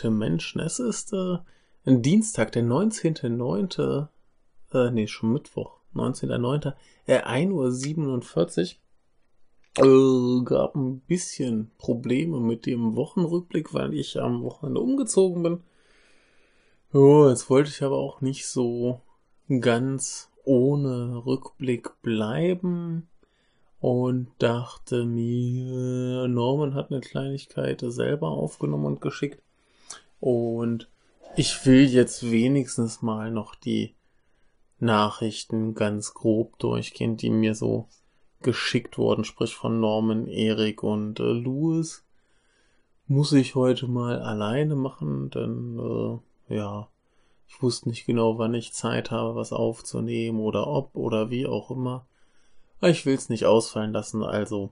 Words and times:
Verehrte 0.00 0.10
Menschen. 0.10 0.60
Es 0.60 0.78
ist 0.78 1.12
äh, 1.12 1.38
ein 1.84 2.02
Dienstag, 2.02 2.52
der 2.52 2.62
19.09. 2.62 4.08
Äh, 4.72 4.90
nee, 4.92 5.06
schon 5.06 5.32
Mittwoch, 5.32 5.80
19.09. 5.94 6.74
Äh, 7.06 7.22
1.47 7.22 8.76
Uhr. 9.78 10.40
Äh, 10.40 10.44
gab 10.44 10.74
ein 10.74 11.00
bisschen 11.00 11.70
Probleme 11.78 12.40
mit 12.40 12.66
dem 12.66 12.96
Wochenrückblick, 12.96 13.74
weil 13.74 13.94
ich 13.94 14.20
am 14.20 14.42
Wochenende 14.42 14.80
umgezogen 14.80 15.42
bin. 15.42 15.60
Oh, 16.92 17.28
jetzt 17.28 17.50
wollte 17.50 17.70
ich 17.70 17.82
aber 17.82 17.98
auch 17.98 18.20
nicht 18.20 18.46
so 18.46 19.00
ganz 19.60 20.30
ohne 20.44 21.24
Rückblick 21.24 22.02
bleiben 22.02 23.08
und 23.78 24.28
dachte 24.38 25.04
mir, 25.04 26.26
Norman 26.26 26.74
hat 26.74 26.90
eine 26.90 27.00
Kleinigkeit 27.00 27.82
selber 27.86 28.28
aufgenommen 28.28 28.86
und 28.86 29.00
geschickt. 29.00 29.40
Und 30.20 30.88
ich 31.36 31.64
will 31.66 31.84
jetzt 31.88 32.30
wenigstens 32.30 33.02
mal 33.02 33.30
noch 33.30 33.54
die 33.54 33.94
Nachrichten 34.78 35.74
ganz 35.74 36.14
grob 36.14 36.58
durchgehen, 36.58 37.16
die 37.16 37.30
mir 37.30 37.54
so 37.54 37.88
geschickt 38.42 38.98
wurden, 38.98 39.24
sprich 39.24 39.54
von 39.54 39.80
Norman, 39.80 40.26
Erik 40.26 40.82
und 40.82 41.20
äh, 41.20 41.24
Louis. 41.24 42.04
Muss 43.06 43.32
ich 43.32 43.54
heute 43.54 43.88
mal 43.88 44.20
alleine 44.22 44.76
machen, 44.76 45.30
denn 45.30 45.78
äh, 46.48 46.54
ja, 46.54 46.88
ich 47.48 47.60
wusste 47.60 47.88
nicht 47.88 48.06
genau, 48.06 48.38
wann 48.38 48.54
ich 48.54 48.72
Zeit 48.72 49.10
habe, 49.10 49.34
was 49.34 49.52
aufzunehmen 49.52 50.40
oder 50.40 50.66
ob 50.68 50.94
oder 50.94 51.30
wie 51.30 51.46
auch 51.46 51.70
immer. 51.70 52.06
Ich 52.80 53.04
will's 53.04 53.28
nicht 53.28 53.44
ausfallen 53.44 53.92
lassen, 53.92 54.22
also 54.22 54.70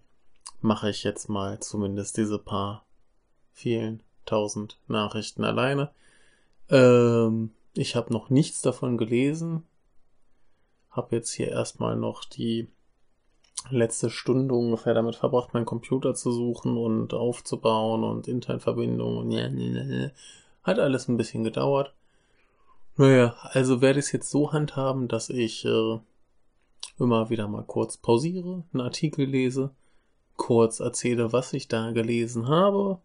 mache 0.60 0.88
ich 0.88 1.04
jetzt 1.04 1.28
mal 1.28 1.60
zumindest 1.60 2.16
diese 2.16 2.38
paar 2.38 2.84
vielen 3.52 4.00
tausend 4.28 4.78
Nachrichten 4.86 5.44
alleine. 5.44 5.90
Ähm, 6.70 7.50
ich 7.74 7.96
habe 7.96 8.12
noch 8.12 8.30
nichts 8.30 8.62
davon 8.62 8.98
gelesen. 8.98 9.64
Hab 10.90 11.12
jetzt 11.12 11.32
hier 11.32 11.48
erstmal 11.48 11.96
noch 11.96 12.24
die 12.24 12.68
letzte 13.70 14.10
Stunde 14.10 14.54
ungefähr 14.54 14.94
damit 14.94 15.16
verbracht, 15.16 15.54
meinen 15.54 15.66
Computer 15.66 16.14
zu 16.14 16.32
suchen 16.32 16.76
und 16.76 17.14
aufzubauen 17.14 18.04
und 18.04 18.28
Internetverbindungen 18.28 19.18
und 19.18 19.30
ja. 19.30 20.10
hat 20.62 20.78
alles 20.78 21.08
ein 21.08 21.16
bisschen 21.16 21.44
gedauert. 21.44 21.92
Naja, 22.96 23.36
also 23.42 23.80
werde 23.80 24.00
ich 24.00 24.06
es 24.06 24.12
jetzt 24.12 24.30
so 24.30 24.52
handhaben, 24.52 25.08
dass 25.08 25.30
ich 25.30 25.64
äh, 25.64 25.98
immer 26.98 27.30
wieder 27.30 27.46
mal 27.46 27.62
kurz 27.62 27.96
pausiere, 27.96 28.64
einen 28.72 28.80
Artikel 28.80 29.24
lese, 29.24 29.70
kurz 30.36 30.80
erzähle, 30.80 31.32
was 31.32 31.52
ich 31.52 31.68
da 31.68 31.92
gelesen 31.92 32.48
habe 32.48 33.00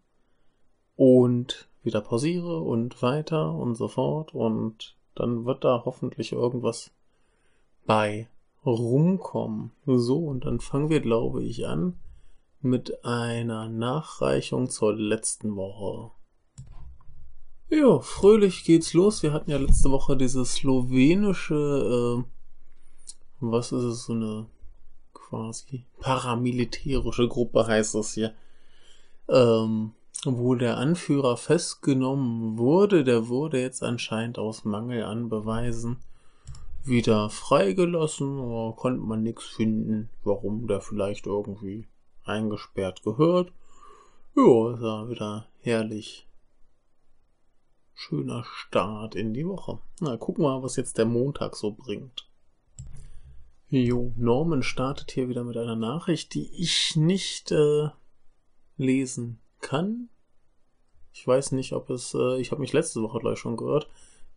und 0.96 1.68
wieder 1.82 2.00
pausiere 2.00 2.60
und 2.60 3.02
weiter 3.02 3.52
und 3.52 3.74
so 3.74 3.88
fort 3.88 4.34
und 4.34 4.96
dann 5.14 5.44
wird 5.44 5.64
da 5.64 5.82
hoffentlich 5.84 6.32
irgendwas 6.32 6.90
bei 7.86 8.28
rumkommen. 8.64 9.72
So, 9.86 10.18
und 10.18 10.46
dann 10.46 10.60
fangen 10.60 10.88
wir, 10.88 11.00
glaube 11.00 11.42
ich, 11.42 11.66
an 11.66 11.98
mit 12.60 13.04
einer 13.04 13.68
Nachreichung 13.68 14.70
zur 14.70 14.94
letzten 14.94 15.54
Woche. 15.56 16.10
Ja, 17.68 18.00
fröhlich 18.00 18.64
geht's 18.64 18.94
los. 18.94 19.22
Wir 19.22 19.32
hatten 19.32 19.50
ja 19.50 19.58
letzte 19.58 19.90
Woche 19.90 20.16
diese 20.16 20.44
slowenische 20.44 22.24
äh, 22.24 22.34
was 23.52 23.72
ist 23.72 23.82
es, 23.82 24.04
so 24.04 24.12
eine 24.12 24.46
quasi 25.12 25.86
paramilitärische 26.00 27.28
Gruppe 27.28 27.66
heißt 27.66 27.94
es 27.96 28.14
hier, 28.14 28.34
ähm, 29.28 29.92
wo 30.24 30.54
der 30.54 30.78
Anführer 30.78 31.36
festgenommen 31.36 32.58
wurde, 32.58 33.04
der 33.04 33.28
wurde 33.28 33.60
jetzt 33.60 33.82
anscheinend 33.82 34.38
aus 34.38 34.64
Mangel 34.64 35.04
an 35.04 35.28
Beweisen 35.28 35.98
wieder 36.84 37.30
freigelassen, 37.30 38.38
aber 38.38 38.76
konnte 38.76 39.00
man 39.00 39.22
nichts 39.22 39.44
finden, 39.44 40.10
warum 40.22 40.66
der 40.66 40.80
vielleicht 40.80 41.26
irgendwie 41.26 41.86
eingesperrt 42.24 43.02
gehört. 43.02 43.52
Ja, 44.36 44.74
ist 44.74 44.82
ja 44.82 45.08
wieder 45.08 45.46
herrlich. 45.60 46.28
Schöner 47.94 48.44
Start 48.44 49.14
in 49.14 49.32
die 49.32 49.46
Woche. 49.46 49.78
Na, 50.00 50.16
gucken 50.16 50.44
wir 50.44 50.58
mal, 50.58 50.62
was 50.62 50.76
jetzt 50.76 50.98
der 50.98 51.06
Montag 51.06 51.54
so 51.54 51.70
bringt. 51.70 52.28
Jo, 53.68 54.12
Norman 54.16 54.62
startet 54.62 55.12
hier 55.12 55.28
wieder 55.28 55.44
mit 55.44 55.56
einer 55.56 55.76
Nachricht, 55.76 56.34
die 56.34 56.50
ich 56.60 56.96
nicht 56.96 57.50
äh, 57.52 57.88
lesen 58.76 59.40
kann. 59.64 60.08
Ich 61.12 61.26
weiß 61.26 61.52
nicht, 61.52 61.72
ob 61.72 61.90
es, 61.90 62.14
äh, 62.14 62.40
ich 62.40 62.52
habe 62.52 62.60
mich 62.60 62.72
letzte 62.72 63.02
Woche 63.02 63.18
gleich 63.18 63.38
schon 63.38 63.56
gehört 63.56 63.88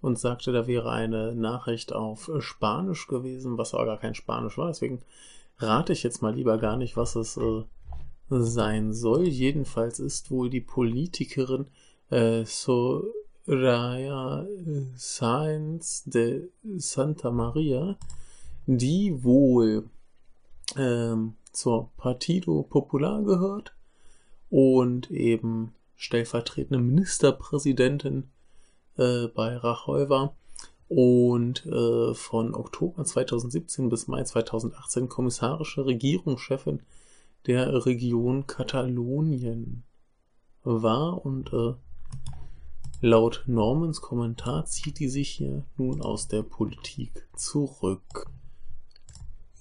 und 0.01 0.17
sagte, 0.17 0.51
da 0.51 0.67
wäre 0.67 0.91
eine 0.91 1.35
Nachricht 1.35 1.93
auf 1.93 2.31
Spanisch 2.39 3.07
gewesen, 3.07 3.57
was 3.57 3.73
aber 3.73 3.85
gar 3.85 3.97
kein 3.97 4.15
Spanisch 4.15 4.57
war. 4.57 4.67
Deswegen 4.67 5.01
rate 5.57 5.93
ich 5.93 6.03
jetzt 6.03 6.21
mal 6.21 6.33
lieber 6.33 6.57
gar 6.57 6.77
nicht, 6.77 6.97
was 6.97 7.15
es 7.15 7.37
äh, 7.37 7.63
sein 8.29 8.93
soll. 8.93 9.27
Jedenfalls 9.27 9.99
ist 9.99 10.31
wohl 10.31 10.49
die 10.49 10.61
Politikerin 10.61 11.67
äh, 12.09 12.43
Soraya 12.45 14.45
Sainz 14.95 16.03
de 16.05 16.49
Santa 16.77 17.31
Maria 17.31 17.97
die 18.67 19.23
wohl 19.23 19.89
ähm, 20.75 21.35
zur 21.51 21.89
Partido 21.95 22.63
Popular 22.63 23.23
gehört 23.23 23.76
und 24.49 25.11
eben 25.11 25.73
stellvertretende 25.95 26.79
Ministerpräsidentin 26.79 28.29
äh, 28.97 29.27
bei 29.27 29.57
Rajoy 29.57 30.09
war 30.09 30.35
und 30.89 31.65
äh, 31.65 32.13
von 32.13 32.55
Oktober 32.55 33.03
2017 33.03 33.89
bis 33.89 34.07
Mai 34.07 34.23
2018 34.23 35.09
kommissarische 35.09 35.85
Regierungschefin 35.85 36.81
der 37.45 37.85
Region 37.85 38.47
Katalonien 38.47 39.83
war 40.63 41.25
und 41.25 41.51
äh, 41.53 41.73
laut 43.01 43.43
Normans 43.47 44.01
Kommentar 44.01 44.65
zieht 44.65 44.99
die 44.99 45.09
sich 45.09 45.29
hier 45.29 45.63
nun 45.77 46.01
aus 46.01 46.27
der 46.27 46.43
Politik 46.43 47.27
zurück. 47.35 48.27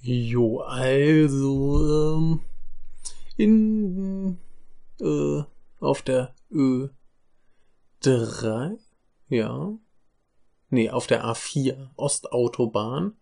Jo, 0.01 0.61
also 0.61 2.17
ähm, 2.17 2.41
in 3.37 3.96
äh, 5.01 5.43
auf 5.81 6.03
der 6.03 6.35
Ö3, 6.51 8.79
ja, 9.29 9.73
nee, 10.71 10.91
auf 10.91 11.07
der 11.07 11.25
A4 11.25 11.91
Ostautobahn 11.97 13.17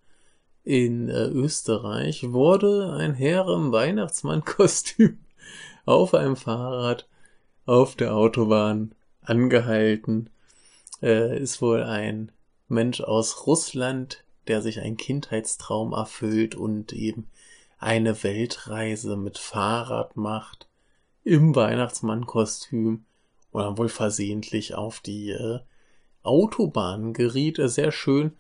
in 0.65 1.11
äh, 1.11 1.27
Österreich 1.27 2.33
wurde 2.33 2.95
ein 2.95 3.15
Herr 3.15 3.47
im 3.49 3.71
Weihnachtsmannkostüm 3.71 5.19
auf 5.85 6.15
einem 6.15 6.37
Fahrrad 6.37 7.07
auf 7.67 7.97
der 7.97 8.17
Autobahn 8.17 8.95
angehalten. 9.21 10.31
Äh, 11.03 11.39
ist 11.39 11.61
wohl 11.61 11.83
ein 11.83 12.33
Mensch 12.69 13.03
aus 13.03 13.47
Russland, 13.47 14.25
der 14.49 14.63
sich 14.63 14.81
ein 14.81 14.97
Kindheitstraum 14.97 15.93
erfüllt 15.93 16.55
und 16.55 16.93
eben 16.93 17.29
eine 17.79 18.23
Weltreise 18.23 19.17
mit 19.17 19.37
Fahrrad 19.37 20.17
macht, 20.17 20.67
im 21.25 21.55
Weihnachtsmannkostüm 21.55 23.05
dann 23.53 23.79
wohl 23.79 23.89
versehentlich 23.89 24.75
auf 24.75 25.01
die 25.01 25.31
äh, 25.31 25.61
Autobahn 26.23 27.13
geriet. 27.13 27.59
Sehr 27.63 27.93
schön 27.93 28.33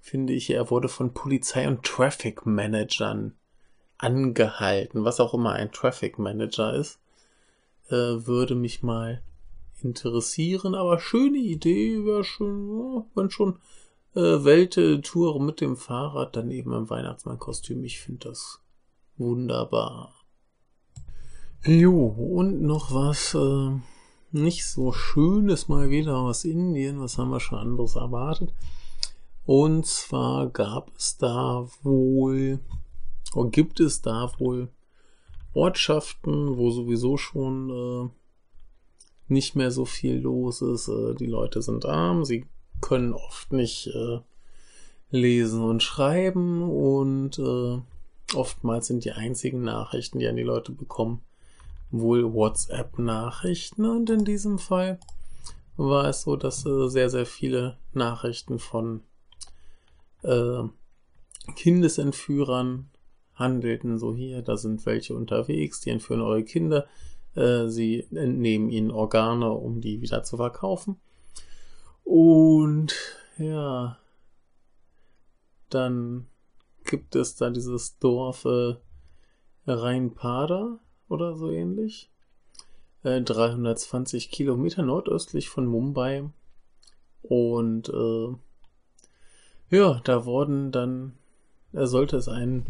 finde 0.00 0.32
ich, 0.32 0.50
er 0.50 0.70
wurde 0.70 0.88
von 0.88 1.12
Polizei 1.12 1.68
und 1.68 1.84
Traffic 1.84 2.46
Managern 2.46 3.34
angehalten, 3.98 5.04
was 5.04 5.20
auch 5.20 5.34
immer 5.34 5.52
ein 5.52 5.72
Traffic 5.72 6.18
Manager 6.18 6.74
ist, 6.74 6.98
äh, 7.88 7.94
würde 7.94 8.54
mich 8.54 8.82
mal 8.82 9.22
interessieren, 9.82 10.74
aber 10.74 10.98
schöne 10.98 11.38
Idee, 11.38 12.04
wäre 12.04 12.24
schon, 12.24 13.04
wenn 13.14 13.30
schon 13.30 13.58
äh, 14.14 14.44
Welttour 14.44 15.40
mit 15.40 15.60
dem 15.60 15.76
Fahrrad, 15.76 16.36
dann 16.36 16.50
eben 16.50 16.72
im 16.72 16.90
Weihnachtsmannkostüm. 16.90 17.84
Ich 17.84 18.00
finde 18.00 18.28
das 18.28 18.60
wunderbar. 19.16 20.14
Jo, 21.62 22.06
und 22.06 22.62
noch 22.62 22.94
was 22.94 23.34
äh, 23.34 23.70
nicht 24.32 24.64
so 24.66 24.92
schönes 24.92 25.68
mal 25.68 25.90
wieder 25.90 26.16
aus 26.16 26.46
Indien. 26.46 27.00
Was 27.00 27.18
haben 27.18 27.30
wir 27.30 27.40
schon 27.40 27.58
anderes 27.58 27.96
erwartet? 27.96 28.54
Und 29.44 29.84
zwar 29.84 30.48
gab 30.48 30.90
es 30.96 31.18
da 31.18 31.68
wohl, 31.82 32.60
oder 33.34 33.50
gibt 33.50 33.78
es 33.78 34.00
da 34.00 34.32
wohl 34.38 34.70
Ortschaften, 35.52 36.56
wo 36.56 36.70
sowieso 36.70 37.18
schon 37.18 37.70
äh, 37.70 38.08
nicht 39.28 39.54
mehr 39.54 39.70
so 39.70 39.84
viel 39.84 40.16
los 40.16 40.62
ist. 40.62 40.88
Äh, 40.88 41.14
die 41.14 41.26
Leute 41.26 41.60
sind 41.60 41.84
arm, 41.84 42.24
sie 42.24 42.46
können 42.80 43.12
oft 43.12 43.52
nicht 43.52 43.88
äh, 43.88 44.20
lesen 45.10 45.62
und 45.62 45.82
schreiben 45.82 46.62
und 46.62 47.38
äh, 47.38 47.82
oftmals 48.34 48.86
sind 48.86 49.04
die 49.04 49.12
einzigen 49.12 49.62
Nachrichten, 49.62 50.20
die 50.20 50.26
an 50.26 50.36
die 50.36 50.42
Leute 50.42 50.72
bekommen, 50.72 51.20
wohl 51.90 52.32
WhatsApp-Nachrichten 52.32 53.84
und 53.84 54.10
in 54.10 54.24
diesem 54.24 54.58
Fall 54.58 54.98
war 55.76 56.06
es 56.06 56.22
so, 56.22 56.36
dass 56.36 56.66
äh, 56.66 56.88
sehr, 56.88 57.10
sehr 57.10 57.26
viele 57.26 57.78
Nachrichten 57.92 58.58
von 58.58 59.02
äh, 60.22 60.62
Kindesentführern 61.56 62.90
handelten. 63.34 63.98
So 63.98 64.14
hier, 64.14 64.42
da 64.42 64.56
sind 64.56 64.84
welche 64.86 65.14
unterwegs, 65.14 65.80
die 65.80 65.90
entführen 65.90 66.20
eure 66.20 66.44
Kinder. 66.44 66.86
Äh, 67.34 67.68
sie 67.68 68.06
entnehmen 68.10 68.68
ihnen 68.68 68.90
Organe, 68.90 69.50
um 69.50 69.80
die 69.80 70.00
wieder 70.02 70.22
zu 70.22 70.36
verkaufen. 70.36 71.00
Und 72.04 72.94
ja, 73.38 73.98
dann 75.70 76.26
gibt 76.84 77.16
es 77.16 77.36
da 77.36 77.50
dieses 77.50 77.98
Dorf 77.98 78.44
äh, 78.44 78.74
Rheinpader 79.66 80.80
oder 81.10 81.36
so 81.36 81.50
ähnlich. 81.50 82.10
Äh, 83.02 83.20
320 83.20 84.30
Kilometer 84.30 84.82
nordöstlich 84.82 85.48
von 85.48 85.66
Mumbai. 85.66 86.30
Und 87.22 87.88
äh, 87.88 88.34
ja, 89.76 90.00
da 90.04 90.24
wurden 90.24 90.72
dann, 90.72 91.12
da 91.72 91.86
sollte 91.86 92.16
es 92.16 92.28
einen 92.28 92.66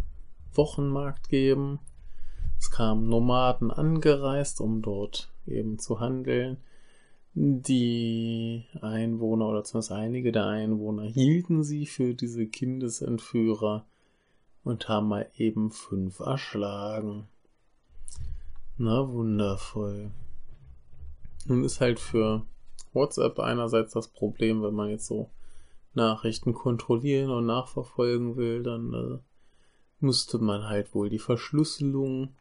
Wochenmarkt 0.52 1.28
geben. 1.28 1.78
Es 2.58 2.70
kamen 2.70 3.08
Nomaden 3.08 3.70
angereist, 3.70 4.60
um 4.60 4.82
dort 4.82 5.30
eben 5.46 5.78
zu 5.78 6.00
handeln. 6.00 6.58
Die 7.32 8.64
Einwohner 8.80 9.48
oder 9.48 9.64
zumindest 9.64 9.92
einige 9.92 10.32
der 10.32 10.46
Einwohner 10.46 11.04
hielten 11.04 11.62
sie 11.62 11.86
für 11.86 12.12
diese 12.12 12.46
Kindesentführer 12.46 13.86
und 14.64 14.88
haben 14.88 15.08
mal 15.08 15.30
eben 15.36 15.70
fünf 15.70 16.20
erschlagen. 16.20 17.28
Na 18.82 19.06
wundervoll. 19.06 20.10
Nun 21.44 21.64
ist 21.64 21.82
halt 21.82 22.00
für 22.00 22.46
WhatsApp 22.94 23.38
einerseits 23.38 23.92
das 23.92 24.08
Problem, 24.08 24.62
wenn 24.62 24.72
man 24.72 24.88
jetzt 24.88 25.06
so 25.06 25.28
Nachrichten 25.92 26.54
kontrollieren 26.54 27.30
und 27.30 27.44
nachverfolgen 27.44 28.36
will, 28.36 28.62
dann 28.62 28.94
äh, 28.94 29.18
müsste 29.98 30.38
man 30.38 30.64
halt 30.66 30.94
wohl 30.94 31.10
die 31.10 31.18
Verschlüsselung 31.18 32.34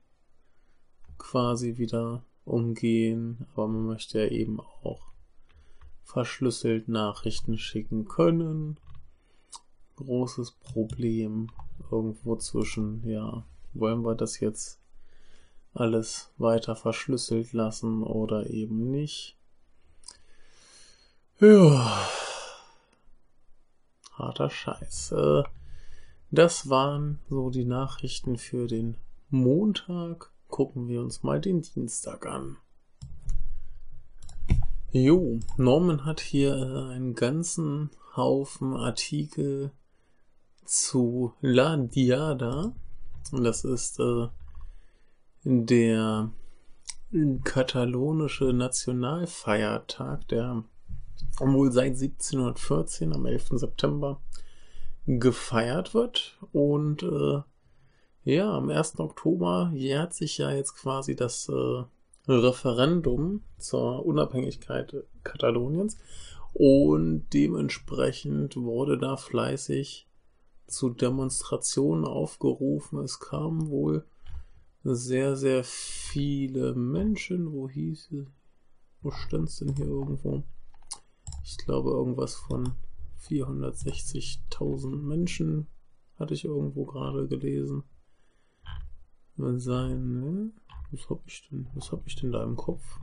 quasi 1.17 1.77
wieder 1.77 2.23
umgehen, 2.45 3.45
aber 3.51 3.67
man 3.67 3.87
möchte 3.87 4.19
ja 4.19 4.27
eben 4.27 4.61
auch 4.61 5.11
verschlüsselt 6.05 6.87
Nachrichten 6.87 7.57
schicken 7.57 8.05
können. 8.05 8.79
Großes 9.97 10.51
Problem 10.51 11.51
irgendwo 11.91 12.37
zwischen, 12.37 13.05
ja, 13.05 13.45
wollen 13.73 14.05
wir 14.05 14.15
das 14.15 14.39
jetzt 14.39 14.78
alles 15.73 16.31
weiter 16.37 16.75
verschlüsselt 16.75 17.53
lassen 17.53 18.03
oder 18.03 18.49
eben 18.49 18.91
nicht? 18.91 19.37
Ja, 21.39 22.07
harter 24.13 24.49
Scheiß. 24.49 25.13
Äh, 25.13 25.43
das 26.31 26.69
waren 26.69 27.19
so 27.29 27.49
die 27.49 27.65
Nachrichten 27.65 28.37
für 28.37 28.67
den 28.67 28.97
Montag. 29.29 30.31
Gucken 30.47 30.87
wir 30.87 31.01
uns 31.01 31.23
mal 31.23 31.39
den 31.39 31.61
Dienstag 31.61 32.25
an. 32.25 32.57
Jo, 34.91 35.39
Norman 35.57 36.05
hat 36.05 36.19
hier 36.19 36.55
äh, 36.55 36.93
einen 36.93 37.13
ganzen 37.13 37.91
Haufen 38.15 38.73
Artikel 38.73 39.71
zu 40.65 41.33
La 41.41 41.77
Diada. 41.77 42.73
Und 43.31 43.43
das 43.43 43.63
ist 43.63 43.99
äh, 43.99 44.27
der 45.43 46.31
katalonische 47.43 48.53
Nationalfeiertag, 48.53 50.27
der 50.27 50.63
wohl 51.39 51.71
seit 51.71 51.93
1714 51.93 53.13
am 53.13 53.25
11. 53.25 53.49
September 53.53 54.21
gefeiert 55.05 55.93
wird. 55.93 56.37
Und 56.51 57.03
äh, 57.03 57.41
ja, 58.23 58.51
am 58.51 58.69
1. 58.69 58.99
Oktober 58.99 59.71
jährt 59.73 60.13
sich 60.13 60.37
ja 60.37 60.51
jetzt 60.51 60.75
quasi 60.75 61.15
das 61.15 61.49
äh, 61.49 61.83
Referendum 62.27 63.43
zur 63.57 64.05
Unabhängigkeit 64.05 65.03
Kataloniens. 65.23 65.97
Und 66.53 67.27
dementsprechend 67.33 68.55
wurde 68.57 68.97
da 68.97 69.17
fleißig 69.17 70.07
zu 70.67 70.89
Demonstrationen 70.89 72.05
aufgerufen. 72.05 72.99
Es 72.99 73.19
kamen 73.19 73.69
wohl 73.69 74.05
sehr, 74.83 75.35
sehr 75.35 75.63
viele 75.63 76.73
Menschen. 76.73 77.51
Wo 77.51 77.69
hieß 77.69 78.11
es? 78.11 78.27
Wo 79.01 79.11
stand 79.11 79.49
es 79.49 79.57
denn 79.57 79.75
hier 79.75 79.85
irgendwo? 79.85 80.43
Ich 81.43 81.57
glaube 81.57 81.91
irgendwas 81.91 82.35
von 82.35 82.73
460.000 83.27 84.95
Menschen 84.95 85.67
hatte 86.17 86.33
ich 86.33 86.45
irgendwo 86.45 86.85
gerade 86.85 87.27
gelesen. 87.27 87.83
Sein, 89.37 90.19
ne? 90.19 90.51
Was 90.91 91.09
hab 91.09 91.25
ich 91.25 91.47
denn? 91.49 91.67
Hab 91.75 92.05
ich 92.05 92.15
denn 92.15 92.31
da 92.33 92.43
im 92.43 92.57
Kopf? 92.57 92.99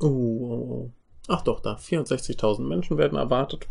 Oh, 0.00 0.06
oh, 0.06 0.70
oh. 0.70 0.92
Ach 1.28 1.42
doch, 1.42 1.60
da. 1.60 1.76
64.000 1.76 2.62
Menschen 2.62 2.96
werden 2.96 3.18
erwartet. 3.18 3.68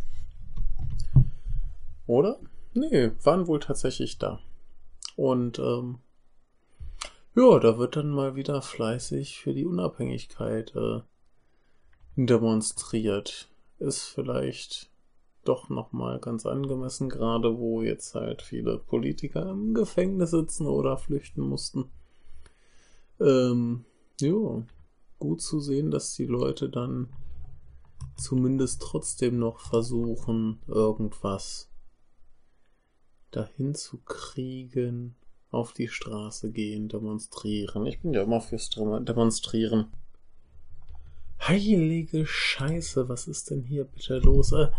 Oder? 2.06 2.40
Nee, 2.74 3.12
waren 3.24 3.48
wohl 3.48 3.60
tatsächlich 3.60 4.20
da. 4.20 4.40
Und 5.16 5.60
ähm, 5.60 6.00
ja, 7.36 7.60
da 7.60 7.78
wird 7.78 7.96
dann 7.96 8.12
mal 8.12 8.36
wieder 8.36 8.62
fleißig 8.62 9.40
für 9.40 9.54
die 9.54 9.66
Unabhängigkeit 9.66 10.76
äh, 10.76 11.02
demonstriert. 12.16 13.50
Ist 13.80 14.04
vielleicht 14.04 14.90
doch 15.44 15.70
nochmal 15.70 16.20
ganz 16.20 16.46
angemessen, 16.46 17.10
gerade 17.10 17.58
wo 17.58 17.82
jetzt 17.82 18.16
halt 18.16 18.42
viele 18.42 18.78
Politiker 18.78 19.50
im 19.50 19.74
Gefängnis 19.74 20.32
sitzen 20.32 20.68
oder 20.68 20.98
flüchten 20.98 21.42
mussten. 21.42 21.90
Ähm, 23.20 23.86
ja, 24.22 24.64
gut 25.20 25.42
zu 25.42 25.60
sehen, 25.60 25.92
dass 25.92 26.14
die 26.14 26.26
Leute 26.26 26.70
dann 26.70 27.10
zumindest 28.16 28.82
trotzdem 28.82 29.40
noch 29.40 29.60
versuchen, 29.60 30.60
irgendwas 30.68 31.70
dahin 33.36 33.76
zu 33.76 33.98
kriegen, 33.98 35.16
auf 35.52 35.74
die 35.74 35.88
Straße 35.88 36.52
gehen, 36.52 36.90
demonstrieren. 36.90 37.86
Ich 37.86 38.00
bin 38.00 38.14
ja 38.14 38.24
immer 38.24 38.42
fürs 38.42 38.70
Demonstrieren. 38.70 39.92
Heilige 41.40 42.26
Scheiße, 42.26 43.10
was 43.10 43.28
ist 43.28 43.52
denn 43.52 43.64
hier 43.64 43.84
bitte 43.84 44.18
los? 44.20 44.52
Äh, 44.54 44.70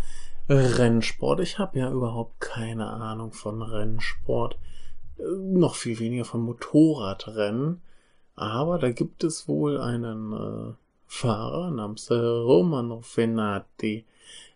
Rennsport. 0.49 1.39
Ich 1.39 1.59
habe 1.59 1.79
ja 1.79 1.91
überhaupt 1.91 2.39
keine 2.39 2.87
Ahnung 2.87 3.31
von 3.31 3.61
Rennsport. 3.61 4.57
Äh, 5.17 5.23
noch 5.23 5.75
viel 5.75 5.99
weniger 5.99 6.25
von 6.25 6.41
Motorradrennen. 6.41 7.81
Aber 8.35 8.79
da 8.79 8.91
gibt 8.91 9.23
es 9.23 9.47
wohl 9.47 9.79
einen 9.79 10.33
äh, 10.33 10.73
Fahrer 11.05 11.71
namens 11.71 12.11
Romano 12.11 13.01
Fenati. 13.01 14.05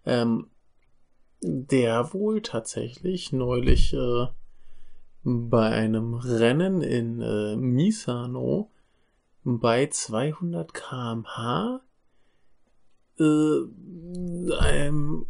Ähm, 0.06 0.48
der 1.41 2.13
wohl 2.13 2.41
tatsächlich 2.41 3.31
neulich 3.31 3.93
äh, 3.93 4.27
bei 5.24 5.69
einem 5.69 6.15
Rennen 6.15 6.81
in 6.81 7.22
äh, 7.22 7.55
Misano 7.55 8.72
bei 9.43 9.88
200 9.88 10.74
km/h 10.74 11.81
äh, 13.19 14.53
einem 14.60 15.25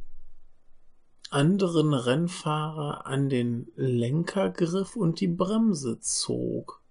anderen 1.30 1.94
Rennfahrer 1.94 3.06
an 3.06 3.30
den 3.30 3.72
Lenker 3.76 4.50
griff 4.50 4.96
und 4.96 5.20
die 5.20 5.28
Bremse 5.28 6.00
zog. 6.00 6.82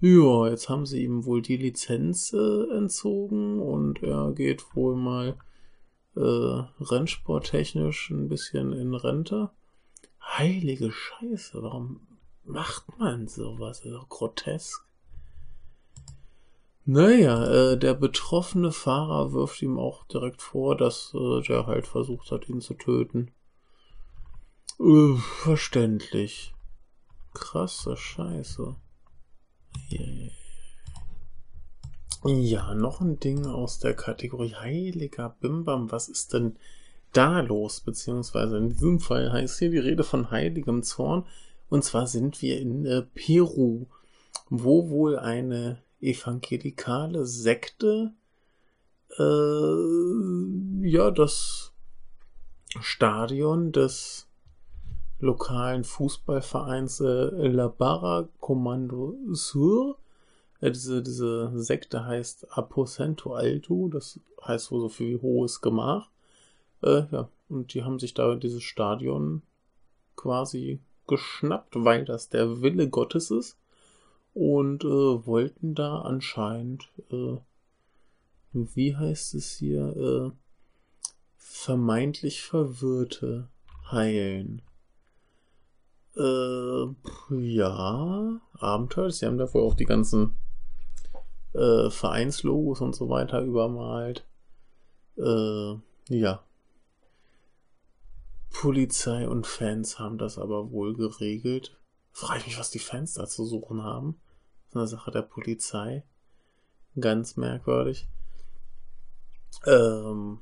Ja, 0.00 0.48
jetzt 0.48 0.68
haben 0.68 0.86
sie 0.86 1.04
ihm 1.04 1.24
wohl 1.24 1.42
die 1.42 1.56
Lizenz 1.56 2.32
äh, 2.32 2.76
entzogen 2.76 3.60
und 3.60 4.02
er 4.02 4.32
geht 4.32 4.74
wohl 4.74 4.94
mal 4.94 5.36
äh, 6.16 6.64
rennsporttechnisch 6.80 8.10
ein 8.10 8.28
bisschen 8.28 8.72
in 8.72 8.94
Rente. 8.94 9.50
Heilige 10.20 10.90
Scheiße, 10.90 11.62
warum 11.62 12.00
macht 12.44 12.98
man 12.98 13.28
sowas? 13.28 13.80
Das 13.80 13.86
ist 13.86 13.94
doch 13.94 14.08
grotesk. 14.08 14.86
Naja, 16.84 17.44
äh, 17.46 17.78
der 17.78 17.94
betroffene 17.94 18.70
Fahrer 18.70 19.32
wirft 19.32 19.60
ihm 19.60 19.78
auch 19.78 20.04
direkt 20.06 20.40
vor, 20.40 20.76
dass 20.76 21.12
äh, 21.14 21.42
der 21.42 21.66
halt 21.66 21.86
versucht 21.86 22.30
hat, 22.30 22.48
ihn 22.48 22.60
zu 22.60 22.74
töten. 22.74 23.32
Äh, 24.78 25.16
verständlich. 25.16 26.54
Krasse 27.34 27.96
Scheiße. 27.96 28.76
Yeah. 29.90 30.30
Ja, 32.26 32.74
noch 32.74 33.00
ein 33.00 33.20
Ding 33.20 33.46
aus 33.46 33.78
der 33.78 33.94
Kategorie 33.94 34.56
Heiliger 34.56 35.36
Bimbam. 35.40 35.92
Was 35.92 36.08
ist 36.08 36.32
denn 36.32 36.56
da 37.12 37.40
los? 37.40 37.80
Beziehungsweise 37.80 38.58
in 38.58 38.70
diesem 38.70 38.98
Fall 38.98 39.30
heißt 39.30 39.60
hier 39.60 39.70
die 39.70 39.78
Rede 39.78 40.02
von 40.02 40.32
heiligem 40.32 40.82
Zorn. 40.82 41.24
Und 41.68 41.84
zwar 41.84 42.08
sind 42.08 42.42
wir 42.42 42.60
in 42.60 42.84
äh, 42.84 43.02
Peru. 43.02 43.86
wo 44.50 44.90
wohl 44.90 45.18
eine 45.18 45.82
evangelikale 46.00 47.26
Sekte 47.26 48.12
äh, 49.18 50.88
ja 50.88 51.10
das 51.10 51.72
Stadion 52.80 53.72
des 53.72 54.28
lokalen 55.20 55.84
Fußballvereins 55.84 57.00
äh, 57.00 57.48
La 57.48 57.68
Barra 57.68 58.28
Commando 58.40 59.16
Sur. 59.32 59.98
Äh, 60.60 60.70
diese, 60.70 61.02
diese 61.02 61.50
Sekte 61.54 62.04
heißt 62.04 62.56
Aposento 62.56 63.34
Alto, 63.34 63.88
das 63.88 64.20
heißt 64.46 64.70
wohl 64.70 64.80
so 64.80 64.88
viel 64.88 65.18
wie 65.18 65.22
hohes 65.22 65.60
Gemach. 65.60 66.10
Äh, 66.82 67.04
ja, 67.10 67.28
und 67.48 67.74
die 67.74 67.84
haben 67.84 67.98
sich 67.98 68.14
da 68.14 68.34
dieses 68.34 68.62
Stadion 68.62 69.42
quasi 70.16 70.80
geschnappt, 71.06 71.74
weil 71.76 72.04
das 72.04 72.28
der 72.28 72.62
Wille 72.62 72.88
Gottes 72.88 73.30
ist. 73.30 73.58
Und 74.34 74.84
äh, 74.84 75.26
wollten 75.26 75.74
da 75.74 76.02
anscheinend, 76.02 76.90
äh, 77.10 77.38
wie 78.52 78.96
heißt 78.96 79.34
es 79.34 79.52
hier, 79.52 79.96
äh, 79.96 80.30
vermeintlich 81.38 82.42
Verwirrte 82.42 83.48
heilen. 83.90 84.60
Äh, 86.16 86.86
ja, 87.30 88.40
Abenteuer. 88.58 89.10
Sie 89.10 89.24
haben 89.24 89.38
da 89.38 89.52
wohl 89.54 89.62
auch 89.62 89.74
die 89.74 89.86
ganzen 89.86 90.36
äh, 91.56 91.90
Vereinslogos 91.90 92.80
und 92.80 92.94
so 92.94 93.08
weiter 93.08 93.40
übermalt. 93.40 94.26
Äh, 95.16 95.74
ja. 96.08 96.42
Polizei 98.50 99.28
und 99.28 99.46
Fans 99.46 99.98
haben 99.98 100.18
das 100.18 100.38
aber 100.38 100.70
wohl 100.70 100.94
geregelt. 100.94 101.76
Frage 102.12 102.40
ich 102.40 102.46
mich, 102.46 102.58
was 102.58 102.70
die 102.70 102.78
Fans 102.78 103.14
da 103.14 103.26
zu 103.26 103.44
suchen 103.44 103.82
haben. 103.82 104.20
Das 104.64 104.68
ist 104.70 104.76
eine 104.76 104.86
Sache 104.86 105.10
der 105.10 105.22
Polizei. 105.22 106.04
Ganz 106.98 107.36
merkwürdig. 107.36 108.08
Ähm, 109.66 110.40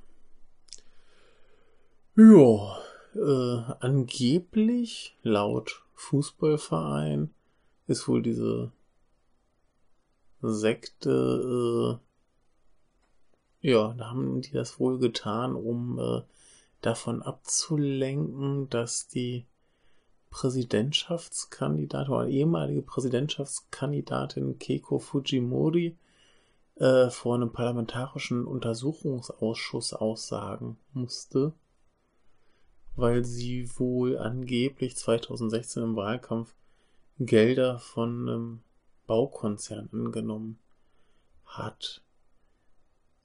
ja, 2.16 2.78
äh, 3.14 3.72
angeblich, 3.80 5.16
laut 5.22 5.82
Fußballverein, 5.94 7.34
ist 7.86 8.06
wohl 8.08 8.22
diese 8.22 8.72
Sekte, 10.52 11.98
äh, 13.62 13.68
ja, 13.70 13.94
da 13.94 14.10
haben 14.10 14.42
die 14.42 14.52
das 14.52 14.78
wohl 14.78 14.98
getan, 14.98 15.54
um 15.54 15.98
äh, 15.98 16.22
davon 16.80 17.22
abzulenken, 17.22 18.68
dass 18.68 19.08
die 19.08 19.46
Präsidentschaftskandidatin 20.30 22.12
oder 22.12 22.28
ehemalige 22.28 22.82
Präsidentschaftskandidatin 22.82 24.58
Keiko 24.58 24.98
Fujimori 24.98 25.96
äh, 26.76 27.08
vor 27.08 27.36
einem 27.36 27.52
parlamentarischen 27.52 28.44
Untersuchungsausschuss 28.44 29.94
aussagen 29.94 30.76
musste 30.92 31.52
weil 32.96 33.24
sie 33.24 33.68
wohl 33.78 34.18
angeblich 34.18 34.96
2016 34.96 35.82
im 35.82 35.96
Wahlkampf 35.96 36.54
Gelder 37.18 37.78
von 37.78 38.28
einem 38.28 38.60
Baukonzern 39.06 39.88
angenommen 39.92 40.58
hat. 41.44 42.02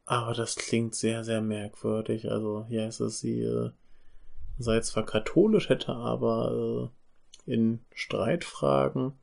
Aber 0.06 0.34
das 0.34 0.56
klingt 0.56 0.96
sehr, 0.96 1.24
sehr 1.24 1.42
merkwürdig. 1.42 2.32
Also 2.32 2.66
hier 2.68 2.88
ist 2.88 3.00
es, 3.00 3.20
sie 3.20 3.42
äh, 3.42 3.72
sei 4.58 4.80
zwar 4.82 5.06
katholisch, 5.06 5.70
hätte 5.70 5.94
aber 5.94 6.90
äh, 7.48 7.52
in 7.52 7.80
Streitfragen 7.94 9.14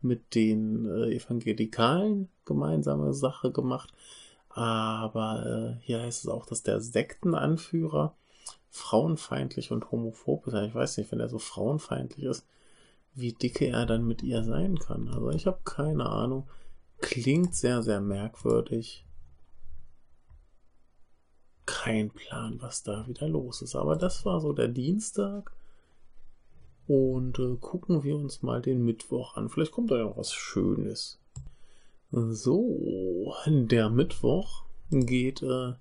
mit 0.00 0.34
den 0.34 0.86
äh, 0.86 1.14
Evangelikalen 1.14 2.28
gemeinsame 2.44 3.14
Sache 3.14 3.52
gemacht. 3.52 3.92
Aber 4.48 5.78
äh, 5.80 5.84
hier 5.84 6.02
heißt 6.02 6.24
es 6.24 6.30
auch, 6.30 6.44
dass 6.44 6.62
der 6.62 6.80
Sektenanführer 6.80 8.14
frauenfeindlich 8.70 9.70
und 9.70 9.90
homophob 9.90 10.46
ist. 10.46 10.54
Ich 10.54 10.74
weiß 10.74 10.96
nicht, 10.96 11.12
wenn 11.12 11.20
er 11.20 11.28
so 11.28 11.38
frauenfeindlich 11.38 12.24
ist, 12.24 12.46
wie 13.14 13.32
dicke 13.32 13.66
er 13.66 13.86
dann 13.86 14.06
mit 14.06 14.22
ihr 14.22 14.42
sein 14.42 14.78
kann. 14.78 15.08
Also 15.08 15.30
ich 15.30 15.46
habe 15.46 15.60
keine 15.64 16.06
Ahnung. 16.06 16.48
Klingt 16.98 17.54
sehr, 17.54 17.82
sehr 17.82 18.00
merkwürdig. 18.00 19.04
Kein 21.66 22.10
Plan, 22.10 22.58
was 22.60 22.82
da 22.82 23.06
wieder 23.06 23.28
los 23.28 23.62
ist. 23.62 23.76
Aber 23.76 23.96
das 23.96 24.24
war 24.24 24.40
so 24.40 24.52
der 24.52 24.68
Dienstag. 24.68 25.52
Und 26.86 27.38
äh, 27.38 27.56
gucken 27.60 28.02
wir 28.02 28.16
uns 28.16 28.42
mal 28.42 28.60
den 28.60 28.84
Mittwoch 28.84 29.36
an. 29.36 29.48
Vielleicht 29.48 29.72
kommt 29.72 29.90
da 29.90 29.98
ja 29.98 30.16
was 30.16 30.32
Schönes. 30.32 31.18
So, 32.10 33.34
der 33.46 33.88
Mittwoch 33.88 34.64
geht 34.90 35.42
äh, 35.42 35.72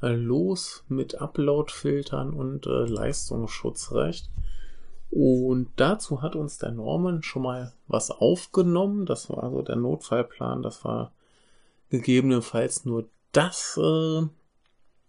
los 0.00 0.84
mit 0.88 1.20
Upload-Filtern 1.20 2.32
und 2.32 2.66
äh, 2.66 2.86
Leistungsschutzrecht. 2.86 4.30
Und 5.10 5.70
dazu 5.76 6.22
hat 6.22 6.36
uns 6.36 6.58
der 6.58 6.72
Norman 6.72 7.22
schon 7.22 7.42
mal 7.42 7.72
was 7.86 8.10
aufgenommen. 8.10 9.06
Das 9.06 9.30
war 9.30 9.42
also 9.42 9.62
der 9.62 9.76
Notfallplan. 9.76 10.62
Das 10.62 10.84
war 10.84 11.12
gegebenenfalls 11.88 12.84
nur 12.84 13.08
das 13.32 13.78
äh, 13.82 14.26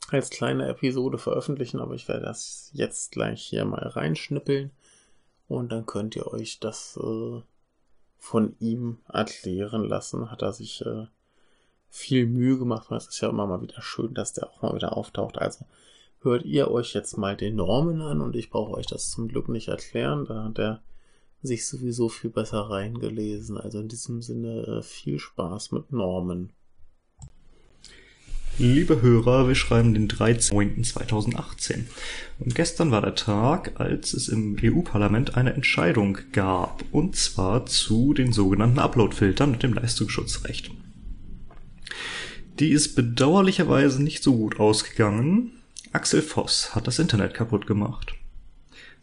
als 0.09 0.29
kleine 0.29 0.67
Episode 0.67 1.17
veröffentlichen, 1.17 1.79
aber 1.79 1.93
ich 1.93 2.07
werde 2.07 2.25
das 2.25 2.71
jetzt 2.73 3.11
gleich 3.11 3.43
hier 3.43 3.65
mal 3.65 3.85
reinschnippeln 3.87 4.71
und 5.47 5.71
dann 5.71 5.85
könnt 5.85 6.15
ihr 6.15 6.27
euch 6.27 6.59
das 6.59 6.97
äh, 7.01 7.41
von 8.17 8.55
ihm 8.59 8.99
erklären 9.07 9.83
lassen. 9.83 10.31
Hat 10.31 10.41
er 10.41 10.53
sich 10.53 10.85
äh, 10.85 11.07
viel 11.89 12.25
Mühe 12.25 12.57
gemacht, 12.57 12.91
es 12.91 13.07
ist 13.07 13.21
ja 13.21 13.29
immer 13.29 13.47
mal 13.47 13.61
wieder 13.61 13.81
schön, 13.81 14.13
dass 14.13 14.33
der 14.33 14.49
auch 14.49 14.61
mal 14.61 14.75
wieder 14.75 14.95
auftaucht. 14.95 15.37
Also 15.37 15.65
hört 16.21 16.45
ihr 16.45 16.69
euch 16.69 16.93
jetzt 16.93 17.17
mal 17.17 17.35
den 17.35 17.55
Norman 17.55 18.01
an 18.01 18.21
und 18.21 18.35
ich 18.35 18.49
brauche 18.49 18.73
euch 18.73 18.87
das 18.87 19.11
zum 19.11 19.27
Glück 19.27 19.49
nicht 19.49 19.67
erklären, 19.67 20.25
da 20.25 20.43
hat 20.45 20.59
er 20.59 20.81
sich 21.41 21.65
sowieso 21.65 22.09
viel 22.09 22.29
besser 22.29 22.69
reingelesen. 22.69 23.57
Also 23.57 23.79
in 23.79 23.87
diesem 23.87 24.21
Sinne 24.21 24.63
äh, 24.63 24.81
viel 24.81 25.19
Spaß 25.19 25.71
mit 25.71 25.91
Norman. 25.91 26.49
Liebe 28.57 29.01
Hörer, 29.01 29.47
wir 29.47 29.55
schreiben 29.55 29.93
den 29.93 30.09
13.09.2018. 30.09 31.85
Und 32.39 32.55
gestern 32.55 32.91
war 32.91 33.01
der 33.01 33.15
Tag, 33.15 33.79
als 33.79 34.11
es 34.11 34.27
im 34.27 34.57
EU-Parlament 34.61 35.37
eine 35.37 35.53
Entscheidung 35.53 36.17
gab. 36.33 36.83
Und 36.91 37.15
zwar 37.15 37.67
zu 37.67 38.13
den 38.13 38.33
sogenannten 38.33 38.79
Upload-Filtern 38.79 39.53
und 39.53 39.63
dem 39.63 39.73
Leistungsschutzrecht. 39.73 40.71
Die 42.59 42.71
ist 42.71 42.95
bedauerlicherweise 42.97 44.03
nicht 44.03 44.21
so 44.23 44.35
gut 44.35 44.59
ausgegangen. 44.59 45.58
Axel 45.91 46.21
Voss 46.21 46.75
hat 46.75 46.87
das 46.87 46.99
Internet 46.99 47.33
kaputt 47.33 47.65
gemacht. 47.65 48.13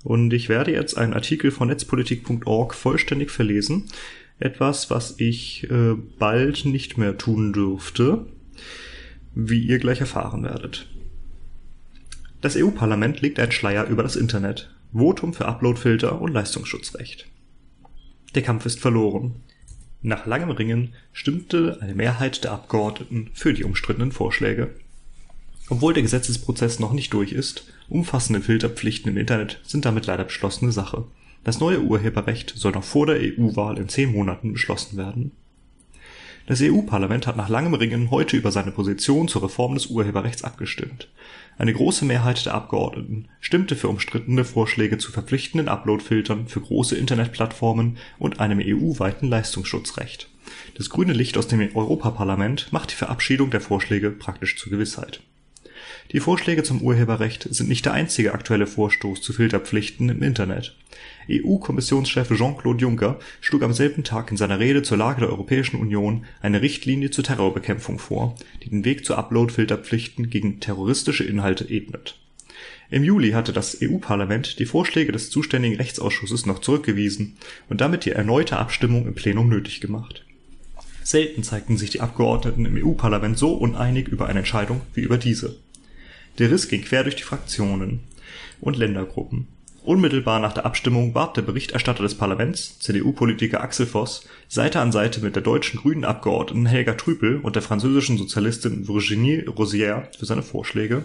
Und 0.04 0.32
ich 0.32 0.48
werde 0.48 0.72
jetzt 0.72 0.96
einen 0.96 1.14
Artikel 1.14 1.50
von 1.50 1.68
netzpolitik.org 1.68 2.74
vollständig 2.74 3.30
verlesen. 3.30 3.88
Etwas, 4.38 4.88
was 4.90 5.18
ich 5.18 5.68
äh, 5.70 5.94
bald 6.18 6.64
nicht 6.64 6.96
mehr 6.96 7.18
tun 7.18 7.52
dürfte, 7.52 8.26
wie 9.34 9.60
ihr 9.60 9.78
gleich 9.78 10.00
erfahren 10.00 10.44
werdet. 10.44 10.86
Das 12.40 12.56
EU-Parlament 12.56 13.20
legt 13.20 13.40
einen 13.40 13.50
Schleier 13.50 13.86
über 13.86 14.02
das 14.04 14.14
Internet. 14.14 14.72
Votum 14.92 15.34
für 15.34 15.46
Uploadfilter 15.46 16.20
und 16.20 16.32
Leistungsschutzrecht. 16.32 17.26
Der 18.34 18.42
Kampf 18.42 18.64
ist 18.66 18.78
verloren. 18.78 19.42
Nach 20.02 20.26
langem 20.26 20.50
Ringen 20.50 20.94
stimmte 21.12 21.78
eine 21.80 21.94
Mehrheit 21.94 22.44
der 22.44 22.52
Abgeordneten 22.52 23.30
für 23.32 23.52
die 23.52 23.64
umstrittenen 23.64 24.12
Vorschläge. 24.12 24.74
Obwohl 25.68 25.94
der 25.94 26.02
Gesetzesprozess 26.02 26.78
noch 26.78 26.92
nicht 26.92 27.12
durch 27.12 27.32
ist, 27.32 27.66
umfassende 27.88 28.40
Filterpflichten 28.40 29.10
im 29.10 29.16
Internet 29.16 29.60
sind 29.64 29.84
damit 29.84 30.06
leider 30.06 30.24
beschlossene 30.24 30.72
Sache. 30.72 31.04
Das 31.44 31.60
neue 31.60 31.80
Urheberrecht 31.80 32.52
soll 32.56 32.72
noch 32.72 32.84
vor 32.84 33.06
der 33.06 33.16
EU-Wahl 33.20 33.78
in 33.78 33.88
zehn 33.88 34.12
Monaten 34.12 34.52
beschlossen 34.52 34.96
werden 34.96 35.32
das 36.46 36.62
EU-Parlament 36.62 37.26
hat 37.26 37.36
nach 37.36 37.48
langem 37.48 37.74
Ringen 37.74 38.12
heute 38.12 38.36
über 38.36 38.52
seine 38.52 38.70
Position 38.70 39.26
zur 39.26 39.42
Reform 39.42 39.74
des 39.74 39.86
Urheberrechts 39.86 40.44
abgestimmt. 40.44 41.08
Eine 41.58 41.72
große 41.72 42.04
Mehrheit 42.04 42.46
der 42.46 42.54
Abgeordneten 42.54 43.26
stimmte 43.40 43.74
für 43.74 43.88
umstrittene 43.88 44.44
Vorschläge 44.44 44.98
zu 44.98 45.10
verpflichtenden 45.10 45.68
Uploadfiltern 45.68 46.46
für 46.46 46.60
große 46.60 46.96
Internetplattformen 46.96 47.96
und 48.20 48.38
einem 48.38 48.60
EU-weiten 48.62 49.28
Leistungsschutzrecht. 49.28 50.28
Das 50.76 50.88
grüne 50.88 51.14
Licht 51.14 51.36
aus 51.36 51.48
dem 51.48 51.60
Europaparlament 51.74 52.72
macht 52.72 52.92
die 52.92 52.96
Verabschiedung 52.96 53.50
der 53.50 53.60
Vorschläge 53.60 54.12
praktisch 54.12 54.56
zur 54.56 54.70
Gewissheit 54.70 55.22
die 56.12 56.20
Vorschläge 56.20 56.62
zum 56.62 56.82
Urheberrecht 56.82 57.48
sind 57.50 57.68
nicht 57.68 57.84
der 57.84 57.92
einzige 57.92 58.32
aktuelle 58.32 58.66
Vorstoß 58.66 59.20
zu 59.20 59.32
Filterpflichten 59.32 60.08
im 60.08 60.22
Internet. 60.22 60.76
EU-Kommissionschef 61.28 62.28
Jean-Claude 62.36 62.80
Juncker 62.80 63.18
schlug 63.40 63.62
am 63.62 63.72
selben 63.72 64.04
Tag 64.04 64.30
in 64.30 64.36
seiner 64.36 64.60
Rede 64.60 64.82
zur 64.82 64.98
Lage 64.98 65.20
der 65.20 65.30
Europäischen 65.30 65.80
Union 65.80 66.24
eine 66.40 66.62
Richtlinie 66.62 67.10
zur 67.10 67.24
Terrorbekämpfung 67.24 67.98
vor, 67.98 68.36
die 68.62 68.70
den 68.70 68.84
Weg 68.84 69.04
zu 69.04 69.16
Upload-Filterpflichten 69.16 70.30
gegen 70.30 70.60
terroristische 70.60 71.24
Inhalte 71.24 71.68
ebnet. 71.68 72.18
Im 72.88 73.02
Juli 73.02 73.32
hatte 73.32 73.52
das 73.52 73.78
EU-Parlament 73.82 74.60
die 74.60 74.66
Vorschläge 74.66 75.10
des 75.10 75.30
zuständigen 75.30 75.76
Rechtsausschusses 75.76 76.46
noch 76.46 76.60
zurückgewiesen 76.60 77.36
und 77.68 77.80
damit 77.80 78.04
die 78.04 78.12
erneute 78.12 78.58
Abstimmung 78.58 79.06
im 79.06 79.14
Plenum 79.14 79.48
nötig 79.48 79.80
gemacht 79.80 80.22
Selten 81.06 81.44
zeigten 81.44 81.76
sich 81.76 81.90
die 81.90 82.00
Abgeordneten 82.00 82.64
im 82.66 82.84
EU-Parlament 82.84 83.38
so 83.38 83.52
uneinig 83.52 84.08
über 84.08 84.26
eine 84.26 84.40
Entscheidung 84.40 84.80
wie 84.92 85.02
über 85.02 85.18
diese. 85.18 85.54
Der 86.38 86.50
Riss 86.50 86.68
ging 86.68 86.82
quer 86.82 87.02
durch 87.02 87.16
die 87.16 87.22
Fraktionen 87.22 88.00
und 88.60 88.76
Ländergruppen. 88.76 89.48
Unmittelbar 89.84 90.40
nach 90.40 90.52
der 90.52 90.66
Abstimmung 90.66 91.14
warb 91.14 91.34
der 91.34 91.42
Berichterstatter 91.42 92.02
des 92.02 92.16
Parlaments, 92.16 92.78
CDU-Politiker 92.80 93.62
Axel 93.62 93.86
Voss, 93.86 94.28
Seite 94.48 94.80
an 94.80 94.92
Seite 94.92 95.20
mit 95.20 95.36
der 95.36 95.42
deutschen 95.42 95.80
grünen 95.80 96.04
Abgeordneten 96.04 96.66
Helga 96.66 96.94
Trüpel 96.94 97.38
und 97.38 97.54
der 97.54 97.62
französischen 97.62 98.18
Sozialistin 98.18 98.88
Virginie 98.88 99.44
Rosière 99.48 100.08
für 100.18 100.26
seine 100.26 100.42
Vorschläge. 100.42 101.04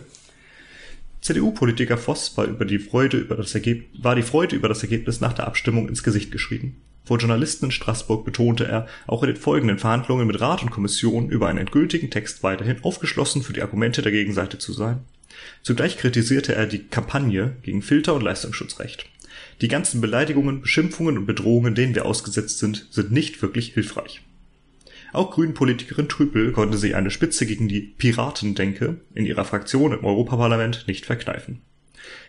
CDU-Politiker 1.22 1.98
Voss 1.98 2.36
war, 2.36 2.46
über 2.46 2.66
die 2.66 2.80
Freude 2.80 3.18
über 3.18 3.36
das 3.36 3.54
war 3.54 4.16
die 4.16 4.24
Freude 4.24 4.56
über 4.56 4.68
das 4.68 4.82
Ergebnis 4.82 5.22
nach 5.22 5.34
der 5.34 5.48
Abstimmung 5.48 5.88
ins 5.88 6.04
Gesicht 6.04 6.32
geschrieben. 6.32 6.82
Vor 7.06 7.20
Journalisten 7.20 7.66
in 7.66 7.72
Straßburg 7.72 8.26
betonte 8.26 8.66
er, 8.66 8.88
auch 9.06 9.24
in 9.24 9.28
den 9.28 9.38
folgenden 9.38 9.80
Verhandlungen 9.80 10.28
mit 10.28 10.42
Rat 10.42 10.64
und 10.64 10.72
Kommission 10.72 11.30
über 11.30 11.48
einen 11.48 11.60
endgültigen 11.60 12.10
Text 12.10 12.42
weiterhin 12.42 12.84
aufgeschlossen 12.84 13.44
für 13.44 13.54
die 13.54 13.62
Argumente 13.62 14.02
der 14.02 14.12
Gegenseite 14.12 14.58
zu 14.58 14.74
sein. 14.74 15.02
Zugleich 15.62 15.98
kritisierte 15.98 16.56
er 16.56 16.66
die 16.66 16.88
Kampagne 16.88 17.56
gegen 17.64 17.82
Filter- 17.82 18.16
und 18.16 18.24
Leistungsschutzrecht. 18.24 19.06
Die 19.62 19.68
ganzen 19.68 20.02
Beleidigungen, 20.02 20.62
Beschimpfungen 20.62 21.18
und 21.18 21.26
Bedrohungen, 21.26 21.76
denen 21.76 21.96
wir 21.96 22.06
ausgesetzt 22.06 22.60
sind, 22.60 22.88
sind 22.90 23.12
nicht 23.12 23.42
wirklich 23.42 23.74
hilfreich. 23.74 24.22
Auch 25.14 25.32
Grünen-Politikerin 25.32 26.08
Trüppel 26.08 26.52
konnte 26.52 26.78
sich 26.78 26.96
eine 26.96 27.12
Spitze 27.12 27.46
gegen 27.46 27.68
die 27.68 27.82
Piratendenke 27.82 29.02
in 29.14 29.26
ihrer 29.26 29.46
Fraktion 29.46 29.92
im 29.92 30.06
Europaparlament 30.06 30.86
nicht 30.88 31.06
verkneifen. 31.06 31.62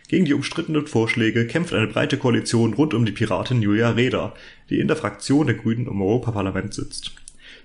Gegen 0.07 0.25
die 0.25 0.33
umstrittenen 0.33 0.85
Vorschläge 0.85 1.47
kämpft 1.47 1.73
eine 1.73 1.87
breite 1.87 2.17
Koalition 2.17 2.73
rund 2.73 2.93
um 2.93 3.05
die 3.05 3.13
Piratin 3.13 3.61
Julia 3.61 3.91
Reda, 3.91 4.35
die 4.69 4.79
in 4.79 4.87
der 4.87 4.97
Fraktion 4.97 5.47
der 5.47 5.55
Grünen 5.55 5.87
im 5.87 6.01
Europaparlament 6.01 6.73
sitzt. 6.73 7.13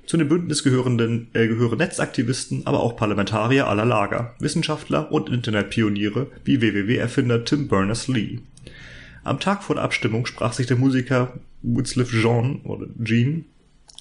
Zu 0.08 0.16
dem 0.16 0.30
Bündnis 0.30 0.64
gehörenden, 0.64 1.28
äh, 1.34 1.48
gehören 1.48 1.76
Netzaktivisten, 1.76 2.66
aber 2.66 2.80
auch 2.80 2.96
Parlamentarier 2.96 3.66
aller 3.66 3.84
Lager, 3.84 4.34
Wissenschaftler 4.38 5.12
und 5.12 5.28
Internetpioniere 5.28 6.28
wie 6.44 6.62
WWW-Erfinder 6.62 7.44
Tim 7.44 7.68
Berners-Lee. 7.68 8.38
Am 9.22 9.38
Tag 9.38 9.62
vor 9.62 9.74
der 9.74 9.84
Abstimmung 9.84 10.24
sprach 10.24 10.54
sich 10.54 10.66
der 10.66 10.78
Musiker 10.78 11.34
Witzliff 11.60 12.10
Jean 12.10 12.62
oder 12.62 12.86
Jean 13.04 13.44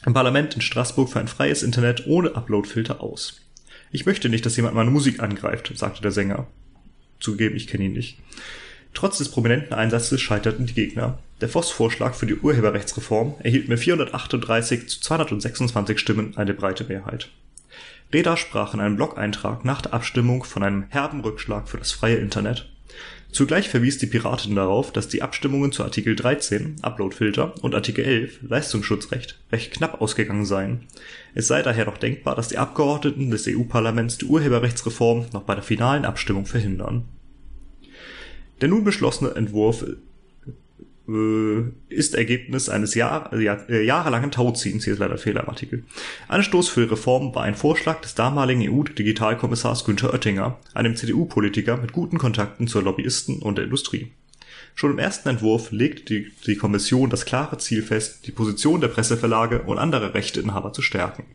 im 0.06 0.14
Parlament 0.14 0.56
in 0.56 0.62
Straßburg 0.62 1.10
für 1.10 1.20
ein 1.20 1.28
freies 1.28 1.62
Internet 1.62 2.08
ohne 2.08 2.38
Uploadfilter 2.38 3.02
aus. 3.02 3.42
Ich 3.92 4.06
möchte 4.06 4.30
nicht, 4.30 4.46
dass 4.46 4.56
jemand 4.56 4.76
meine 4.76 4.92
Musik 4.92 5.22
angreift, 5.22 5.74
sagte 5.76 6.02
der 6.02 6.12
Sänger. 6.12 6.48
Zugegeben, 7.20 7.58
ich 7.58 7.68
kenne 7.68 7.84
ihn 7.84 7.92
nicht. 7.92 8.18
Trotz 8.98 9.20
des 9.20 9.30
prominenten 9.30 9.76
Einsatzes 9.76 10.20
scheiterten 10.20 10.66
die 10.66 10.74
Gegner. 10.74 11.20
Der 11.40 11.50
Voss-Vorschlag 11.50 12.16
für 12.16 12.26
die 12.26 12.34
Urheberrechtsreform 12.34 13.36
erhielt 13.44 13.70
mit 13.70 13.78
438 13.78 14.90
zu 14.90 15.02
226 15.02 16.00
Stimmen 16.00 16.36
eine 16.36 16.56
breite 16.56 16.84
Mehrheit. 16.84 17.30
Reda 18.12 18.36
sprach 18.38 18.74
in 18.74 18.80
einem 18.80 18.96
Blog-Eintrag 18.96 19.64
nach 19.64 19.84
der 19.84 19.94
Abstimmung 19.94 20.44
von 20.44 20.64
einem 20.64 20.86
herben 20.90 21.22
Rückschlag 21.22 21.70
für 21.70 21.78
das 21.78 21.92
freie 21.92 22.16
Internet. 22.16 22.72
Zugleich 23.32 23.70
verwies 23.70 24.00
die 24.00 24.08
Piratin 24.08 24.56
darauf, 24.56 24.92
dass 24.92 25.08
die 25.08 25.22
Abstimmungen 25.22 25.72
zu 25.72 25.84
Artikel 25.84 26.16
13 26.16 26.78
Uploadfilter 26.82 27.54
und 27.62 27.76
Artikel 27.76 28.04
11 28.04 28.40
Leistungsschutzrecht 28.50 29.40
recht 29.52 29.74
knapp 29.74 30.02
ausgegangen 30.02 30.48
seien. 30.48 30.88
Es 31.36 31.46
sei 31.46 31.62
daher 31.62 31.86
noch 31.86 32.00
denkbar, 32.00 32.36
dass 32.36 32.48
die 32.48 32.58
Abgeordneten 32.58 33.30
des 33.30 33.48
EU-Parlaments 33.48 34.18
die 34.18 34.26
Urheberrechtsreform 34.26 35.28
noch 35.34 35.44
bei 35.44 35.54
der 35.54 35.64
finalen 35.64 36.04
Abstimmung 36.04 36.48
verhindern. 36.48 37.06
Der 38.62 38.70
nun 38.70 38.84
beschlossene 38.84 39.36
Entwurf 39.36 39.86
äh, 41.08 41.64
ist 41.90 42.16
Ergebnis 42.16 42.70
eines 42.70 42.96
Jahr, 42.96 43.34
Jahr, 43.36 43.70
äh, 43.70 43.84
jahrelangen 43.86 44.32
Tauziehens, 44.32 44.84
hier 44.84 44.94
ist 44.94 45.00
leider 45.00 45.18
Fehler 45.18 45.44
im 45.44 45.50
Artikel. 45.50 45.84
Anstoß 46.28 46.68
für 46.70 46.82
die 46.82 46.90
Reform 46.90 47.34
war 47.34 47.44
ein 47.44 47.56
Vorschlag 47.56 48.02
des 48.02 48.16
damaligen 48.16 48.62
EU-Digitalkommissars 48.62 49.86
Günther 49.86 50.14
Oettinger, 50.14 50.60
einem 50.74 50.96
CDU-Politiker 50.96 51.78
mit 51.78 51.94
guten 51.94 52.18
Kontakten 52.18 52.68
zur 52.68 52.84
Lobbyisten 52.84 53.40
und 53.40 53.58
der 53.58 53.66
Industrie. 53.66 54.12
Schon 54.76 54.92
im 54.92 55.00
ersten 55.00 55.30
Entwurf 55.30 55.72
legte 55.72 56.04
die, 56.04 56.32
die 56.46 56.56
Kommission 56.56 57.10
das 57.10 57.26
klare 57.26 57.58
Ziel 57.58 57.82
fest, 57.82 58.28
die 58.28 58.32
Position 58.32 58.82
der 58.82 58.90
Presseverlage 58.90 59.64
und 59.64 59.80
anderer 59.80 60.14
Rechteinhaber 60.14 60.74
zu 60.74 60.82
stärken. 60.82 61.26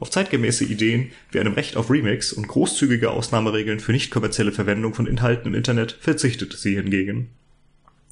Auf 0.00 0.10
zeitgemäße 0.10 0.64
Ideen 0.64 1.12
wie 1.30 1.40
einem 1.40 1.52
Recht 1.52 1.76
auf 1.76 1.90
Remix 1.90 2.32
und 2.32 2.48
großzügige 2.48 3.10
Ausnahmeregeln 3.10 3.80
für 3.80 3.92
nicht 3.92 4.10
kommerzielle 4.10 4.50
Verwendung 4.50 4.94
von 4.94 5.06
Inhalten 5.06 5.48
im 5.48 5.54
Internet 5.54 5.92
verzichtete 6.00 6.56
sie 6.56 6.74
hingegen. 6.74 7.28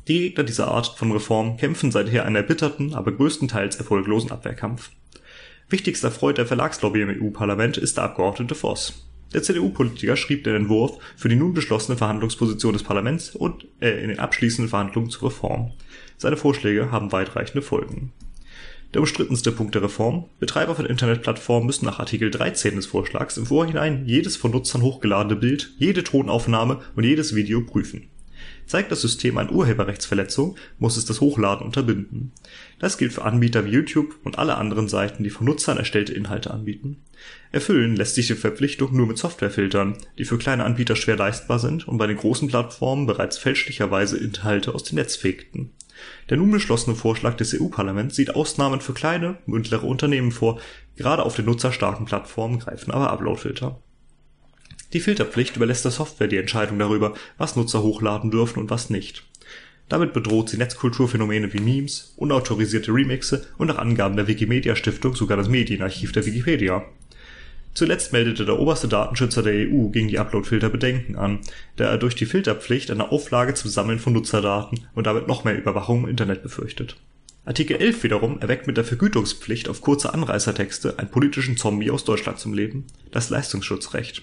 Die 0.07 0.21
Gegner 0.21 0.45
dieser 0.45 0.69
Art 0.69 0.99
von 0.99 1.13
Reform 1.13 1.57
kämpfen 1.57 1.91
seither 1.91 2.27
einen 2.27 2.37
erbitterten, 2.37 2.95
aber 2.95 3.13
größtenteils 3.13 3.77
erfolglosen 3.77 4.31
Abwehrkampf. 4.31 4.91
Wichtigster 5.71 6.11
Freund 6.11 6.37
der 6.37 6.47
Verlagslobby 6.47 7.01
im 7.01 7.23
EU-Parlament 7.23 7.79
ist 7.79 7.97
der 7.97 8.05
Abgeordnete 8.05 8.55
Voss. 8.55 9.07
Der 9.33 9.43
CDU-Politiker 9.43 10.17
schrieb 10.17 10.45
den 10.45 10.55
Entwurf 10.57 10.99
für 11.17 11.29
die 11.29 11.37
nun 11.37 11.55
beschlossene 11.55 11.97
Verhandlungsposition 11.97 12.75
des 12.75 12.83
Parlaments 12.83 13.35
und 13.35 13.67
äh, 13.81 14.03
in 14.03 14.09
den 14.09 14.19
abschließenden 14.19 14.69
Verhandlungen 14.69 15.11
zur 15.11 15.29
Reform. 15.29 15.73
Seine 16.19 16.37
Vorschläge 16.37 16.91
haben 16.91 17.13
weitreichende 17.13 17.63
Folgen. 17.63 18.13
Der 18.95 19.03
umstrittenste 19.03 19.53
Punkt 19.53 19.75
der 19.75 19.83
Reform. 19.83 20.25
Betreiber 20.41 20.75
von 20.75 20.87
Internetplattformen 20.87 21.67
müssen 21.67 21.85
nach 21.85 21.99
Artikel 21.99 22.31
13 22.31 22.77
des 22.77 22.87
Vorschlags 22.87 23.37
im 23.37 23.45
Vorhinein 23.45 24.05
jedes 24.07 24.37
von 24.37 24.51
Nutzern 24.51 24.81
hochgeladene 24.81 25.39
Bild, 25.39 25.75
jede 25.79 26.03
Tonaufnahme 26.05 26.81
und 26.97 27.05
jedes 27.05 27.35
Video 27.35 27.61
prüfen. 27.61 28.09
Zeigt 28.67 28.91
das 28.91 29.03
System 29.03 29.37
eine 29.37 29.51
Urheberrechtsverletzung, 29.51 30.57
muss 30.79 30.97
es 30.97 31.05
das 31.05 31.21
Hochladen 31.21 31.67
unterbinden. 31.67 32.33
Das 32.79 32.97
gilt 32.97 33.13
für 33.13 33.25
Anbieter 33.25 33.65
wie 33.67 33.71
YouTube 33.71 34.17
und 34.25 34.39
alle 34.39 34.57
anderen 34.57 34.89
Seiten, 34.89 35.23
die 35.23 35.31
von 35.31 35.47
Nutzern 35.47 35.79
erstellte 35.79 36.15
Inhalte 36.15 36.51
anbieten. 36.51 36.99
Erfüllen 37.51 37.97
lässt 37.97 38.15
sich 38.15 38.27
die 38.27 38.35
Verpflichtung 38.35 38.97
nur 38.97 39.07
mit 39.07 39.19
Softwarefiltern, 39.19 39.99
die 40.19 40.25
für 40.25 40.39
kleine 40.39 40.65
Anbieter 40.65 40.97
schwer 40.97 41.17
leistbar 41.17 41.59
sind 41.59 41.89
und 41.89 41.99
bei 41.99 42.07
den 42.07 42.17
großen 42.17 42.49
Plattformen 42.49 43.07
bereits 43.07 43.37
fälschlicherweise 43.37 44.17
Inhalte 44.19 44.75
aus 44.75 44.85
dem 44.85 44.97
Netz 44.97 45.17
fegten. 45.17 45.73
Der 46.31 46.37
nun 46.37 46.51
beschlossene 46.51 46.97
Vorschlag 46.97 47.37
des 47.37 47.55
EU-Parlaments 47.59 48.17
sieht 48.17 48.35
Ausnahmen 48.35 48.81
für 48.81 48.95
kleine, 48.95 49.39
mittlere 49.47 49.85
Unternehmen 49.85 50.33
vor, 50.33 50.61
gerade 50.97 51.25
auf 51.25 51.37
den 51.37 51.47
nutzerstarken 51.47 52.07
Plattformen 52.07 52.59
greifen 52.59 52.91
aber 52.91 53.11
Uploadfilter. 53.11 53.81
Die 54.93 55.01
Filterpflicht 55.01 55.57
überlässt 55.57 55.85
der 55.85 55.93
Software 55.93 56.29
die 56.29 56.39
Entscheidung 56.39 56.79
darüber, 56.79 57.15
was 57.37 57.57
Nutzer 57.57 57.83
hochladen 57.83 58.31
dürfen 58.31 58.59
und 58.61 58.71
was 58.71 58.89
nicht. 58.89 59.25
Damit 59.89 60.13
bedroht 60.13 60.51
sie 60.51 60.59
Netzkulturphänomene 60.59 61.53
wie 61.53 61.61
Memes, 61.61 62.13
unautorisierte 62.17 62.93
Remixe 62.93 63.47
und 63.57 63.69
nach 63.69 63.79
Angaben 63.79 64.17
der 64.17 64.27
Wikimedia 64.27 64.77
Stiftung 64.77 65.15
sogar 65.15 65.37
das 65.37 65.49
Medienarchiv 65.49 66.13
der 66.13 66.27
Wikipedia. 66.27 66.85
Zuletzt 67.79 68.13
meldete 68.13 68.45
der 68.45 68.59
oberste 68.59 68.89
Datenschützer 68.89 69.41
der 69.41 69.53
EU 69.53 69.87
gegen 69.91 70.09
die 70.09 70.19
Uploadfilter 70.19 70.69
Bedenken 70.69 71.15
an, 71.15 71.39
da 71.77 71.85
er 71.85 71.97
durch 71.97 72.17
die 72.17 72.27
Filterpflicht 72.27 72.91
eine 72.91 73.13
Auflage 73.13 73.55
zum 73.55 73.71
Sammeln 73.71 74.01
von 74.01 74.15
Nutzerdaten 74.15 74.81
und 74.97 75.07
damit 75.07 75.29
noch 75.29 75.45
mehr 75.45 75.57
Überwachung 75.57 76.03
im 76.03 76.11
Internet 76.11 76.43
befürchtet. 76.43 76.97
Artikel 77.45 77.77
11 77.77 78.03
wiederum 78.03 78.41
erweckt 78.41 78.67
mit 78.67 78.79
der 78.79 78.85
Vergütungspflicht 78.85 79.69
auf 79.69 79.81
kurze 79.81 80.13
Anreißertexte 80.13 80.99
einen 80.99 81.13
politischen 81.13 81.57
Zombie 81.57 81.93
aus 81.93 82.05
Deutschland 82.05 82.41
zum 82.41 82.53
Leben, 82.53 82.85
das 83.13 83.31
Leistungsschutzrecht. 83.31 84.23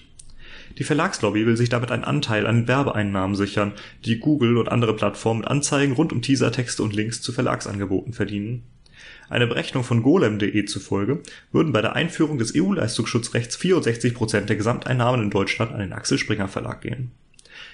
Die 0.76 0.84
Verlagslobby 0.84 1.46
will 1.46 1.56
sich 1.56 1.70
damit 1.70 1.90
einen 1.90 2.04
Anteil 2.04 2.46
an 2.46 2.68
Werbeeinnahmen 2.68 3.36
sichern, 3.36 3.72
die 4.04 4.18
Google 4.18 4.58
und 4.58 4.68
andere 4.68 4.94
Plattformen 4.94 5.40
mit 5.40 5.48
Anzeigen 5.48 5.94
rund 5.94 6.12
um 6.12 6.20
Teasertexte 6.20 6.82
und 6.82 6.94
Links 6.94 7.22
zu 7.22 7.32
Verlagsangeboten 7.32 8.12
verdienen 8.12 8.64
einer 9.28 9.46
Berechnung 9.46 9.84
von 9.84 10.02
golem.de 10.02 10.64
zufolge 10.64 11.20
würden 11.52 11.72
bei 11.72 11.82
der 11.82 11.94
Einführung 11.94 12.38
des 12.38 12.54
EU-Leistungsschutzrechts 12.54 13.56
64 13.56 14.14
Prozent 14.14 14.48
der 14.48 14.56
Gesamteinnahmen 14.56 15.22
in 15.22 15.30
Deutschland 15.30 15.72
an 15.72 15.80
den 15.80 15.92
Axel 15.92 16.18
Springer 16.18 16.48
Verlag 16.48 16.82
gehen. 16.82 17.10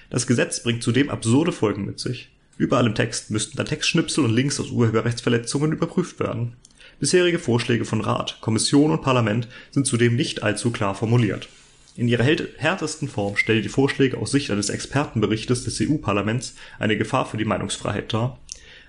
Das 0.09 0.27
Gesetz 0.27 0.61
bringt 0.63 0.83
zudem 0.83 1.09
absurde 1.09 1.51
Folgen 1.51 1.85
mit 1.85 1.99
sich. 1.99 2.29
Überall 2.57 2.85
im 2.85 2.95
Text 2.95 3.31
müssten 3.31 3.57
dann 3.57 3.65
Textschnipsel 3.65 4.23
und 4.23 4.33
Links 4.33 4.59
aus 4.59 4.69
Urheberrechtsverletzungen 4.69 5.71
überprüft 5.71 6.19
werden. 6.19 6.53
Bisherige 6.99 7.39
Vorschläge 7.39 7.85
von 7.85 8.01
Rat, 8.01 8.37
Kommission 8.41 8.91
und 8.91 9.01
Parlament 9.01 9.47
sind 9.71 9.87
zudem 9.87 10.15
nicht 10.15 10.43
allzu 10.43 10.71
klar 10.71 10.95
formuliert. 10.95 11.49
In 11.95 12.07
ihrer 12.07 12.23
härtesten 12.23 13.07
Form 13.07 13.35
stellen 13.37 13.61
die 13.61 13.69
Vorschläge 13.69 14.17
aus 14.17 14.31
Sicht 14.31 14.49
eines 14.49 14.69
Expertenberichtes 14.69 15.63
des 15.63 15.79
EU-Parlaments 15.81 16.55
eine 16.79 16.97
Gefahr 16.97 17.25
für 17.25 17.37
die 17.37 17.45
Meinungsfreiheit 17.45 18.11
dar 18.13 18.39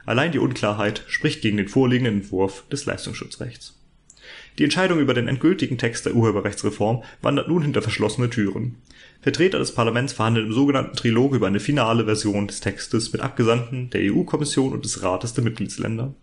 Allein 0.07 0.33
die 0.33 0.39
Unklarheit 0.39 1.05
spricht 1.07 1.43
gegen 1.43 1.57
den 1.57 1.69
vorliegenden 1.69 2.23
Entwurf 2.23 2.65
des 2.71 2.87
Leistungsschutzrechts. 2.87 3.75
Die 4.59 4.65
Entscheidung 4.65 5.01
über 5.01 5.15
den 5.15 5.29
endgültigen 5.29 5.79
Text 5.79 6.07
der 6.07 6.15
Urheberrechtsreform 6.15 7.03
wandert 7.23 7.49
nun 7.49 7.63
hinter 7.63 7.83
verschlossene 7.83 8.31
Türen. 8.31 8.77
Vertreter 9.21 9.59
des 9.59 9.73
Parlaments 9.73 10.13
verhandeln 10.13 10.47
im 10.47 10.53
sogenannten 10.53 10.97
Trilog 10.97 11.35
über 11.35 11.47
eine 11.47 11.61
finale 11.61 12.05
Version 12.05 12.47
des 12.47 12.61
Textes 12.61 13.13
mit 13.13 13.23
Abgesandten 13.23 13.91
der 13.91 14.13
EU-Kommission 14.13 14.73
und 14.73 14.85
des 14.85 15.03
Rates 15.03 15.35
der 15.35 15.45
Mitgliedsländer. 15.45 16.15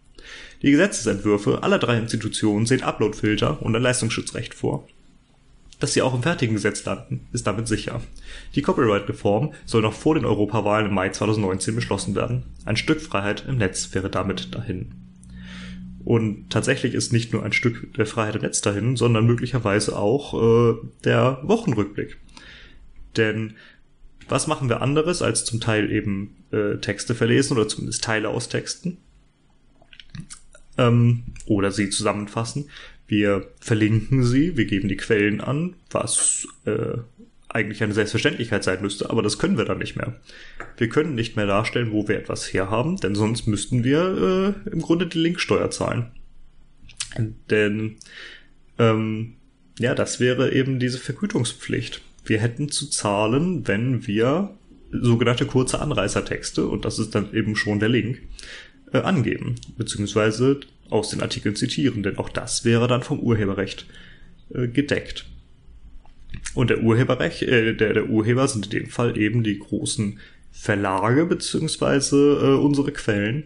Die 0.62 0.72
Gesetzesentwürfe 0.72 1.64
aller 1.64 1.80
drei 1.80 1.98
Institutionen 1.98 2.66
sehen 2.66 2.84
Uploadfilter 2.84 3.62
und 3.62 3.76
ein 3.76 3.82
Leistungsschutzrecht 3.82 4.54
vor 4.54 4.88
dass 5.82 5.94
sie 5.94 6.02
auch 6.02 6.14
im 6.14 6.24
fertigen 6.24 6.56
Gesetz 6.56 6.86
landen, 6.86 7.28
ist 7.34 7.48
damit 7.48 7.68
sicher. 7.68 8.02
Die 8.56 8.62
Copyright-Reform 8.62 9.54
soll 9.66 9.82
noch 9.82 9.94
vor 9.94 10.16
den 10.16 10.26
Europawahlen 10.26 10.88
im 10.88 10.94
Mai 10.94 11.10
2019 11.10 11.76
beschlossen 11.76 12.16
werden. 12.16 12.44
Ein 12.66 12.78
Stück 12.78 13.02
Freiheit 13.02 13.46
im 13.48 13.58
Netz 13.58 13.94
wäre 13.94 14.10
damit 14.10 14.56
dahin. 14.56 14.94
Und 16.04 16.50
tatsächlich 16.50 16.94
ist 16.94 17.12
nicht 17.12 17.34
nur 17.34 17.44
ein 17.44 17.52
Stück 17.52 17.94
der 17.96 18.06
Freiheit 18.06 18.36
im 18.36 18.42
Netz 18.44 18.62
dahin, 18.62 18.96
sondern 18.96 19.26
möglicherweise 19.26 19.98
auch 19.98 20.34
äh, 20.34 20.76
der 21.04 21.40
Wochenrückblick. 21.44 22.18
Denn 23.18 23.56
was 24.30 24.48
machen 24.48 24.70
wir 24.70 24.82
anderes, 24.82 25.22
als 25.22 25.46
zum 25.46 25.60
Teil 25.60 25.92
eben 25.92 26.36
äh, 26.52 26.78
Texte 26.78 27.16
verlesen 27.16 27.58
oder 27.58 27.68
zumindest 27.68 28.04
Teile 28.04 28.30
aus 28.30 28.50
Texten? 28.50 28.98
Ähm, 30.78 31.24
oder 31.48 31.72
sie 31.72 31.90
zusammenfassen. 31.90 32.70
Wir 33.12 33.46
verlinken 33.60 34.24
sie, 34.24 34.56
wir 34.56 34.64
geben 34.64 34.88
die 34.88 34.96
Quellen 34.96 35.42
an, 35.42 35.74
was 35.90 36.48
äh, 36.64 36.98
eigentlich 37.50 37.84
eine 37.84 37.94
Selbstverständlichkeit 37.94 38.64
sein 38.64 38.82
müsste, 38.82 39.10
aber 39.10 39.22
das 39.22 39.38
können 39.38 39.58
wir 39.58 39.66
dann 39.66 39.80
nicht 39.80 39.98
mehr. 39.98 40.16
Wir 40.78 40.88
können 40.88 41.14
nicht 41.14 41.36
mehr 41.36 41.46
darstellen, 41.46 41.92
wo 41.92 42.08
wir 42.08 42.18
etwas 42.18 42.54
herhaben, 42.54 42.96
denn 42.96 43.14
sonst 43.14 43.48
müssten 43.48 43.84
wir 43.84 44.56
äh, 44.66 44.70
im 44.70 44.82
Grunde 44.82 45.08
die 45.08 45.20
Linksteuer 45.20 45.70
zahlen. 45.72 46.06
Denn 47.50 47.98
ähm, 48.80 49.34
ja, 49.78 49.94
das 49.94 50.22
wäre 50.22 50.54
eben 50.54 50.80
diese 50.80 50.98
Vergütungspflicht. 50.98 52.02
Wir 52.24 52.40
hätten 52.40 52.70
zu 52.70 52.90
zahlen, 52.90 53.68
wenn 53.68 54.08
wir 54.08 54.56
sogenannte 54.90 55.46
kurze 55.46 55.82
Anreißertexte, 55.82 56.66
und 56.66 56.86
das 56.86 56.98
ist 56.98 57.14
dann 57.14 57.34
eben 57.34 57.58
schon 57.58 57.82
der 57.82 57.90
Link, 57.90 58.22
äh, 58.94 59.00
angeben, 59.00 59.56
beziehungsweise 59.78 60.60
aus 60.90 61.10
den 61.10 61.22
Artikeln 61.22 61.56
zitieren, 61.56 62.04
denn 62.04 62.18
auch 62.18 62.30
das 62.30 62.66
wäre 62.66 62.88
dann 62.88 63.04
vom 63.04 63.20
Urheberrecht 63.20 63.86
äh, 64.54 64.68
gedeckt. 64.68 65.26
Und 66.54 66.70
der 66.70 66.82
Urheberrecht, 66.82 67.44
äh, 67.44 67.74
der, 67.76 67.94
der 67.94 68.10
Urheber 68.10 68.48
sind 68.48 68.66
in 68.66 68.72
dem 68.72 68.90
Fall 68.90 69.18
eben 69.18 69.44
die 69.44 69.60
großen 69.60 70.20
Verlage 70.52 71.26
beziehungsweise 71.26 72.40
äh, 72.42 72.64
unsere 72.64 72.92
Quellen, 72.92 73.46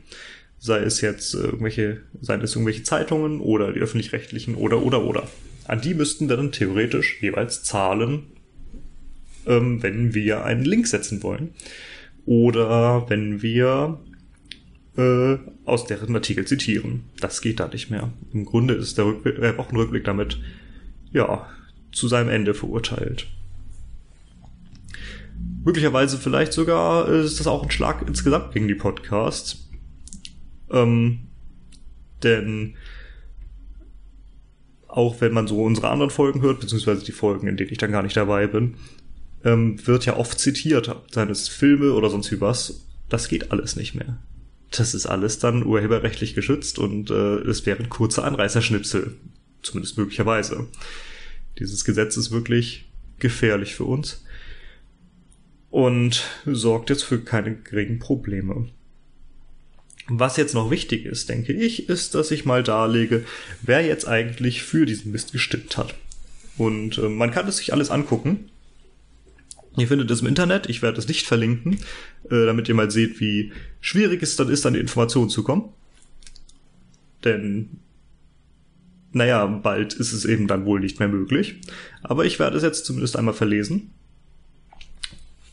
sei 0.57 0.79
es 0.79 1.01
jetzt 1.01 1.35
äh, 1.35 1.39
irgendwelche, 1.39 2.01
seien 2.21 2.41
es 2.41 2.55
irgendwelche 2.55 2.83
Zeitungen 2.83 3.39
oder 3.39 3.71
die 3.71 3.79
öffentlich-rechtlichen 3.79 4.55
oder 4.55 4.81
oder 4.81 5.03
oder. 5.03 5.27
An 5.67 5.81
die 5.81 5.93
müssten 5.93 6.29
wir 6.29 6.37
dann 6.37 6.51
theoretisch 6.51 7.21
jeweils 7.21 7.63
zahlen, 7.63 8.23
ähm, 9.45 9.81
wenn 9.83 10.13
wir 10.13 10.43
einen 10.43 10.65
Link 10.65 10.87
setzen 10.87 11.21
wollen. 11.23 11.53
Oder 12.25 13.05
wenn 13.09 13.43
wir 13.43 13.99
äh, 14.97 15.37
aus 15.65 15.85
deren 15.85 16.15
Artikel 16.15 16.45
zitieren. 16.45 17.03
Das 17.19 17.41
geht 17.41 17.59
da 17.59 17.67
nicht 17.67 17.89
mehr. 17.89 18.11
Im 18.33 18.45
Grunde 18.45 18.75
ist 18.75 18.97
der 18.97 19.05
Rückblick, 19.05 19.37
äh, 19.39 19.57
Wochenrückblick 19.57 20.03
damit 20.03 20.39
ja 21.11 21.47
zu 21.91 22.07
seinem 22.07 22.29
Ende 22.29 22.53
verurteilt. 22.53 23.27
Möglicherweise 25.63 26.17
vielleicht 26.17 26.53
sogar 26.53 27.09
ist 27.09 27.39
das 27.39 27.47
auch 27.47 27.63
ein 27.63 27.71
Schlag 27.71 28.03
insgesamt 28.07 28.53
gegen 28.53 28.67
die 28.67 28.75
Podcasts. 28.75 29.69
Ähm, 30.71 31.27
denn 32.23 32.75
auch 34.87 35.19
wenn 35.19 35.33
man 35.33 35.47
so 35.47 35.61
unsere 35.61 35.89
anderen 35.89 36.09
Folgen 36.11 36.41
hört, 36.41 36.61
beziehungsweise 36.61 37.03
die 37.03 37.11
Folgen, 37.11 37.47
in 37.47 37.57
denen 37.57 37.71
ich 37.71 37.77
dann 37.77 37.91
gar 37.91 38.03
nicht 38.03 38.15
dabei 38.15 38.47
bin, 38.47 38.75
ähm, 39.43 39.85
wird 39.85 40.05
ja 40.05 40.15
oft 40.15 40.39
zitiert, 40.39 40.93
seien 41.11 41.29
es 41.29 41.49
Filme 41.49 41.93
oder 41.93 42.09
sonst 42.09 42.31
wie 42.31 42.39
was. 42.39 42.85
Das 43.09 43.27
geht 43.27 43.51
alles 43.51 43.75
nicht 43.75 43.93
mehr. 43.93 44.17
Das 44.77 44.93
ist 44.93 45.05
alles 45.05 45.39
dann 45.39 45.65
urheberrechtlich 45.65 46.33
geschützt 46.33 46.79
und 46.79 47.09
äh, 47.09 47.39
es 47.41 47.65
wären 47.65 47.89
kurze 47.89 48.23
Anreißerschnipsel. 48.23 49.15
Zumindest 49.61 49.97
möglicherweise. 49.97 50.67
Dieses 51.59 51.85
Gesetz 51.85 52.17
ist 52.17 52.31
wirklich 52.31 52.85
gefährlich 53.19 53.75
für 53.75 53.85
uns 53.85 54.23
und 55.69 56.25
sorgt 56.45 56.89
jetzt 56.89 57.03
für 57.03 57.19
keine 57.19 57.55
geringen 57.55 57.99
Probleme. 57.99 58.67
Was 60.07 60.37
jetzt 60.37 60.53
noch 60.53 60.69
wichtig 60.69 61.05
ist, 61.05 61.29
denke 61.29 61.53
ich, 61.53 61.89
ist, 61.89 62.13
dass 62.13 62.31
ich 62.31 62.45
mal 62.45 62.61
darlege, 62.61 63.25
wer 63.61 63.83
jetzt 63.83 64.07
eigentlich 64.07 64.61
für 64.61 64.85
diesen 64.85 65.11
Mist 65.11 65.31
gestimmt 65.31 65.77
hat. 65.77 65.95
Und 66.57 66.97
äh, 66.97 67.09
man 67.09 67.31
kann 67.31 67.47
es 67.47 67.57
sich 67.57 67.73
alles 67.73 67.89
angucken. 67.89 68.49
Ihr 69.77 69.87
findet 69.87 70.09
es 70.11 70.21
im 70.21 70.27
Internet, 70.27 70.69
ich 70.69 70.81
werde 70.81 70.99
es 70.99 71.07
nicht 71.07 71.25
verlinken, 71.25 71.79
äh, 72.29 72.45
damit 72.45 72.69
ihr 72.69 72.75
mal 72.75 72.91
seht, 72.91 73.19
wie 73.19 73.51
schwierig 73.81 74.23
es 74.23 74.35
dann 74.35 74.49
ist, 74.49 74.65
an 74.65 74.73
die 74.73 74.79
Informationen 74.79 75.29
zu 75.29 75.43
kommen. 75.43 75.69
Denn 77.23 77.79
naja, 79.15 79.45
bald 79.45 79.93
ist 79.93 80.11
es 80.11 80.25
eben 80.25 80.47
dann 80.47 80.65
wohl 80.65 80.81
nicht 80.81 80.99
mehr 80.99 81.07
möglich. 81.07 81.61
Aber 82.03 82.25
ich 82.25 82.37
werde 82.37 82.57
es 82.57 82.63
jetzt 82.63 82.85
zumindest 82.85 83.15
einmal 83.15 83.33
verlesen. 83.33 83.91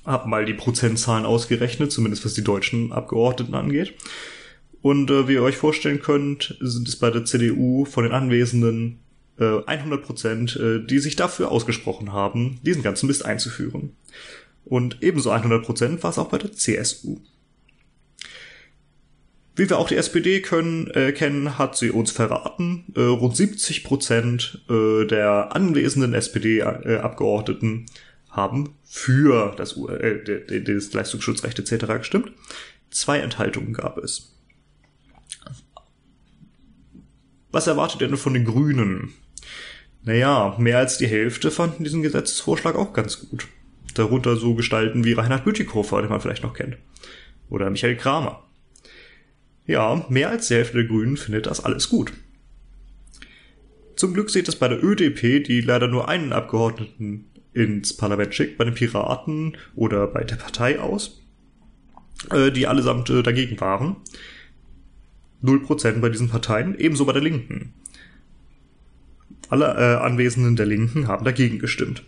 Hab 0.04 0.26
mal 0.26 0.44
die 0.44 0.54
Prozentzahlen 0.54 1.24
ausgerechnet, 1.24 1.92
zumindest 1.92 2.24
was 2.24 2.34
die 2.34 2.42
deutschen 2.42 2.90
Abgeordneten 2.90 3.54
angeht. 3.54 3.94
Und 4.80 5.12
äh, 5.12 5.28
wie 5.28 5.34
ihr 5.34 5.44
euch 5.44 5.56
vorstellen 5.56 6.00
könnt, 6.00 6.56
sind 6.60 6.88
es 6.88 6.96
bei 6.96 7.10
der 7.10 7.24
CDU 7.24 7.84
von 7.84 8.02
den 8.02 8.12
Anwesenden 8.12 8.98
äh, 9.42 9.62
100 9.66 10.02
Prozent, 10.02 10.56
äh, 10.56 10.84
die 10.84 10.98
sich 10.98 11.16
dafür 11.16 11.50
ausgesprochen 11.50 12.12
haben, 12.12 12.60
diesen 12.62 12.82
ganzen 12.82 13.06
Mist 13.06 13.24
einzuführen. 13.24 13.96
Und 14.64 14.98
ebenso 15.02 15.30
100 15.30 15.64
Prozent 15.64 16.02
war 16.02 16.10
es 16.10 16.18
auch 16.18 16.28
bei 16.28 16.38
der 16.38 16.52
CSU. 16.52 17.18
Wie 19.54 19.68
wir 19.68 19.78
auch 19.78 19.88
die 19.88 19.96
SPD 19.96 20.40
können, 20.40 20.88
äh, 20.92 21.12
kennen, 21.12 21.58
hat 21.58 21.76
sie 21.76 21.90
uns 21.90 22.10
verraten. 22.10 22.84
Äh, 22.96 23.02
rund 23.02 23.36
70 23.36 23.84
Prozent 23.84 24.62
äh, 24.70 25.04
der 25.04 25.54
anwesenden 25.54 26.14
SPD-Abgeordneten 26.14 27.86
haben 28.30 28.74
für 28.84 29.54
das, 29.56 29.76
äh, 29.76 30.62
das 30.62 30.92
Leistungsschutzrecht 30.94 31.58
etc. 31.58 31.86
gestimmt. 31.98 32.32
Zwei 32.90 33.18
Enthaltungen 33.18 33.74
gab 33.74 33.98
es. 33.98 34.32
Was 37.50 37.66
erwartet 37.66 38.00
ihr 38.00 38.08
denn 38.08 38.16
von 38.16 38.32
den 38.32 38.46
Grünen? 38.46 39.12
Naja, 40.04 40.56
mehr 40.58 40.78
als 40.78 40.98
die 40.98 41.06
Hälfte 41.06 41.50
fanden 41.50 41.84
diesen 41.84 42.02
Gesetzesvorschlag 42.02 42.74
auch 42.74 42.92
ganz 42.92 43.20
gut. 43.20 43.46
Darunter 43.94 44.36
so 44.36 44.54
Gestalten 44.54 45.04
wie 45.04 45.12
Reinhard 45.12 45.44
Bütikofer, 45.44 46.00
den 46.00 46.10
man 46.10 46.20
vielleicht 46.20 46.42
noch 46.42 46.54
kennt. 46.54 46.76
Oder 47.48 47.70
Michael 47.70 47.96
Kramer. 47.96 48.42
Ja, 49.66 50.04
mehr 50.08 50.30
als 50.30 50.48
die 50.48 50.54
Hälfte 50.54 50.78
der 50.78 50.86
Grünen 50.86 51.16
findet 51.16 51.46
das 51.46 51.62
alles 51.62 51.88
gut. 51.88 52.12
Zum 53.94 54.14
Glück 54.14 54.30
sieht 54.30 54.48
es 54.48 54.56
bei 54.56 54.66
der 54.66 54.82
ÖDP, 54.82 55.44
die 55.44 55.60
leider 55.60 55.86
nur 55.86 56.08
einen 56.08 56.32
Abgeordneten 56.32 57.26
ins 57.52 57.96
Parlament 57.96 58.34
schickt, 58.34 58.58
bei 58.58 58.64
den 58.64 58.74
Piraten 58.74 59.56
oder 59.76 60.06
bei 60.08 60.24
der 60.24 60.36
Partei 60.36 60.80
aus, 60.80 61.20
äh, 62.30 62.50
die 62.50 62.66
allesamt 62.66 63.10
äh, 63.10 63.22
dagegen 63.22 63.60
waren. 63.60 63.96
Null 65.42 65.62
Prozent 65.62 66.00
bei 66.00 66.08
diesen 66.08 66.30
Parteien, 66.30 66.76
ebenso 66.78 67.04
bei 67.04 67.12
der 67.12 67.22
Linken. 67.22 67.74
Alle 69.52 69.66
äh, 69.74 70.02
Anwesenden 70.02 70.56
der 70.56 70.64
Linken 70.64 71.08
haben 71.08 71.26
dagegen 71.26 71.58
gestimmt. 71.58 72.04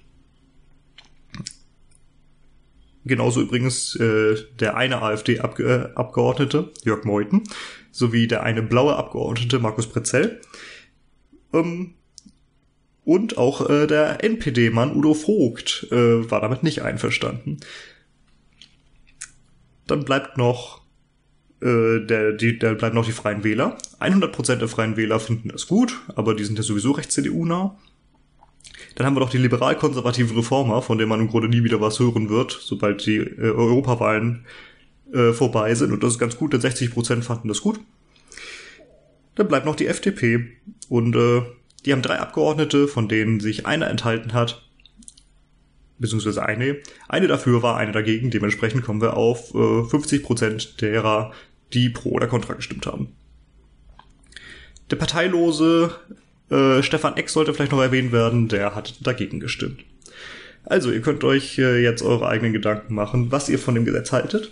Genauso 3.05 3.43
übrigens 3.43 3.95
äh, 3.97 4.37
der 4.59 4.79
eine 4.79 5.03
AfD-Abgeordnete, 5.03 6.73
Jörg 6.85 7.05
Meuthen, 7.05 7.43
sowie 7.91 8.27
der 8.27 8.45
eine 8.45 8.63
blaue 8.63 8.97
Abgeordnete, 8.97 9.59
Markus 9.59 9.87
Prezell. 9.87 10.41
Ähm, 11.53 11.97
und 13.05 13.37
auch 13.37 13.69
äh, 13.69 13.87
der 13.87 14.25
NPD-Mann 14.25 14.97
Udo 14.97 15.13
Vogt 15.13 15.87
äh, 15.91 16.31
war 16.31 16.41
damit 16.41 16.63
nicht 16.63 16.81
einverstanden. 16.81 17.59
Dann 19.87 20.07
bleibt 20.07 20.39
noch 20.39 20.84
äh, 21.61 22.01
der, 22.01 22.33
die, 22.33 22.59
der 22.59 22.75
bleiben 22.75 22.95
noch 22.95 23.07
die 23.07 23.13
Freien 23.13 23.45
Wähler. 23.45 23.79
100% 24.01 24.57
der 24.57 24.69
Freien 24.69 24.97
Wähler 24.97 25.21
finden 25.21 25.49
das 25.49 25.67
gut, 25.67 26.01
aber 26.15 26.35
die 26.35 26.45
sind 26.45 26.59
ja 26.59 26.63
sowieso 26.63 26.93
recht 26.93 27.13
CDU-nah. 27.13 27.77
Dann 28.95 29.07
haben 29.07 29.17
wir 29.17 29.21
noch 29.21 29.31
die 29.31 29.39
liberal-konservativen 29.39 30.37
Reformer, 30.37 30.83
von 30.83 30.99
denen 30.99 31.09
man 31.09 31.21
im 31.21 31.29
Grunde 31.29 31.49
nie 31.49 31.65
wieder 31.65 31.81
was 31.81 31.99
hören 31.99 32.29
wird, 32.29 32.57
sobald 32.61 33.05
die 33.07 33.17
äh, 33.17 33.51
Europawahlen 33.51 34.45
äh, 35.13 35.33
vorbei 35.33 35.75
sind. 35.75 35.93
Und 35.93 36.03
das 36.03 36.13
ist 36.13 36.19
ganz 36.19 36.37
gut, 36.37 36.53
denn 36.53 36.61
60% 36.61 37.23
fanden 37.23 37.49
das 37.49 37.61
gut. 37.61 37.81
Dann 39.35 39.49
bleibt 39.49 39.67
noch 39.67 39.77
die 39.77 39.87
FDP. 39.87 40.47
Und 40.89 41.17
äh, 41.17 41.43
die 41.85 41.93
haben 41.93 42.03
drei 42.03 42.19
Abgeordnete, 42.19 42.89
von 42.89 43.09
denen 43.09 43.41
sich 43.41 43.67
einer 43.67 43.89
enthalten 43.89 44.33
hat. 44.33 44.63
Beziehungsweise 45.99 46.45
eine. 46.45 46.79
Eine 47.09 47.29
dafür 47.29 47.63
war, 47.63 47.77
eine 47.77 47.93
dagegen. 47.93 48.31
Dementsprechend 48.31 48.83
kommen 48.83 49.01
wir 49.01 49.17
auf 49.17 49.55
äh, 49.55 49.59
50% 49.59 50.79
derer, 50.79 51.33
die 51.73 51.89
pro 51.89 52.11
oder 52.11 52.27
contra 52.27 52.55
gestimmt 52.55 52.87
haben. 52.87 53.09
Der 54.91 54.97
Parteilose 54.97 55.95
äh, 56.51 56.83
Stefan 56.83 57.17
Eck 57.17 57.31
sollte 57.31 57.55
vielleicht 57.55 57.73
noch 57.73 57.81
erwähnt 57.81 58.13
werden, 58.13 58.49
der 58.49 58.75
hat 58.75 58.95
dagegen 59.07 59.41
gestimmt. 59.41 59.85
Also, 60.65 60.91
ihr 60.91 61.03
könnt 61.03 61.25
euch 61.25 61.59
äh, 61.59 61.83
jetzt 61.83 62.03
eure 62.03 62.29
eigenen 62.29 62.53
Gedanken 62.53 62.95
machen, 62.95 63.31
was 63.31 63.49
ihr 63.49 63.59
von 63.59 63.75
dem 63.75 63.85
Gesetz 63.85 64.13
haltet. 64.13 64.51